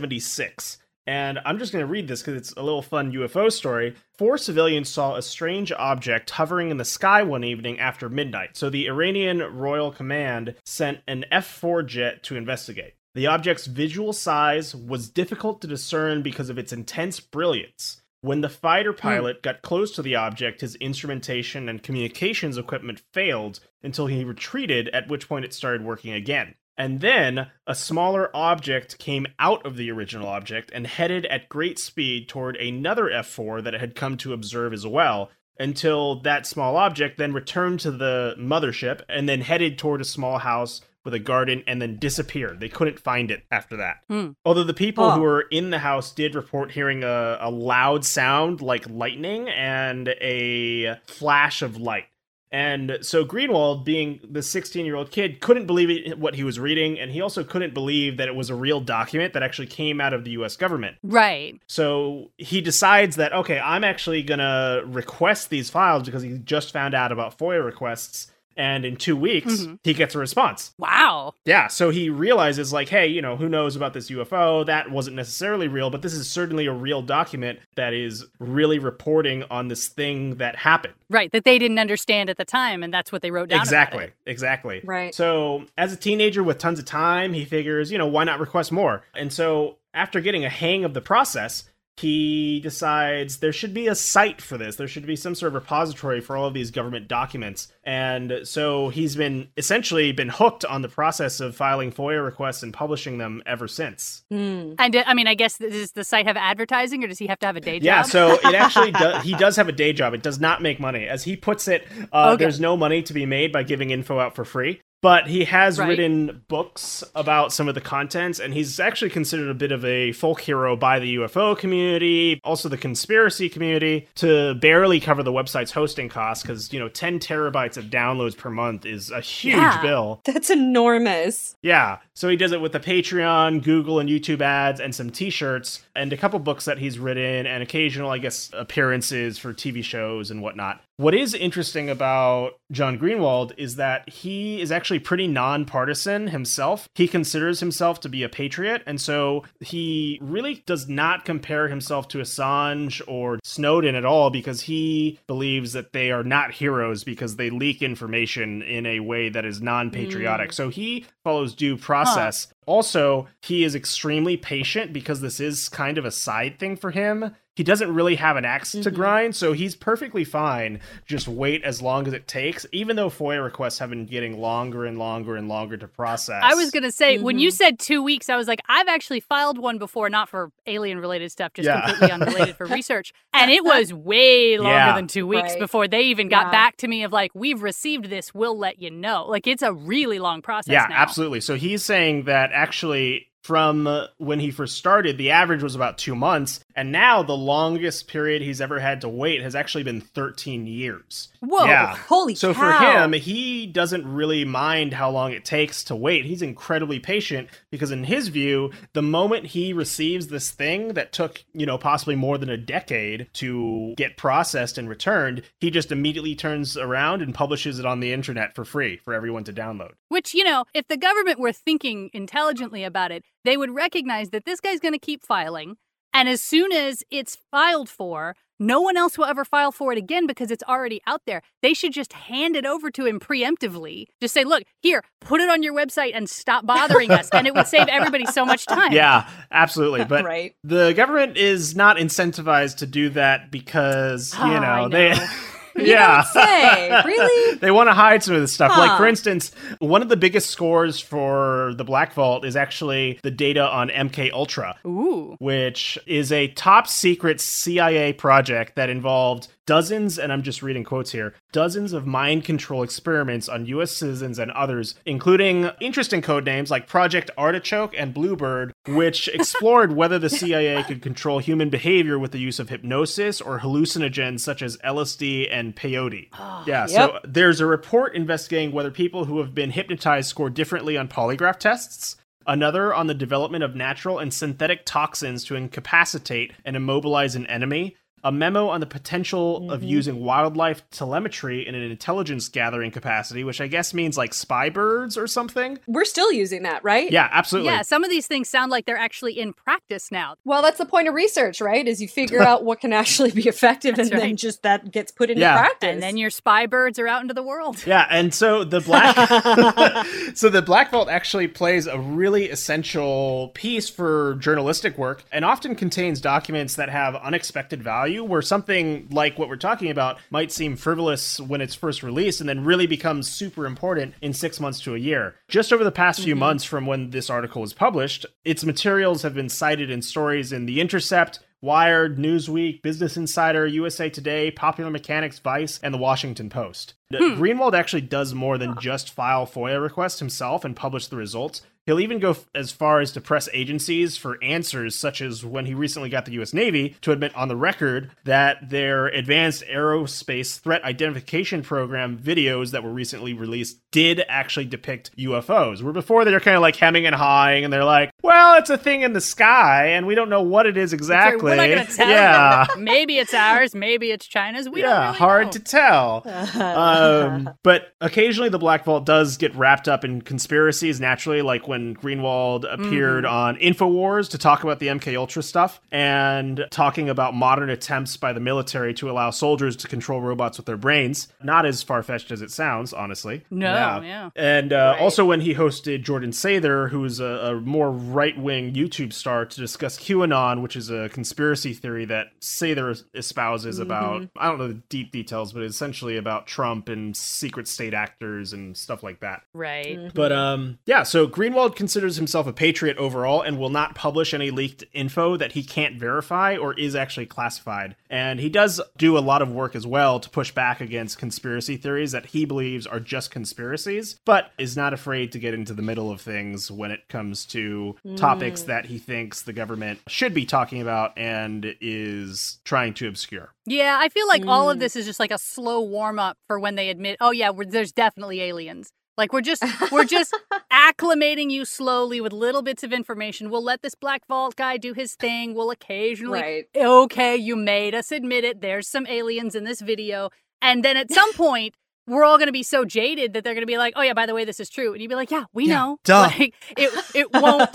1976. 0.00 0.78
And 1.06 1.40
I'm 1.44 1.58
just 1.58 1.72
going 1.72 1.84
to 1.84 1.90
read 1.90 2.08
this 2.08 2.20
because 2.20 2.36
it's 2.36 2.52
a 2.52 2.62
little 2.62 2.82
fun 2.82 3.12
UFO 3.12 3.50
story. 3.50 3.96
Four 4.16 4.38
civilians 4.38 4.88
saw 4.88 5.16
a 5.16 5.22
strange 5.22 5.72
object 5.72 6.30
hovering 6.30 6.70
in 6.70 6.76
the 6.76 6.84
sky 6.84 7.22
one 7.22 7.42
evening 7.42 7.80
after 7.80 8.08
midnight. 8.08 8.56
So 8.56 8.70
the 8.70 8.86
Iranian 8.86 9.40
Royal 9.40 9.90
Command 9.90 10.54
sent 10.64 11.00
an 11.08 11.24
F 11.32 11.46
4 11.46 11.82
jet 11.82 12.22
to 12.24 12.36
investigate. 12.36 12.94
The 13.14 13.26
object's 13.26 13.66
visual 13.66 14.12
size 14.12 14.74
was 14.74 15.10
difficult 15.10 15.62
to 15.62 15.66
discern 15.66 16.22
because 16.22 16.48
of 16.48 16.58
its 16.58 16.72
intense 16.72 17.18
brilliance. 17.18 18.02
When 18.20 18.42
the 18.42 18.50
fighter 18.50 18.92
hmm. 18.92 18.98
pilot 18.98 19.42
got 19.42 19.62
close 19.62 19.92
to 19.92 20.02
the 20.02 20.14
object, 20.14 20.60
his 20.60 20.76
instrumentation 20.76 21.68
and 21.68 21.82
communications 21.82 22.58
equipment 22.58 23.02
failed 23.12 23.60
until 23.82 24.06
he 24.06 24.24
retreated, 24.24 24.88
at 24.90 25.08
which 25.08 25.28
point 25.28 25.44
it 25.44 25.54
started 25.54 25.84
working 25.84 26.12
again. 26.12 26.54
And 26.80 27.00
then 27.00 27.48
a 27.66 27.74
smaller 27.74 28.34
object 28.34 28.98
came 28.98 29.26
out 29.38 29.66
of 29.66 29.76
the 29.76 29.90
original 29.90 30.26
object 30.28 30.70
and 30.74 30.86
headed 30.86 31.26
at 31.26 31.50
great 31.50 31.78
speed 31.78 32.26
toward 32.26 32.56
another 32.56 33.10
F 33.10 33.26
4 33.26 33.60
that 33.60 33.74
it 33.74 33.80
had 33.80 33.94
come 33.94 34.16
to 34.16 34.32
observe 34.32 34.72
as 34.72 34.86
well, 34.86 35.30
until 35.58 36.20
that 36.22 36.46
small 36.46 36.78
object 36.78 37.18
then 37.18 37.34
returned 37.34 37.80
to 37.80 37.90
the 37.90 38.34
mothership 38.38 39.02
and 39.10 39.28
then 39.28 39.42
headed 39.42 39.76
toward 39.76 40.00
a 40.00 40.04
small 40.04 40.38
house 40.38 40.80
with 41.04 41.12
a 41.12 41.18
garden 41.18 41.62
and 41.66 41.82
then 41.82 41.98
disappeared. 41.98 42.60
They 42.60 42.70
couldn't 42.70 42.98
find 42.98 43.30
it 43.30 43.42
after 43.50 43.76
that. 43.76 43.96
Hmm. 44.08 44.30
Although 44.46 44.64
the 44.64 44.72
people 44.72 45.10
Huh. 45.10 45.16
who 45.16 45.22
were 45.22 45.42
in 45.50 45.68
the 45.68 45.80
house 45.80 46.12
did 46.12 46.34
report 46.34 46.70
hearing 46.70 47.04
a, 47.04 47.36
a 47.42 47.50
loud 47.50 48.06
sound 48.06 48.62
like 48.62 48.88
lightning 48.88 49.50
and 49.50 50.08
a 50.08 50.96
flash 51.06 51.60
of 51.60 51.76
light. 51.76 52.04
And 52.52 52.98
so 53.02 53.24
Greenwald, 53.24 53.84
being 53.84 54.20
the 54.28 54.42
16 54.42 54.84
year 54.84 54.96
old 54.96 55.10
kid, 55.10 55.40
couldn't 55.40 55.66
believe 55.66 55.90
it, 55.90 56.18
what 56.18 56.34
he 56.34 56.42
was 56.42 56.58
reading, 56.58 56.98
and 56.98 57.10
he 57.10 57.20
also 57.20 57.44
couldn't 57.44 57.74
believe 57.74 58.16
that 58.16 58.26
it 58.26 58.34
was 58.34 58.50
a 58.50 58.54
real 58.54 58.80
document 58.80 59.34
that 59.34 59.42
actually 59.42 59.68
came 59.68 60.00
out 60.00 60.12
of 60.12 60.24
the 60.24 60.32
US 60.32 60.56
government. 60.56 60.96
Right. 61.02 61.60
So 61.68 62.30
he 62.38 62.60
decides 62.60 63.16
that, 63.16 63.32
okay, 63.32 63.60
I'm 63.60 63.84
actually 63.84 64.22
going 64.22 64.40
to 64.40 64.82
request 64.86 65.50
these 65.50 65.70
files 65.70 66.02
because 66.04 66.22
he 66.22 66.38
just 66.38 66.72
found 66.72 66.94
out 66.94 67.12
about 67.12 67.38
FOIA 67.38 67.64
requests. 67.64 68.32
And 68.60 68.84
in 68.84 68.96
two 68.96 69.16
weeks, 69.16 69.62
Mhm. 69.62 69.78
he 69.82 69.94
gets 69.94 70.14
a 70.14 70.18
response. 70.18 70.74
Wow. 70.78 71.32
Yeah, 71.46 71.68
so 71.68 71.88
he 71.88 72.10
realizes, 72.10 72.74
like, 72.74 72.90
hey, 72.90 73.06
you 73.06 73.22
know, 73.22 73.36
who 73.36 73.48
knows 73.48 73.74
about 73.74 73.94
this 73.94 74.10
UFO? 74.10 74.64
That 74.64 74.90
wasn't 74.90 75.16
necessarily 75.16 75.66
real, 75.66 75.88
but 75.88 76.02
this 76.02 76.12
is 76.12 76.30
certainly 76.30 76.66
a 76.66 76.72
real 76.72 77.00
document 77.00 77.60
that 77.76 77.94
is 77.94 78.26
really 78.38 78.78
reporting 78.78 79.44
on 79.50 79.68
this 79.68 79.88
thing 79.88 80.36
that 80.36 80.56
happened. 80.56 80.92
Right. 81.08 81.32
That 81.32 81.44
they 81.44 81.58
didn't 81.58 81.78
understand 81.78 82.28
at 82.28 82.36
the 82.36 82.44
time, 82.44 82.82
and 82.82 82.92
that's 82.92 83.10
what 83.10 83.22
they 83.22 83.30
wrote 83.30 83.48
down. 83.48 83.60
Exactly, 83.60 84.10
exactly. 84.26 84.82
Right. 84.84 85.14
So, 85.14 85.64
as 85.78 85.94
a 85.94 85.96
teenager 85.96 86.42
with 86.42 86.58
tons 86.58 86.78
of 86.78 86.84
time, 86.84 87.32
he 87.32 87.46
figures, 87.46 87.90
you 87.90 87.96
know, 87.96 88.06
why 88.06 88.24
not 88.24 88.40
request 88.40 88.72
more? 88.72 89.02
And 89.14 89.32
so, 89.32 89.78
after 89.94 90.20
getting 90.20 90.44
a 90.44 90.50
hang 90.50 90.84
of 90.84 90.92
the 90.92 91.00
process, 91.00 91.64
he 92.00 92.60
decides 92.60 93.38
there 93.38 93.52
should 93.52 93.74
be 93.74 93.86
a 93.86 93.94
site 93.94 94.40
for 94.40 94.56
this. 94.56 94.76
There 94.76 94.88
should 94.88 95.06
be 95.06 95.16
some 95.16 95.34
sort 95.34 95.48
of 95.48 95.54
repository 95.54 96.20
for 96.20 96.36
all 96.36 96.46
of 96.46 96.54
these 96.54 96.70
government 96.70 97.08
documents. 97.08 97.68
And 97.84 98.40
so 98.44 98.88
he's 98.88 99.16
been 99.16 99.48
essentially 99.56 100.12
been 100.12 100.28
hooked 100.28 100.64
on 100.64 100.82
the 100.82 100.88
process 100.88 101.40
of 101.40 101.54
filing 101.54 101.92
FOIA 101.92 102.24
requests 102.24 102.62
and 102.62 102.72
publishing 102.72 103.18
them 103.18 103.42
ever 103.46 103.68
since. 103.68 104.22
Hmm. 104.30 104.74
And 104.78 104.96
uh, 104.96 105.04
I 105.06 105.14
mean, 105.14 105.26
I 105.26 105.34
guess 105.34 105.58
does 105.58 105.92
the 105.92 106.04
site 106.04 106.26
have 106.26 106.36
advertising, 106.36 107.04
or 107.04 107.08
does 107.08 107.18
he 107.18 107.26
have 107.26 107.38
to 107.40 107.46
have 107.46 107.56
a 107.56 107.60
day 107.60 107.78
job? 107.78 107.84
Yeah, 107.84 108.02
so 108.02 108.32
it 108.34 108.54
actually 108.54 108.92
does. 108.92 109.22
He 109.22 109.34
does 109.34 109.56
have 109.56 109.68
a 109.68 109.72
day 109.72 109.92
job. 109.92 110.14
It 110.14 110.22
does 110.22 110.40
not 110.40 110.62
make 110.62 110.80
money, 110.80 111.06
as 111.06 111.22
he 111.24 111.36
puts 111.36 111.68
it. 111.68 111.86
Uh, 112.12 112.28
Okay. 112.30 112.44
There's 112.44 112.60
no 112.60 112.76
money 112.76 113.02
to 113.02 113.12
be 113.12 113.26
made 113.26 113.50
by 113.50 113.64
giving 113.64 113.90
info 113.90 114.20
out 114.20 114.36
for 114.36 114.44
free. 114.44 114.80
But 115.02 115.28
he 115.28 115.44
has 115.44 115.78
Right. 115.78 115.88
written 115.88 116.42
books 116.48 117.02
about 117.14 117.52
some 117.52 117.68
of 117.68 117.74
the 117.74 117.80
contents, 117.80 118.38
and 118.38 118.52
he's 118.52 118.78
actually 118.78 119.10
considered 119.10 119.48
a 119.48 119.54
bit 119.54 119.72
of 119.72 119.84
a 119.84 120.12
folk 120.12 120.42
hero 120.42 120.76
by 120.76 120.98
the 120.98 121.08
UFO 121.16 121.54
community, 121.54 122.38
also 122.44 122.68
the 122.68 122.76
conspiracy 122.76 123.48
community, 123.48 124.08
to 124.16 124.54
barely 124.54 125.00
cover 125.00 125.22
the 125.22 125.32
website's 125.32 125.72
hosting 125.72 126.08
costs. 126.10 126.42
Because 126.42 126.72
you 126.72 126.78
know, 126.78 126.88
10 126.88 127.18
terabytes 127.18 127.76
of 127.78 127.86
downloads 127.86 128.36
per 128.36 128.50
month 128.50 128.84
is 128.84 129.10
a 129.10 129.20
huge 129.20 129.54
Yeah. 129.56 129.80
bill. 129.80 130.20
That's 130.26 130.50
enormous. 130.50 131.56
Yeah. 131.62 131.98
So 132.14 132.28
he 132.28 132.36
does 132.36 132.52
it 132.52 132.60
with 132.60 132.72
the 132.72 132.80
Patreon, 132.80 133.62
Google, 133.62 133.98
and 134.00 134.08
YouTube 134.08 134.42
ads, 134.42 134.80
and 134.80 134.94
some 134.94 135.10
t 135.10 135.30
shirts, 135.30 135.82
and 136.00 136.12
a 136.14 136.16
couple 136.16 136.38
books 136.38 136.64
that 136.64 136.78
he's 136.78 136.98
written, 136.98 137.46
and 137.46 137.62
occasional, 137.62 138.10
I 138.10 138.16
guess, 138.16 138.50
appearances 138.54 139.38
for 139.38 139.52
TV 139.52 139.84
shows 139.84 140.30
and 140.30 140.40
whatnot. 140.40 140.80
What 140.96 141.14
is 141.14 141.34
interesting 141.34 141.88
about 141.90 142.54
John 142.72 142.98
Greenwald 142.98 143.52
is 143.56 143.76
that 143.76 144.08
he 144.08 144.60
is 144.60 144.72
actually 144.72 144.98
pretty 144.98 145.26
nonpartisan 145.26 146.28
himself. 146.28 146.88
He 146.94 147.08
considers 147.08 147.60
himself 147.60 148.00
to 148.00 148.08
be 148.08 148.22
a 148.22 148.28
patriot, 148.28 148.82
and 148.86 149.00
so 149.00 149.44
he 149.60 150.18
really 150.22 150.62
does 150.66 150.88
not 150.88 151.24
compare 151.24 151.68
himself 151.68 152.08
to 152.08 152.18
Assange 152.18 153.00
or 153.06 153.38
Snowden 153.44 153.94
at 153.94 154.04
all 154.04 154.30
because 154.30 154.62
he 154.62 155.18
believes 155.26 155.72
that 155.72 155.92
they 155.92 156.10
are 156.10 156.24
not 156.24 156.52
heroes 156.52 157.04
because 157.04 157.36
they 157.36 157.50
leak 157.50 157.82
information 157.82 158.62
in 158.62 158.86
a 158.86 159.00
way 159.00 159.28
that 159.28 159.44
is 159.44 159.60
non 159.60 159.90
patriotic. 159.90 160.50
Mm. 160.50 160.54
So 160.54 160.68
he 160.70 161.06
follows 161.24 161.54
due 161.54 161.76
process. 161.76 162.48
Also, 162.66 163.28
he 163.42 163.64
is 163.64 163.74
extremely 163.74 164.36
patient 164.36 164.92
because 164.92 165.20
this 165.20 165.40
is 165.40 165.68
kind 165.68 165.98
of 165.98 166.04
a 166.04 166.10
side 166.10 166.58
thing 166.58 166.76
for 166.76 166.90
him. 166.90 167.34
He 167.56 167.64
doesn't 167.64 167.92
really 167.92 168.14
have 168.14 168.36
an 168.36 168.44
axe 168.44 168.72
to 168.72 168.78
Mhm. 168.78 168.94
grind, 168.94 169.36
so 169.36 169.52
he's 169.52 169.74
perfectly 169.74 170.22
fine. 170.24 170.78
Just 171.06 171.26
wait 171.26 171.62
as 171.64 171.82
long 171.82 172.06
as 172.06 172.12
it 172.12 172.28
takes, 172.28 172.64
even 172.70 172.94
though 172.94 173.10
FOIA 173.10 173.42
requests 173.42 173.80
have 173.80 173.90
been 173.90 174.06
getting 174.06 174.40
longer 174.40 174.86
and 174.86 174.98
longer 174.98 175.34
and 175.34 175.48
longer 175.48 175.76
to 175.76 175.88
process. 175.88 176.40
I 176.44 176.54
was 176.54 176.70
gonna 176.70 176.92
say 176.92 177.18
when 177.18 177.40
you 177.40 177.48
Mhm. 177.48 177.52
said 177.52 177.78
two 177.80 178.02
weeks, 178.04 178.30
I 178.30 178.36
was 178.36 178.46
like, 178.46 178.60
I've 178.68 178.86
actually 178.88 179.18
filed 179.20 179.58
one 179.58 179.78
before, 179.78 180.08
not 180.08 180.28
for 180.28 180.52
alien 180.66 181.00
related 181.00 181.32
stuff, 181.32 181.52
just 181.52 181.66
Yeah. 181.66 181.80
completely 181.80 182.12
unrelated 182.12 182.56
for 182.56 182.66
research, 182.82 183.12
and 183.34 183.50
it 183.50 183.64
was 183.64 183.92
way 183.92 184.56
longer 184.56 184.70
Yeah. 184.72 184.94
than 184.94 185.08
two 185.08 185.26
weeks 185.26 185.50
Right. 185.50 185.58
before 185.58 185.88
they 185.88 186.02
even 186.02 186.28
got 186.28 186.46
Yeah. 186.46 186.50
back 186.52 186.76
to 186.78 186.88
me 186.88 187.02
of 187.02 187.12
like, 187.12 187.32
we've 187.34 187.62
received 187.62 188.04
this, 188.06 188.32
we'll 188.32 188.56
let 188.56 188.80
you 188.80 188.90
know. 188.92 189.26
Like 189.28 189.48
it's 189.48 189.62
a 189.62 189.72
really 189.72 190.20
long 190.20 190.40
process. 190.40 190.72
Yeah, 190.72 190.86
now. 190.88 190.96
absolutely. 190.96 191.40
So 191.40 191.56
he's 191.56 191.84
saying 191.84 192.24
that 192.24 192.50
actually 192.54 193.26
from 193.42 193.86
uh, 193.86 194.04
when 194.18 194.38
he 194.38 194.50
first 194.50 194.76
started, 194.76 195.16
the 195.16 195.30
average 195.30 195.62
was 195.62 195.74
about 195.74 195.96
two 195.96 196.14
months, 196.14 196.60
and 196.80 196.92
now 196.92 197.22
the 197.22 197.36
longest 197.36 198.08
period 198.08 198.40
he's 198.40 198.58
ever 198.58 198.80
had 198.80 199.02
to 199.02 199.08
wait 199.10 199.42
has 199.42 199.54
actually 199.54 199.82
been 199.82 200.00
13 200.00 200.66
years. 200.66 201.28
Whoa. 201.40 201.66
Yeah. 201.66 201.94
Holy 201.94 202.34
So 202.34 202.54
cow. 202.54 202.78
for 202.78 202.84
him, 202.86 203.12
he 203.12 203.66
doesn't 203.66 204.10
really 204.10 204.46
mind 204.46 204.94
how 204.94 205.10
long 205.10 205.32
it 205.32 205.44
takes 205.44 205.84
to 205.84 205.94
wait. 205.94 206.24
He's 206.24 206.40
incredibly 206.40 206.98
patient 206.98 207.50
because 207.70 207.90
in 207.90 208.04
his 208.04 208.28
view, 208.28 208.70
the 208.94 209.02
moment 209.02 209.48
he 209.48 209.74
receives 209.74 210.28
this 210.28 210.50
thing 210.50 210.94
that 210.94 211.12
took, 211.12 211.44
you 211.52 211.66
know, 211.66 211.76
possibly 211.76 212.16
more 212.16 212.38
than 212.38 212.48
a 212.48 212.56
decade 212.56 213.28
to 213.34 213.92
get 213.98 214.16
processed 214.16 214.78
and 214.78 214.88
returned, 214.88 215.42
he 215.60 215.70
just 215.70 215.92
immediately 215.92 216.34
turns 216.34 216.78
around 216.78 217.20
and 217.20 217.34
publishes 217.34 217.78
it 217.78 217.84
on 217.84 218.00
the 218.00 218.14
internet 218.14 218.54
for 218.54 218.64
free 218.64 218.96
for 218.96 219.12
everyone 219.12 219.44
to 219.44 219.52
download. 219.52 219.90
Which, 220.08 220.32
you 220.32 220.44
know, 220.44 220.64
if 220.72 220.88
the 220.88 220.96
government 220.96 221.38
were 221.38 221.52
thinking 221.52 222.08
intelligently 222.14 222.84
about 222.84 223.12
it, 223.12 223.22
they 223.44 223.58
would 223.58 223.74
recognize 223.74 224.30
that 224.30 224.46
this 224.46 224.60
guy's 224.60 224.80
going 224.80 224.94
to 224.94 224.98
keep 224.98 225.22
filing. 225.22 225.76
And 226.12 226.28
as 226.28 226.42
soon 226.42 226.72
as 226.72 227.02
it's 227.10 227.38
filed 227.50 227.88
for, 227.88 228.34
no 228.62 228.80
one 228.82 228.96
else 228.96 229.16
will 229.16 229.24
ever 229.24 229.44
file 229.44 229.72
for 229.72 229.90
it 229.90 229.96
again 229.96 230.26
because 230.26 230.50
it's 230.50 230.62
already 230.68 231.00
out 231.06 231.22
there. 231.26 231.40
They 231.62 231.72
should 231.72 231.92
just 231.94 232.12
hand 232.12 232.56
it 232.56 232.66
over 232.66 232.90
to 232.90 233.06
him 233.06 233.18
preemptively. 233.18 234.04
Just 234.20 234.34
say, 234.34 234.44
look, 234.44 234.64
here, 234.82 235.02
put 235.22 235.40
it 235.40 235.48
on 235.48 235.62
your 235.62 235.74
website 235.74 236.10
and 236.14 236.28
stop 236.28 236.66
bothering 236.66 237.10
us. 237.10 237.30
And 237.32 237.46
it 237.46 237.54
would 237.54 237.66
save 237.66 237.88
everybody 237.88 238.26
so 238.26 238.44
much 238.44 238.66
time. 238.66 238.92
Yeah, 238.92 239.26
absolutely. 239.50 240.04
But 240.04 240.24
right. 240.26 240.54
the 240.62 240.92
government 240.92 241.38
is 241.38 241.74
not 241.74 241.96
incentivized 241.96 242.76
to 242.78 242.86
do 242.86 243.08
that 243.10 243.50
because, 243.50 244.34
you 244.34 244.40
Ah, 244.40 244.58
know, 244.60 244.84
I 244.84 244.88
they 244.88 245.10
know. 245.14 245.26
You 245.76 245.84
yeah. 245.86 246.22
say. 246.22 247.02
Really? 247.04 247.56
they 247.56 247.70
want 247.70 247.88
to 247.88 247.94
hide 247.94 248.22
some 248.22 248.34
of 248.34 248.40
this 248.40 248.52
stuff. 248.52 248.76
Like, 248.76 248.96
for 248.96 249.06
instance, 249.06 249.52
one 249.78 250.02
of 250.02 250.08
the 250.08 250.16
biggest 250.16 250.50
scores 250.50 251.00
for 251.00 251.72
the 251.76 251.84
Black 251.84 252.12
Vault 252.12 252.44
is 252.44 252.56
actually 252.56 253.18
the 253.22 253.30
data 253.30 253.62
on 253.62 253.88
MK 253.88 254.32
Ultra, 254.32 254.76
Ooh. 254.86 255.36
which 255.38 255.98
is 256.06 256.30
a 256.32 256.48
top 256.48 256.86
secret 256.86 257.40
CIA 257.40 258.12
project 258.12 258.76
that 258.76 258.90
involved 258.90 259.48
dozens, 259.70 260.18
and 260.18 260.32
I'm 260.32 260.42
just 260.42 260.64
reading 260.64 260.82
quotes 260.82 261.12
here, 261.12 261.32
dozens 261.52 261.92
of 261.92 262.04
mind 262.04 262.42
control 262.42 262.82
experiments 262.82 263.48
on 263.48 263.66
US 263.66 263.92
citizens 263.92 264.40
and 264.40 264.50
others, 264.50 264.96
including 265.06 265.70
interesting 265.80 266.20
code 266.22 266.44
names 266.44 266.72
like 266.72 266.88
Project 266.88 267.30
Artichoke 267.38 267.94
and 267.96 268.12
Bluebird, 268.12 268.72
which 268.88 269.28
explored 269.32 269.92
whether 269.92 270.18
the 270.18 270.28
CIA 270.28 270.82
could 270.82 271.00
control 271.00 271.38
human 271.38 271.70
behavior 271.70 272.18
with 272.18 272.32
the 272.32 272.40
use 272.40 272.58
of 272.58 272.68
hypnosis 272.68 273.40
or 273.40 273.60
hallucinogens 273.60 274.40
such 274.40 274.60
as 274.60 274.76
LSD 274.78 275.46
and 275.48 275.76
peyote. 275.76 276.26
Ah, 276.42 276.64
yeah, 276.66 276.86
so 276.86 277.20
there's 277.22 277.60
a 277.60 277.66
report 277.66 278.16
investigating 278.16 278.72
whether 278.72 278.90
people 278.90 279.26
who 279.26 279.38
have 279.38 279.54
been 279.54 279.70
hypnotized 279.70 280.28
score 280.28 280.50
differently 280.50 280.96
on 280.96 281.06
polygraph 281.06 281.58
tests. 281.58 282.16
Another 282.46 282.92
on 282.94 283.06
the 283.06 283.14
development 283.14 283.62
of 283.62 283.76
natural 283.76 284.18
and 284.18 284.32
synthetic 284.32 284.84
toxins 284.86 285.44
to 285.44 285.54
incapacitate 285.54 286.54
and 286.64 286.74
immobilize 286.74 287.36
an 287.36 287.46
enemy. 287.46 287.96
A 288.22 288.32
memo 288.32 288.68
on 288.68 288.80
the 288.80 288.86
potential 288.86 289.70
of 289.70 289.80
mm-hmm. 289.80 289.88
using 289.88 290.24
wildlife 290.24 290.88
telemetry 290.90 291.66
in 291.66 291.74
an 291.74 291.82
intelligence 291.82 292.48
gathering 292.48 292.90
capacity, 292.90 293.44
which 293.44 293.60
I 293.60 293.66
guess 293.66 293.94
means 293.94 294.18
like 294.18 294.34
spy 294.34 294.68
birds 294.68 295.16
or 295.16 295.26
something. 295.26 295.78
We're 295.86 296.04
still 296.04 296.32
using 296.32 296.62
that, 296.64 296.84
right? 296.84 297.10
Yeah, 297.10 297.28
absolutely. 297.32 297.70
Yeah, 297.72 297.82
some 297.82 298.04
of 298.04 298.10
these 298.10 298.26
things 298.26 298.48
sound 298.48 298.70
like 298.70 298.86
they're 298.86 298.96
actually 298.96 299.38
in 299.38 299.52
practice 299.52 300.10
now. 300.12 300.34
Well, 300.44 300.62
that's 300.62 300.78
the 300.78 300.86
point 300.86 301.08
of 301.08 301.14
research, 301.14 301.60
right? 301.60 301.86
Is 301.86 302.00
you 302.02 302.08
figure 302.08 302.42
out 302.50 302.64
what 302.64 302.80
can 302.80 302.92
actually 302.92 303.30
be 303.30 303.48
effective 303.48 303.96
That's 303.96 304.10
and 304.10 304.20
then 304.20 304.36
just 304.36 304.62
that 304.62 304.90
gets 304.90 305.12
put 305.12 305.30
into 305.30 305.40
Yeah. 305.40 305.58
practice. 305.58 305.88
And 305.90 306.02
then 306.02 306.16
your 306.16 306.30
spy 306.30 306.66
birds 306.66 306.98
are 306.98 307.08
out 307.08 307.22
into 307.22 307.34
the 307.34 307.42
world. 307.42 307.84
Yeah, 307.90 308.06
and 308.08 308.32
so 308.32 308.62
the 308.62 308.80
black 308.80 309.16
so 310.34 310.48
the 310.48 310.62
Black 310.62 310.90
Vault 310.92 311.08
actually 311.08 311.48
plays 311.48 311.86
a 311.88 311.98
really 311.98 312.48
essential 312.48 313.50
piece 313.54 313.88
for 313.88 314.36
journalistic 314.36 314.96
work 314.96 315.24
and 315.32 315.44
often 315.44 315.74
contains 315.74 316.20
documents 316.20 316.76
that 316.76 316.88
have 316.88 317.16
unexpected 317.16 317.82
value 317.82 318.09
where 318.18 318.42
something 318.42 319.08
like 319.10 319.38
what 319.38 319.48
we're 319.48 319.56
talking 319.56 319.90
about 319.90 320.18
might 320.30 320.50
seem 320.50 320.76
frivolous 320.76 321.40
when 321.40 321.60
it's 321.60 321.74
first 321.74 322.02
released 322.02 322.40
and 322.40 322.48
then 322.48 322.64
really 322.64 322.86
becomes 322.86 323.30
super 323.30 323.66
important 323.66 324.14
in 324.20 324.32
6 324.32 324.60
months 324.60 324.80
to 324.80 324.94
a 324.94 324.98
year. 324.98 325.36
Just 325.48 325.72
over 325.72 325.84
the 325.84 325.92
past 325.92 326.22
few 326.22 326.34
months 326.34 326.64
from 326.64 326.86
when 326.86 327.10
this 327.10 327.30
article 327.30 327.62
was 327.62 327.72
published, 327.72 328.26
its 328.44 328.64
materials 328.64 329.22
have 329.22 329.34
been 329.34 329.48
cited 329.48 329.90
in 329.90 330.02
stories 330.02 330.52
in 330.52 330.66
The 330.66 330.80
Intercept, 330.80 331.40
Wired, 331.62 332.16
Newsweek, 332.16 332.80
Business 332.80 333.18
Insider, 333.18 333.66
USA 333.66 334.08
Today, 334.08 334.50
Popular 334.50 334.90
Mechanics, 334.90 335.38
Vice, 335.38 335.78
and 335.82 335.92
the 335.92 335.98
Washington 335.98 336.48
Post. 336.48 336.94
Hmm. 337.14 337.34
Greenwald 337.34 337.74
actually 337.74 338.00
does 338.00 338.32
more 338.32 338.56
than 338.56 338.78
just 338.80 339.12
file 339.12 339.46
FOIA 339.46 339.82
requests 339.82 340.20
himself 340.20 340.64
and 340.64 340.74
publish 340.74 341.08
the 341.08 341.16
results. 341.16 341.60
He'll 341.86 342.00
even 342.00 342.18
go 342.18 342.30
f- 342.30 342.48
as 342.54 342.72
far 342.72 343.00
as 343.00 343.12
to 343.12 343.20
press 343.20 343.48
agencies 343.52 344.16
for 344.16 344.42
answers, 344.42 344.94
such 344.94 345.20
as 345.20 345.44
when 345.44 345.66
he 345.66 345.74
recently 345.74 346.08
got 346.08 346.24
the 346.24 346.40
US 346.40 346.52
Navy 346.52 346.96
to 347.00 347.12
admit 347.12 347.34
on 347.34 347.48
the 347.48 347.56
record 347.56 348.10
that 348.24 348.70
their 348.70 349.06
advanced 349.06 349.64
aerospace 349.64 350.60
threat 350.60 350.84
identification 350.84 351.62
program 351.62 352.18
videos 352.18 352.70
that 352.70 352.84
were 352.84 352.92
recently 352.92 353.32
released 353.32 353.78
did 353.90 354.22
actually 354.28 354.66
depict 354.66 355.16
UFOs. 355.16 355.82
Where 355.82 355.92
before 355.92 356.24
they're 356.24 356.40
kind 356.40 356.56
of 356.56 356.62
like 356.62 356.76
hemming 356.76 357.06
and 357.06 357.14
hawing 357.14 357.64
and 357.64 357.72
they're 357.72 357.84
like, 357.84 358.10
well, 358.22 358.58
it's 358.58 358.70
a 358.70 358.78
thing 358.78 359.02
in 359.02 359.12
the 359.12 359.20
sky 359.20 359.88
and 359.88 360.06
we 360.06 360.14
don't 360.14 360.28
know 360.28 360.42
what 360.42 360.66
it 360.66 360.76
is 360.76 360.92
exactly. 360.92 361.42
We're 361.42 361.56
not 361.56 361.88
tell 361.88 362.08
yeah. 362.08 362.66
maybe 362.78 363.18
it's 363.18 363.34
ours, 363.34 363.74
maybe 363.74 364.10
it's 364.10 364.26
China's. 364.26 364.68
We 364.68 364.82
yeah, 364.82 365.06
really 365.06 365.18
hard 365.18 365.46
know. 365.46 365.52
to 365.52 365.58
tell. 365.60 366.22
um, 366.60 367.50
but 367.62 367.94
occasionally 368.00 368.48
the 368.48 368.58
Black 368.58 368.84
Vault 368.84 369.04
does 369.04 369.36
get 369.36 369.54
wrapped 369.54 369.88
up 369.88 370.04
in 370.04 370.22
conspiracies 370.22 371.00
naturally, 371.00 371.42
like 371.42 371.66
when 371.70 371.80
when 371.80 371.94
Greenwald 371.96 372.64
appeared 372.70 373.24
mm-hmm. 373.24 373.34
on 373.34 373.56
Infowars 373.56 374.28
to 374.30 374.38
talk 374.38 374.62
about 374.62 374.78
the 374.78 374.88
MK 374.88 375.16
Ultra 375.16 375.42
stuff 375.42 375.80
and 375.90 376.66
talking 376.70 377.08
about 377.08 377.34
modern 377.34 377.70
attempts 377.70 378.16
by 378.16 378.32
the 378.32 378.40
military 378.40 378.94
to 378.94 379.10
allow 379.10 379.30
soldiers 379.30 379.76
to 379.76 379.88
control 379.88 380.20
robots 380.20 380.58
with 380.58 380.66
their 380.66 380.76
brains. 380.76 381.28
Not 381.42 381.66
as 381.66 381.82
far 381.82 382.02
fetched 382.02 382.30
as 382.30 382.42
it 382.42 382.50
sounds, 382.50 382.92
honestly. 382.92 383.44
No, 383.50 383.72
yeah. 383.72 384.02
yeah. 384.02 384.30
And 384.36 384.72
uh, 384.72 384.94
right. 384.94 385.02
also 385.02 385.24
when 385.24 385.40
he 385.40 385.54
hosted 385.54 386.02
Jordan 386.02 386.30
Sather, 386.30 386.90
who's 386.90 387.20
a, 387.20 387.24
a 387.24 387.60
more 387.60 387.90
right 387.90 388.38
wing 388.38 388.74
YouTube 388.74 389.12
star, 389.12 389.46
to 389.46 389.60
discuss 389.60 389.98
QAnon, 389.98 390.62
which 390.62 390.76
is 390.76 390.90
a 390.90 391.08
conspiracy 391.08 391.72
theory 391.72 392.04
that 392.06 392.28
Sather 392.40 393.02
espouses 393.14 393.76
mm-hmm. 393.76 393.82
about, 393.82 394.28
I 394.36 394.48
don't 394.48 394.58
know 394.58 394.68
the 394.68 394.82
deep 394.88 395.12
details, 395.12 395.52
but 395.52 395.62
essentially 395.62 396.16
about 396.16 396.46
Trump 396.46 396.88
and 396.88 397.16
secret 397.16 397.68
state 397.68 397.94
actors 397.94 398.52
and 398.52 398.76
stuff 398.76 399.02
like 399.02 399.20
that. 399.20 399.42
Right. 399.54 399.98
Mm-hmm. 399.98 400.08
But 400.14 400.32
um, 400.32 400.78
yeah, 400.86 401.04
so 401.04 401.26
Greenwald 401.26 401.59
considers 401.68 402.16
himself 402.16 402.46
a 402.46 402.52
patriot 402.52 402.96
overall 402.96 403.42
and 403.42 403.58
will 403.58 403.68
not 403.68 403.94
publish 403.94 404.32
any 404.32 404.50
leaked 404.50 404.84
info 404.92 405.36
that 405.36 405.52
he 405.52 405.62
can't 405.62 405.96
verify 405.96 406.56
or 406.56 406.72
is 406.74 406.94
actually 406.94 407.26
classified. 407.26 407.96
And 408.08 408.40
he 408.40 408.48
does 408.48 408.80
do 408.96 409.18
a 409.18 409.20
lot 409.20 409.42
of 409.42 409.52
work 409.52 409.76
as 409.76 409.86
well 409.86 410.20
to 410.20 410.30
push 410.30 410.52
back 410.52 410.80
against 410.80 411.18
conspiracy 411.18 411.76
theories 411.76 412.12
that 412.12 412.26
he 412.26 412.44
believes 412.44 412.86
are 412.86 413.00
just 413.00 413.30
conspiracies, 413.30 414.18
but 414.24 414.52
is 414.58 414.76
not 414.76 414.94
afraid 414.94 415.32
to 415.32 415.38
get 415.38 415.54
into 415.54 415.74
the 415.74 415.82
middle 415.82 416.10
of 416.10 416.20
things 416.20 416.70
when 416.70 416.90
it 416.90 417.08
comes 417.08 417.44
to 417.46 417.96
mm. 418.06 418.16
topics 418.16 418.62
that 418.62 418.86
he 418.86 418.98
thinks 418.98 419.42
the 419.42 419.52
government 419.52 420.00
should 420.08 420.34
be 420.34 420.46
talking 420.46 420.80
about 420.80 421.16
and 421.18 421.74
is 421.80 422.58
trying 422.64 422.94
to 422.94 423.08
obscure. 423.08 423.52
Yeah, 423.66 423.98
I 424.00 424.08
feel 424.08 424.26
like 424.26 424.42
mm. 424.42 424.48
all 424.48 424.70
of 424.70 424.78
mm. 424.78 424.80
this 424.80 424.96
is 424.96 425.06
just 425.06 425.20
like 425.20 425.30
a 425.30 425.38
slow 425.38 425.80
warm 425.82 426.18
up 426.18 426.38
for 426.46 426.58
when 426.58 426.74
they 426.74 426.88
admit, 426.88 427.16
oh 427.20 427.30
yeah, 427.30 427.52
there's 427.68 427.92
definitely 427.92 428.40
aliens. 428.40 428.90
Like 429.20 429.34
we're 429.34 429.42
just 429.42 429.62
we're 429.92 430.06
just 430.06 430.34
acclimating 430.72 431.50
you 431.50 431.66
slowly 431.66 432.22
with 432.22 432.32
little 432.32 432.62
bits 432.62 432.82
of 432.82 432.90
information. 432.90 433.50
We'll 433.50 433.62
let 433.62 433.82
this 433.82 433.94
Black 433.94 434.26
Vault 434.26 434.56
guy 434.56 434.78
do 434.78 434.94
his 434.94 435.14
thing. 435.14 435.52
We'll 435.52 435.70
occasionally 435.70 436.40
right. 436.40 436.64
okay, 436.74 437.36
you 437.36 437.54
made 437.54 437.94
us 437.94 438.10
admit 438.12 438.44
it. 438.44 438.62
There's 438.62 438.88
some 438.88 439.06
aliens 439.06 439.54
in 439.54 439.64
this 439.64 439.82
video. 439.82 440.30
And 440.62 440.82
then 440.82 440.96
at 440.96 441.10
some 441.10 441.34
point 441.34 441.74
we're 442.10 442.24
all 442.24 442.38
going 442.38 442.48
to 442.48 442.52
be 442.52 442.62
so 442.62 442.84
jaded 442.84 443.32
that 443.32 443.44
they're 443.44 443.54
going 443.54 443.62
to 443.62 443.66
be 443.66 443.78
like, 443.78 443.94
"Oh 443.96 444.02
yeah, 444.02 444.12
by 444.12 444.26
the 444.26 444.34
way, 444.34 444.44
this 444.44 444.60
is 444.60 444.68
true," 444.68 444.92
and 444.92 445.00
you'd 445.00 445.08
be 445.08 445.14
like, 445.14 445.30
"Yeah, 445.30 445.44
we 445.52 445.66
yeah, 445.66 445.74
know." 445.74 445.98
Duh. 446.04 446.20
Like 446.20 446.54
it, 446.76 447.04
it 447.14 447.32
won't, 447.32 447.70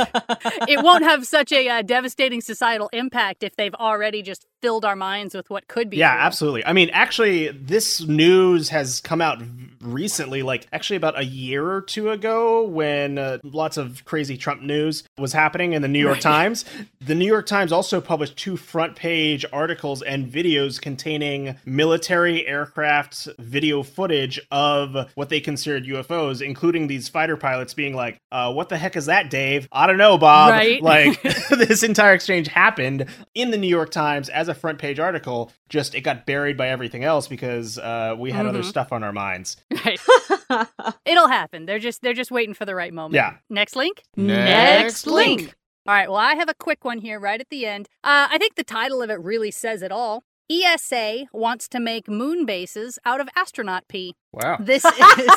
it 0.70 0.84
won't 0.84 1.04
have 1.04 1.26
such 1.26 1.52
a 1.52 1.68
uh, 1.68 1.82
devastating 1.82 2.42
societal 2.42 2.90
impact 2.94 3.44
if 3.44 3.56
they've 3.56 3.74
already 3.76 4.22
just 4.22 4.46
filled 4.62 4.86
our 4.86 4.96
minds 4.96 5.34
with 5.36 5.50
what 5.50 5.68
could 5.68 5.90
be. 5.90 5.98
Yeah, 5.98 6.14
true. 6.14 6.22
absolutely. 6.22 6.66
I 6.66 6.74
mean, 6.74 6.90
actually, 6.92 7.50
this 7.50 8.02
news 8.02 8.70
has 8.70 9.00
come 9.00 9.22
out 9.22 9.42
recently, 9.80 10.44
like 10.44 10.68
actually 10.74 10.98
about 10.98 11.18
a 11.18 11.24
year 11.24 11.70
or 11.70 11.82
two 11.82 12.10
ago, 12.10 12.64
when 12.64 13.18
uh, 13.18 13.38
lots 13.44 13.78
of 13.78 14.04
crazy 14.06 14.38
Trump 14.38 14.62
news 14.62 15.04
was 15.18 15.34
happening 15.34 15.74
in 15.74 15.82
the 15.82 15.88
New 15.88 16.00
York 16.00 16.16
right. 16.16 16.22
Times. 16.22 16.66
The 17.00 17.16
New 17.16 17.28
York 17.28 17.46
Times 17.46 17.72
also 17.72 18.02
published 18.02 18.38
two 18.38 18.58
front 18.58 18.96
page 18.96 19.46
articles 19.54 20.02
and 20.02 20.32
videos 20.32 20.82
containing 20.82 21.56
military 21.66 22.46
aircraft 22.48 23.30
video 23.38 23.84
footage 23.84 24.25
of 24.52 25.12
what 25.16 25.30
they 25.30 25.40
considered 25.40 25.86
UFOs, 25.86 26.42
including 26.42 26.88
these 26.88 27.10
fighter 27.10 27.38
pilots 27.38 27.74
being 27.74 27.96
like, 27.96 28.20
uh, 28.32 28.54
"What 28.54 28.70
the 28.70 28.78
heck 28.78 28.96
is 28.96 29.06
that, 29.08 29.30
Dave? 29.30 29.68
I 29.72 29.88
don't 29.88 29.98
know, 29.98 30.18
Bob." 30.18 30.52
Right? 30.52 30.82
Like 30.86 31.22
this 31.50 31.84
entire 31.84 32.14
exchange 32.14 32.48
happened 32.48 33.06
in 33.34 33.52
the 33.52 33.58
New 33.58 33.68
York 33.68 33.92
Times 33.92 34.30
as 34.30 34.48
a 34.48 34.54
front 34.54 34.78
page 34.78 35.00
article. 35.00 35.52
Just 35.68 35.96
it 35.96 36.02
got 36.02 36.26
buried 36.26 36.58
by 36.58 36.70
everything 36.70 37.04
else 37.04 37.28
because 37.28 37.78
uh, 37.78 38.16
we 38.18 38.32
had 38.32 38.42
mm-hmm. 38.42 38.50
other 38.50 38.64
stuff 38.64 38.92
on 38.92 39.04
our 39.04 39.14
minds. 39.14 39.58
Right. 39.84 40.00
It'll 41.06 41.28
happen. 41.28 41.66
They're 41.66 41.80
just 41.80 42.02
they're 42.02 42.14
just 42.14 42.32
waiting 42.32 42.54
for 42.54 42.66
the 42.66 42.76
right 42.76 42.94
moment. 42.94 43.16
Yeah. 43.16 43.36
Next 43.50 43.76
link. 43.76 44.04
Next, 44.16 45.08
link. 45.08 45.56
All 45.88 45.94
right. 45.94 46.10
Well, 46.10 46.18
I 46.18 46.36
have 46.36 46.50
a 46.50 46.56
quick 46.56 46.84
one 46.84 47.00
here 47.00 47.20
right 47.20 47.40
at 47.40 47.50
the 47.50 47.66
end. 47.66 47.88
Uh, 48.04 48.28
I 48.30 48.38
think 48.38 48.56
the 48.56 48.64
title 48.64 49.02
of 49.02 49.10
it 49.10 49.20
really 49.20 49.52
says 49.52 49.82
it 49.82 49.92
all. 49.92 50.24
ESA 50.50 51.26
wants 51.34 51.68
to 51.70 51.80
make 51.80 52.08
moon 52.08 52.46
bases 52.46 53.00
out 53.06 53.20
of 53.20 53.30
astronaut 53.36 53.88
pee. 53.88 54.16
Wow. 54.32 54.58
This 54.60 54.86
is 55.20 55.32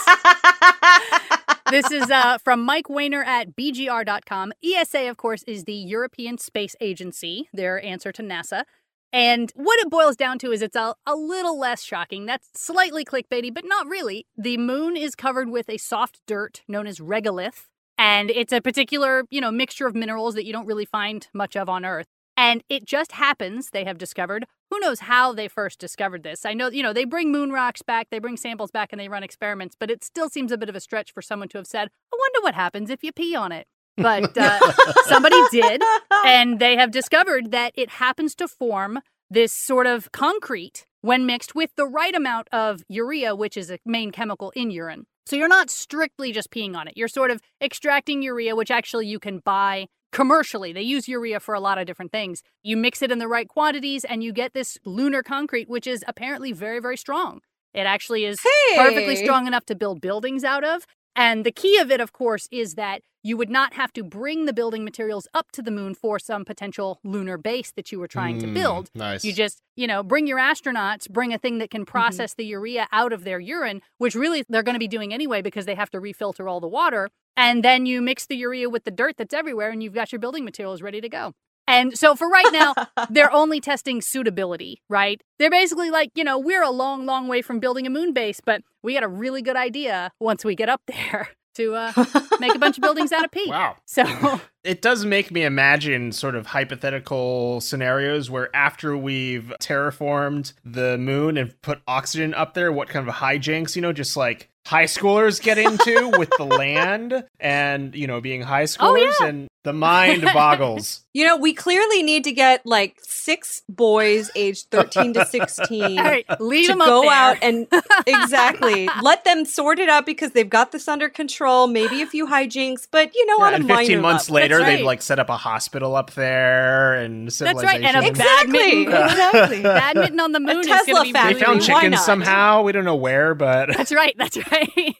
this 1.70 1.90
is 1.90 2.10
uh, 2.10 2.38
from 2.38 2.62
Mike 2.62 2.86
Wehner 2.86 3.24
at 3.24 3.54
BGR.com. 3.56 4.52
ESA, 4.64 5.08
of 5.08 5.16
course, 5.16 5.42
is 5.44 5.64
the 5.64 5.74
European 5.74 6.38
Space 6.38 6.74
Agency, 6.80 7.48
their 7.52 7.82
answer 7.84 8.12
to 8.12 8.22
NASA. 8.22 8.64
And 9.12 9.50
what 9.54 9.80
it 9.80 9.90
boils 9.90 10.16
down 10.16 10.38
to 10.40 10.52
is 10.52 10.60
it's 10.60 10.76
a, 10.76 10.94
a 11.06 11.14
little 11.14 11.58
less 11.58 11.82
shocking. 11.82 12.26
That's 12.26 12.48
slightly 12.54 13.04
clickbaity, 13.04 13.52
but 13.52 13.64
not 13.66 13.86
really. 13.86 14.26
The 14.36 14.58
moon 14.58 14.96
is 14.96 15.14
covered 15.14 15.48
with 15.48 15.68
a 15.70 15.78
soft 15.78 16.20
dirt 16.26 16.62
known 16.68 16.86
as 16.86 16.98
regolith, 16.98 17.66
and 17.96 18.30
it's 18.30 18.52
a 18.52 18.60
particular, 18.60 19.24
you 19.30 19.40
know, 19.40 19.50
mixture 19.50 19.86
of 19.86 19.94
minerals 19.94 20.34
that 20.34 20.44
you 20.44 20.52
don't 20.52 20.66
really 20.66 20.84
find 20.84 21.26
much 21.32 21.56
of 21.56 21.68
on 21.68 21.84
Earth. 21.84 22.06
And 22.38 22.62
it 22.68 22.86
just 22.86 23.12
happens, 23.12 23.70
they 23.70 23.84
have 23.84 23.98
discovered. 23.98 24.46
Who 24.70 24.78
knows 24.78 25.00
how 25.00 25.32
they 25.32 25.48
first 25.48 25.80
discovered 25.80 26.22
this? 26.22 26.46
I 26.46 26.54
know, 26.54 26.70
you 26.70 26.84
know, 26.84 26.92
they 26.92 27.04
bring 27.04 27.32
moon 27.32 27.50
rocks 27.50 27.82
back, 27.82 28.10
they 28.10 28.20
bring 28.20 28.36
samples 28.36 28.70
back, 28.70 28.90
and 28.92 29.00
they 29.00 29.08
run 29.08 29.24
experiments, 29.24 29.76
but 29.78 29.90
it 29.90 30.04
still 30.04 30.30
seems 30.30 30.52
a 30.52 30.56
bit 30.56 30.68
of 30.68 30.76
a 30.76 30.80
stretch 30.80 31.10
for 31.12 31.20
someone 31.20 31.48
to 31.48 31.58
have 31.58 31.66
said, 31.66 31.88
I 32.12 32.16
wonder 32.16 32.44
what 32.44 32.54
happens 32.54 32.90
if 32.90 33.02
you 33.02 33.10
pee 33.12 33.34
on 33.34 33.50
it 33.50 33.66
but 33.98 34.38
uh, 34.38 34.60
somebody 35.06 35.36
did, 35.50 35.82
and 36.24 36.58
they 36.58 36.76
have 36.76 36.90
discovered 36.90 37.50
that 37.50 37.72
it 37.74 37.90
happens 37.90 38.34
to 38.36 38.48
form 38.48 39.00
this 39.28 39.52
sort 39.52 39.86
of 39.86 40.10
concrete 40.12 40.86
when 41.00 41.26
mixed 41.26 41.54
with 41.54 41.70
the 41.76 41.86
right 41.86 42.14
amount 42.14 42.48
of 42.52 42.82
urea, 42.88 43.34
which 43.34 43.56
is 43.56 43.70
a 43.70 43.78
main 43.84 44.10
chemical 44.10 44.52
in 44.56 44.70
urine. 44.70 45.06
So 45.26 45.36
you're 45.36 45.48
not 45.48 45.68
strictly 45.68 46.32
just 46.32 46.50
peeing 46.50 46.74
on 46.74 46.88
it. 46.88 46.94
You're 46.96 47.08
sort 47.08 47.30
of 47.30 47.42
extracting 47.60 48.22
urea, 48.22 48.56
which 48.56 48.70
actually 48.70 49.06
you 49.06 49.18
can 49.18 49.40
buy 49.40 49.88
commercially. 50.12 50.72
They 50.72 50.82
use 50.82 51.08
urea 51.08 51.40
for 51.40 51.54
a 51.54 51.60
lot 51.60 51.78
of 51.78 51.86
different 51.86 52.12
things. 52.12 52.42
You 52.62 52.76
mix 52.76 53.02
it 53.02 53.12
in 53.12 53.18
the 53.18 53.28
right 53.28 53.48
quantities 53.48 54.04
and 54.04 54.22
you 54.22 54.32
get 54.32 54.54
this 54.54 54.78
lunar 54.84 55.22
concrete, 55.22 55.68
which 55.68 55.86
is 55.86 56.04
apparently 56.06 56.52
very, 56.52 56.80
very 56.80 56.96
strong. 56.96 57.40
It 57.74 57.82
actually 57.82 58.24
is 58.24 58.40
hey. 58.42 58.76
perfectly 58.76 59.16
strong 59.16 59.46
enough 59.46 59.66
to 59.66 59.74
build 59.74 60.00
buildings 60.00 60.44
out 60.44 60.64
of. 60.64 60.86
And 61.14 61.44
the 61.44 61.52
key 61.52 61.78
of 61.78 61.90
it, 61.90 62.00
of 62.00 62.12
course, 62.12 62.48
is 62.50 62.74
that 62.74 63.02
you 63.28 63.36
would 63.36 63.50
not 63.50 63.74
have 63.74 63.92
to 63.92 64.02
bring 64.02 64.46
the 64.46 64.54
building 64.54 64.84
materials 64.84 65.28
up 65.34 65.52
to 65.52 65.60
the 65.60 65.70
moon 65.70 65.94
for 65.94 66.18
some 66.18 66.46
potential 66.46 66.98
lunar 67.04 67.36
base 67.36 67.70
that 67.72 67.92
you 67.92 68.00
were 68.00 68.08
trying 68.08 68.38
mm, 68.38 68.40
to 68.40 68.46
build. 68.46 68.90
Nice. 68.94 69.22
You 69.22 69.34
just, 69.34 69.60
you 69.76 69.86
know, 69.86 70.02
bring 70.02 70.26
your 70.26 70.38
astronauts, 70.38 71.10
bring 71.10 71.34
a 71.34 71.38
thing 71.38 71.58
that 71.58 71.70
can 71.70 71.82
mm-hmm. 71.82 71.90
process 71.90 72.32
mm-hmm. 72.32 72.42
the 72.42 72.46
urea 72.46 72.88
out 72.90 73.12
of 73.12 73.24
their 73.24 73.38
urine, 73.38 73.82
which 73.98 74.14
really 74.14 74.44
they're 74.48 74.62
going 74.62 74.76
to 74.76 74.80
be 74.80 74.88
doing 74.88 75.12
anyway 75.12 75.42
because 75.42 75.66
they 75.66 75.74
have 75.74 75.90
to 75.90 76.00
refilter 76.00 76.50
all 76.50 76.58
the 76.58 76.66
water. 76.68 77.10
And 77.36 77.62
then 77.62 77.84
you 77.84 78.00
mix 78.00 78.24
the 78.24 78.36
urea 78.36 78.70
with 78.70 78.84
the 78.84 78.90
dirt 78.90 79.16
that's 79.18 79.34
everywhere 79.34 79.70
and 79.70 79.82
you've 79.82 79.94
got 79.94 80.10
your 80.10 80.20
building 80.20 80.46
materials 80.46 80.80
ready 80.80 81.02
to 81.02 81.08
go. 81.10 81.34
And 81.66 81.98
so 81.98 82.16
for 82.16 82.30
right 82.30 82.50
now, 82.50 82.74
they're 83.10 83.30
only 83.30 83.60
testing 83.60 84.00
suitability, 84.00 84.80
right? 84.88 85.20
They're 85.38 85.50
basically 85.50 85.90
like, 85.90 86.12
you 86.14 86.24
know, 86.24 86.38
we're 86.38 86.62
a 86.62 86.70
long, 86.70 87.04
long 87.04 87.28
way 87.28 87.42
from 87.42 87.60
building 87.60 87.86
a 87.86 87.90
moon 87.90 88.14
base, 88.14 88.40
but 88.42 88.62
we 88.82 88.94
got 88.94 89.02
a 89.02 89.08
really 89.08 89.42
good 89.42 89.56
idea 89.56 90.12
once 90.18 90.46
we 90.46 90.54
get 90.54 90.70
up 90.70 90.80
there 90.86 91.28
to 91.58 91.74
uh, 91.74 91.92
make 92.40 92.54
a 92.54 92.58
bunch 92.58 92.78
of 92.78 92.82
buildings 92.82 93.12
out 93.12 93.24
of 93.24 93.30
pee. 93.30 93.48
Wow. 93.48 93.76
So 93.84 94.40
it 94.64 94.80
does 94.80 95.04
make 95.04 95.30
me 95.30 95.44
imagine 95.44 96.12
sort 96.12 96.34
of 96.34 96.46
hypothetical 96.46 97.60
scenarios 97.60 98.30
where 98.30 98.54
after 98.54 98.96
we've 98.96 99.52
terraformed 99.60 100.52
the 100.64 100.96
moon 100.96 101.36
and 101.36 101.60
put 101.62 101.80
oxygen 101.86 102.32
up 102.34 102.54
there, 102.54 102.72
what 102.72 102.88
kind 102.88 103.06
of 103.08 103.14
hijinks, 103.14 103.76
you 103.76 103.82
know, 103.82 103.92
just 103.92 104.16
like 104.16 104.48
high 104.66 104.84
schoolers 104.84 105.42
get 105.42 105.58
into 105.58 106.10
with 106.18 106.30
the 106.38 106.44
land 106.44 107.24
and, 107.40 107.94
you 107.94 108.06
know, 108.06 108.20
being 108.20 108.42
high 108.42 108.62
oh, 108.62 108.66
schoolers 108.66 109.14
oh, 109.20 109.24
yeah. 109.24 109.26
and 109.26 109.48
The 109.68 109.72
mind 109.74 110.22
boggles. 110.32 111.00
You 111.14 111.26
know, 111.26 111.36
we 111.36 111.52
clearly 111.52 112.04
need 112.04 112.22
to 112.24 112.32
get 112.32 112.64
like 112.64 112.96
six 113.02 113.62
boys 113.68 114.30
aged 114.36 114.70
13 114.70 115.14
to 115.14 115.24
16 115.26 115.98
All 115.98 116.04
right, 116.04 116.24
leave 116.40 116.66
to 116.66 116.72
them 116.74 116.80
up 116.80 116.86
go 116.86 117.00
there. 117.02 117.10
out 117.10 117.36
and 117.42 117.66
exactly 118.06 118.88
let 119.02 119.24
them 119.24 119.44
sort 119.44 119.80
it 119.80 119.88
out 119.88 120.06
because 120.06 120.30
they've 120.30 120.48
got 120.48 120.70
this 120.70 120.86
under 120.86 121.08
control. 121.08 121.66
Maybe 121.66 122.02
a 122.02 122.06
few 122.06 122.28
hijinks, 122.28 122.86
but 122.88 123.12
you 123.16 123.26
know, 123.26 123.38
Yeah, 123.38 123.44
on 123.46 123.52
a 123.52 123.56
and 123.56 123.66
minor 123.66 123.78
15 123.80 124.00
months 124.00 124.30
level. 124.30 124.42
later, 124.42 124.58
That's 124.58 124.76
they've 124.76 124.86
like 124.86 125.02
set 125.02 125.18
up 125.18 125.28
a 125.28 125.36
hospital 125.36 125.96
up 125.96 126.12
there 126.12 126.94
and 126.94 127.24
right, 127.24 127.32
civilization. 127.32 127.84
and 127.84 127.96
a 127.96 128.06
Exactly, 128.06 128.84
Badminton. 128.84 128.92
exactly. 129.10 129.62
Badminton 129.62 130.20
on 130.20 130.30
the 130.32 130.40
moon 130.40 130.60
is 130.60 130.66
Tesla 130.66 130.92
going 130.92 130.96
to 130.98 131.02
be 131.08 131.12
They 131.14 131.18
factory. 131.18 131.40
found 131.40 131.62
chickens 131.62 132.00
somehow. 132.04 132.62
We 132.62 132.70
don't 132.70 132.84
know 132.84 132.94
where, 132.94 133.34
but 133.34 133.70
That's 133.76 133.90
right. 133.92 134.14
That's 134.16 134.36
right. 134.52 134.94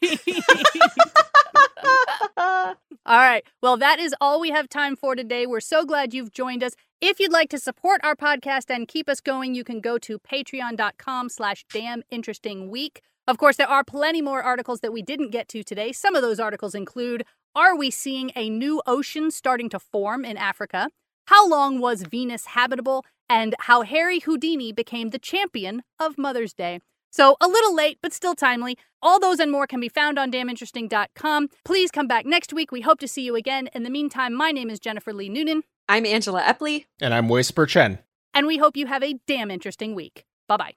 All 2.39 2.75
right. 3.05 3.43
Well, 3.61 3.77
that 3.77 3.99
is 3.99 4.15
all 4.21 4.39
we 4.39 4.49
have 4.49 4.69
time 4.69 4.95
for 4.95 5.15
today. 5.15 5.45
We're 5.45 5.59
so 5.59 5.85
glad 5.85 6.13
you've 6.13 6.31
joined 6.31 6.63
us. 6.63 6.73
If 7.01 7.19
you'd 7.19 7.31
like 7.31 7.49
to 7.49 7.59
support 7.59 8.01
our 8.03 8.15
podcast 8.15 8.73
and 8.73 8.87
keep 8.87 9.09
us 9.09 9.21
going, 9.21 9.55
you 9.55 9.63
can 9.63 9.81
go 9.81 9.97
to 9.99 10.19
patreon.com 10.19 11.29
slash 11.29 11.65
damn 11.71 12.03
interesting 12.09 12.69
week. 12.69 13.01
Of 13.27 13.37
course, 13.37 13.57
there 13.57 13.69
are 13.69 13.83
plenty 13.83 14.21
more 14.21 14.41
articles 14.41 14.79
that 14.79 14.93
we 14.93 15.01
didn't 15.01 15.31
get 15.31 15.47
to 15.49 15.63
today. 15.63 15.91
Some 15.91 16.15
of 16.15 16.21
those 16.21 16.39
articles 16.39 16.73
include 16.73 17.25
Are 17.55 17.75
we 17.75 17.91
seeing 17.91 18.31
a 18.35 18.49
new 18.49 18.81
ocean 18.87 19.31
starting 19.31 19.69
to 19.69 19.79
form 19.79 20.25
in 20.25 20.37
Africa? 20.37 20.89
How 21.27 21.47
long 21.47 21.79
was 21.79 22.03
Venus 22.03 22.47
habitable? 22.47 23.05
And 23.29 23.53
how 23.59 23.83
Harry 23.83 24.19
Houdini 24.19 24.71
became 24.71 25.09
the 25.09 25.19
champion 25.19 25.83
of 25.99 26.17
Mother's 26.17 26.53
Day. 26.53 26.79
So 27.11 27.35
a 27.41 27.47
little 27.47 27.73
late, 27.75 27.97
but 28.01 28.13
still 28.13 28.35
timely. 28.35 28.77
All 29.01 29.19
those 29.19 29.39
and 29.39 29.51
more 29.51 29.65
can 29.67 29.79
be 29.79 29.89
found 29.89 30.19
on 30.19 30.31
damninteresting.com. 30.31 31.47
Please 31.65 31.89
come 31.91 32.07
back 32.07 32.25
next 32.25 32.53
week. 32.53 32.71
We 32.71 32.81
hope 32.81 32.99
to 32.99 33.07
see 33.07 33.23
you 33.23 33.35
again. 33.35 33.67
In 33.73 33.83
the 33.83 33.89
meantime, 33.89 34.33
my 34.33 34.51
name 34.51 34.69
is 34.69 34.79
Jennifer 34.79 35.13
Lee 35.13 35.29
Noonan, 35.29 35.63
I'm 35.87 36.05
Angela 36.05 36.41
Epley. 36.43 36.85
and 37.01 37.13
I'm 37.13 37.29
Whisper 37.29 37.65
Chen. 37.65 37.99
and 38.33 38.45
we 38.45 38.57
hope 38.57 38.77
you 38.77 38.85
have 38.87 39.03
a 39.03 39.15
damn 39.27 39.49
interesting 39.51 39.95
week. 39.95 40.25
Bye 40.47 40.57
bye. 40.57 40.73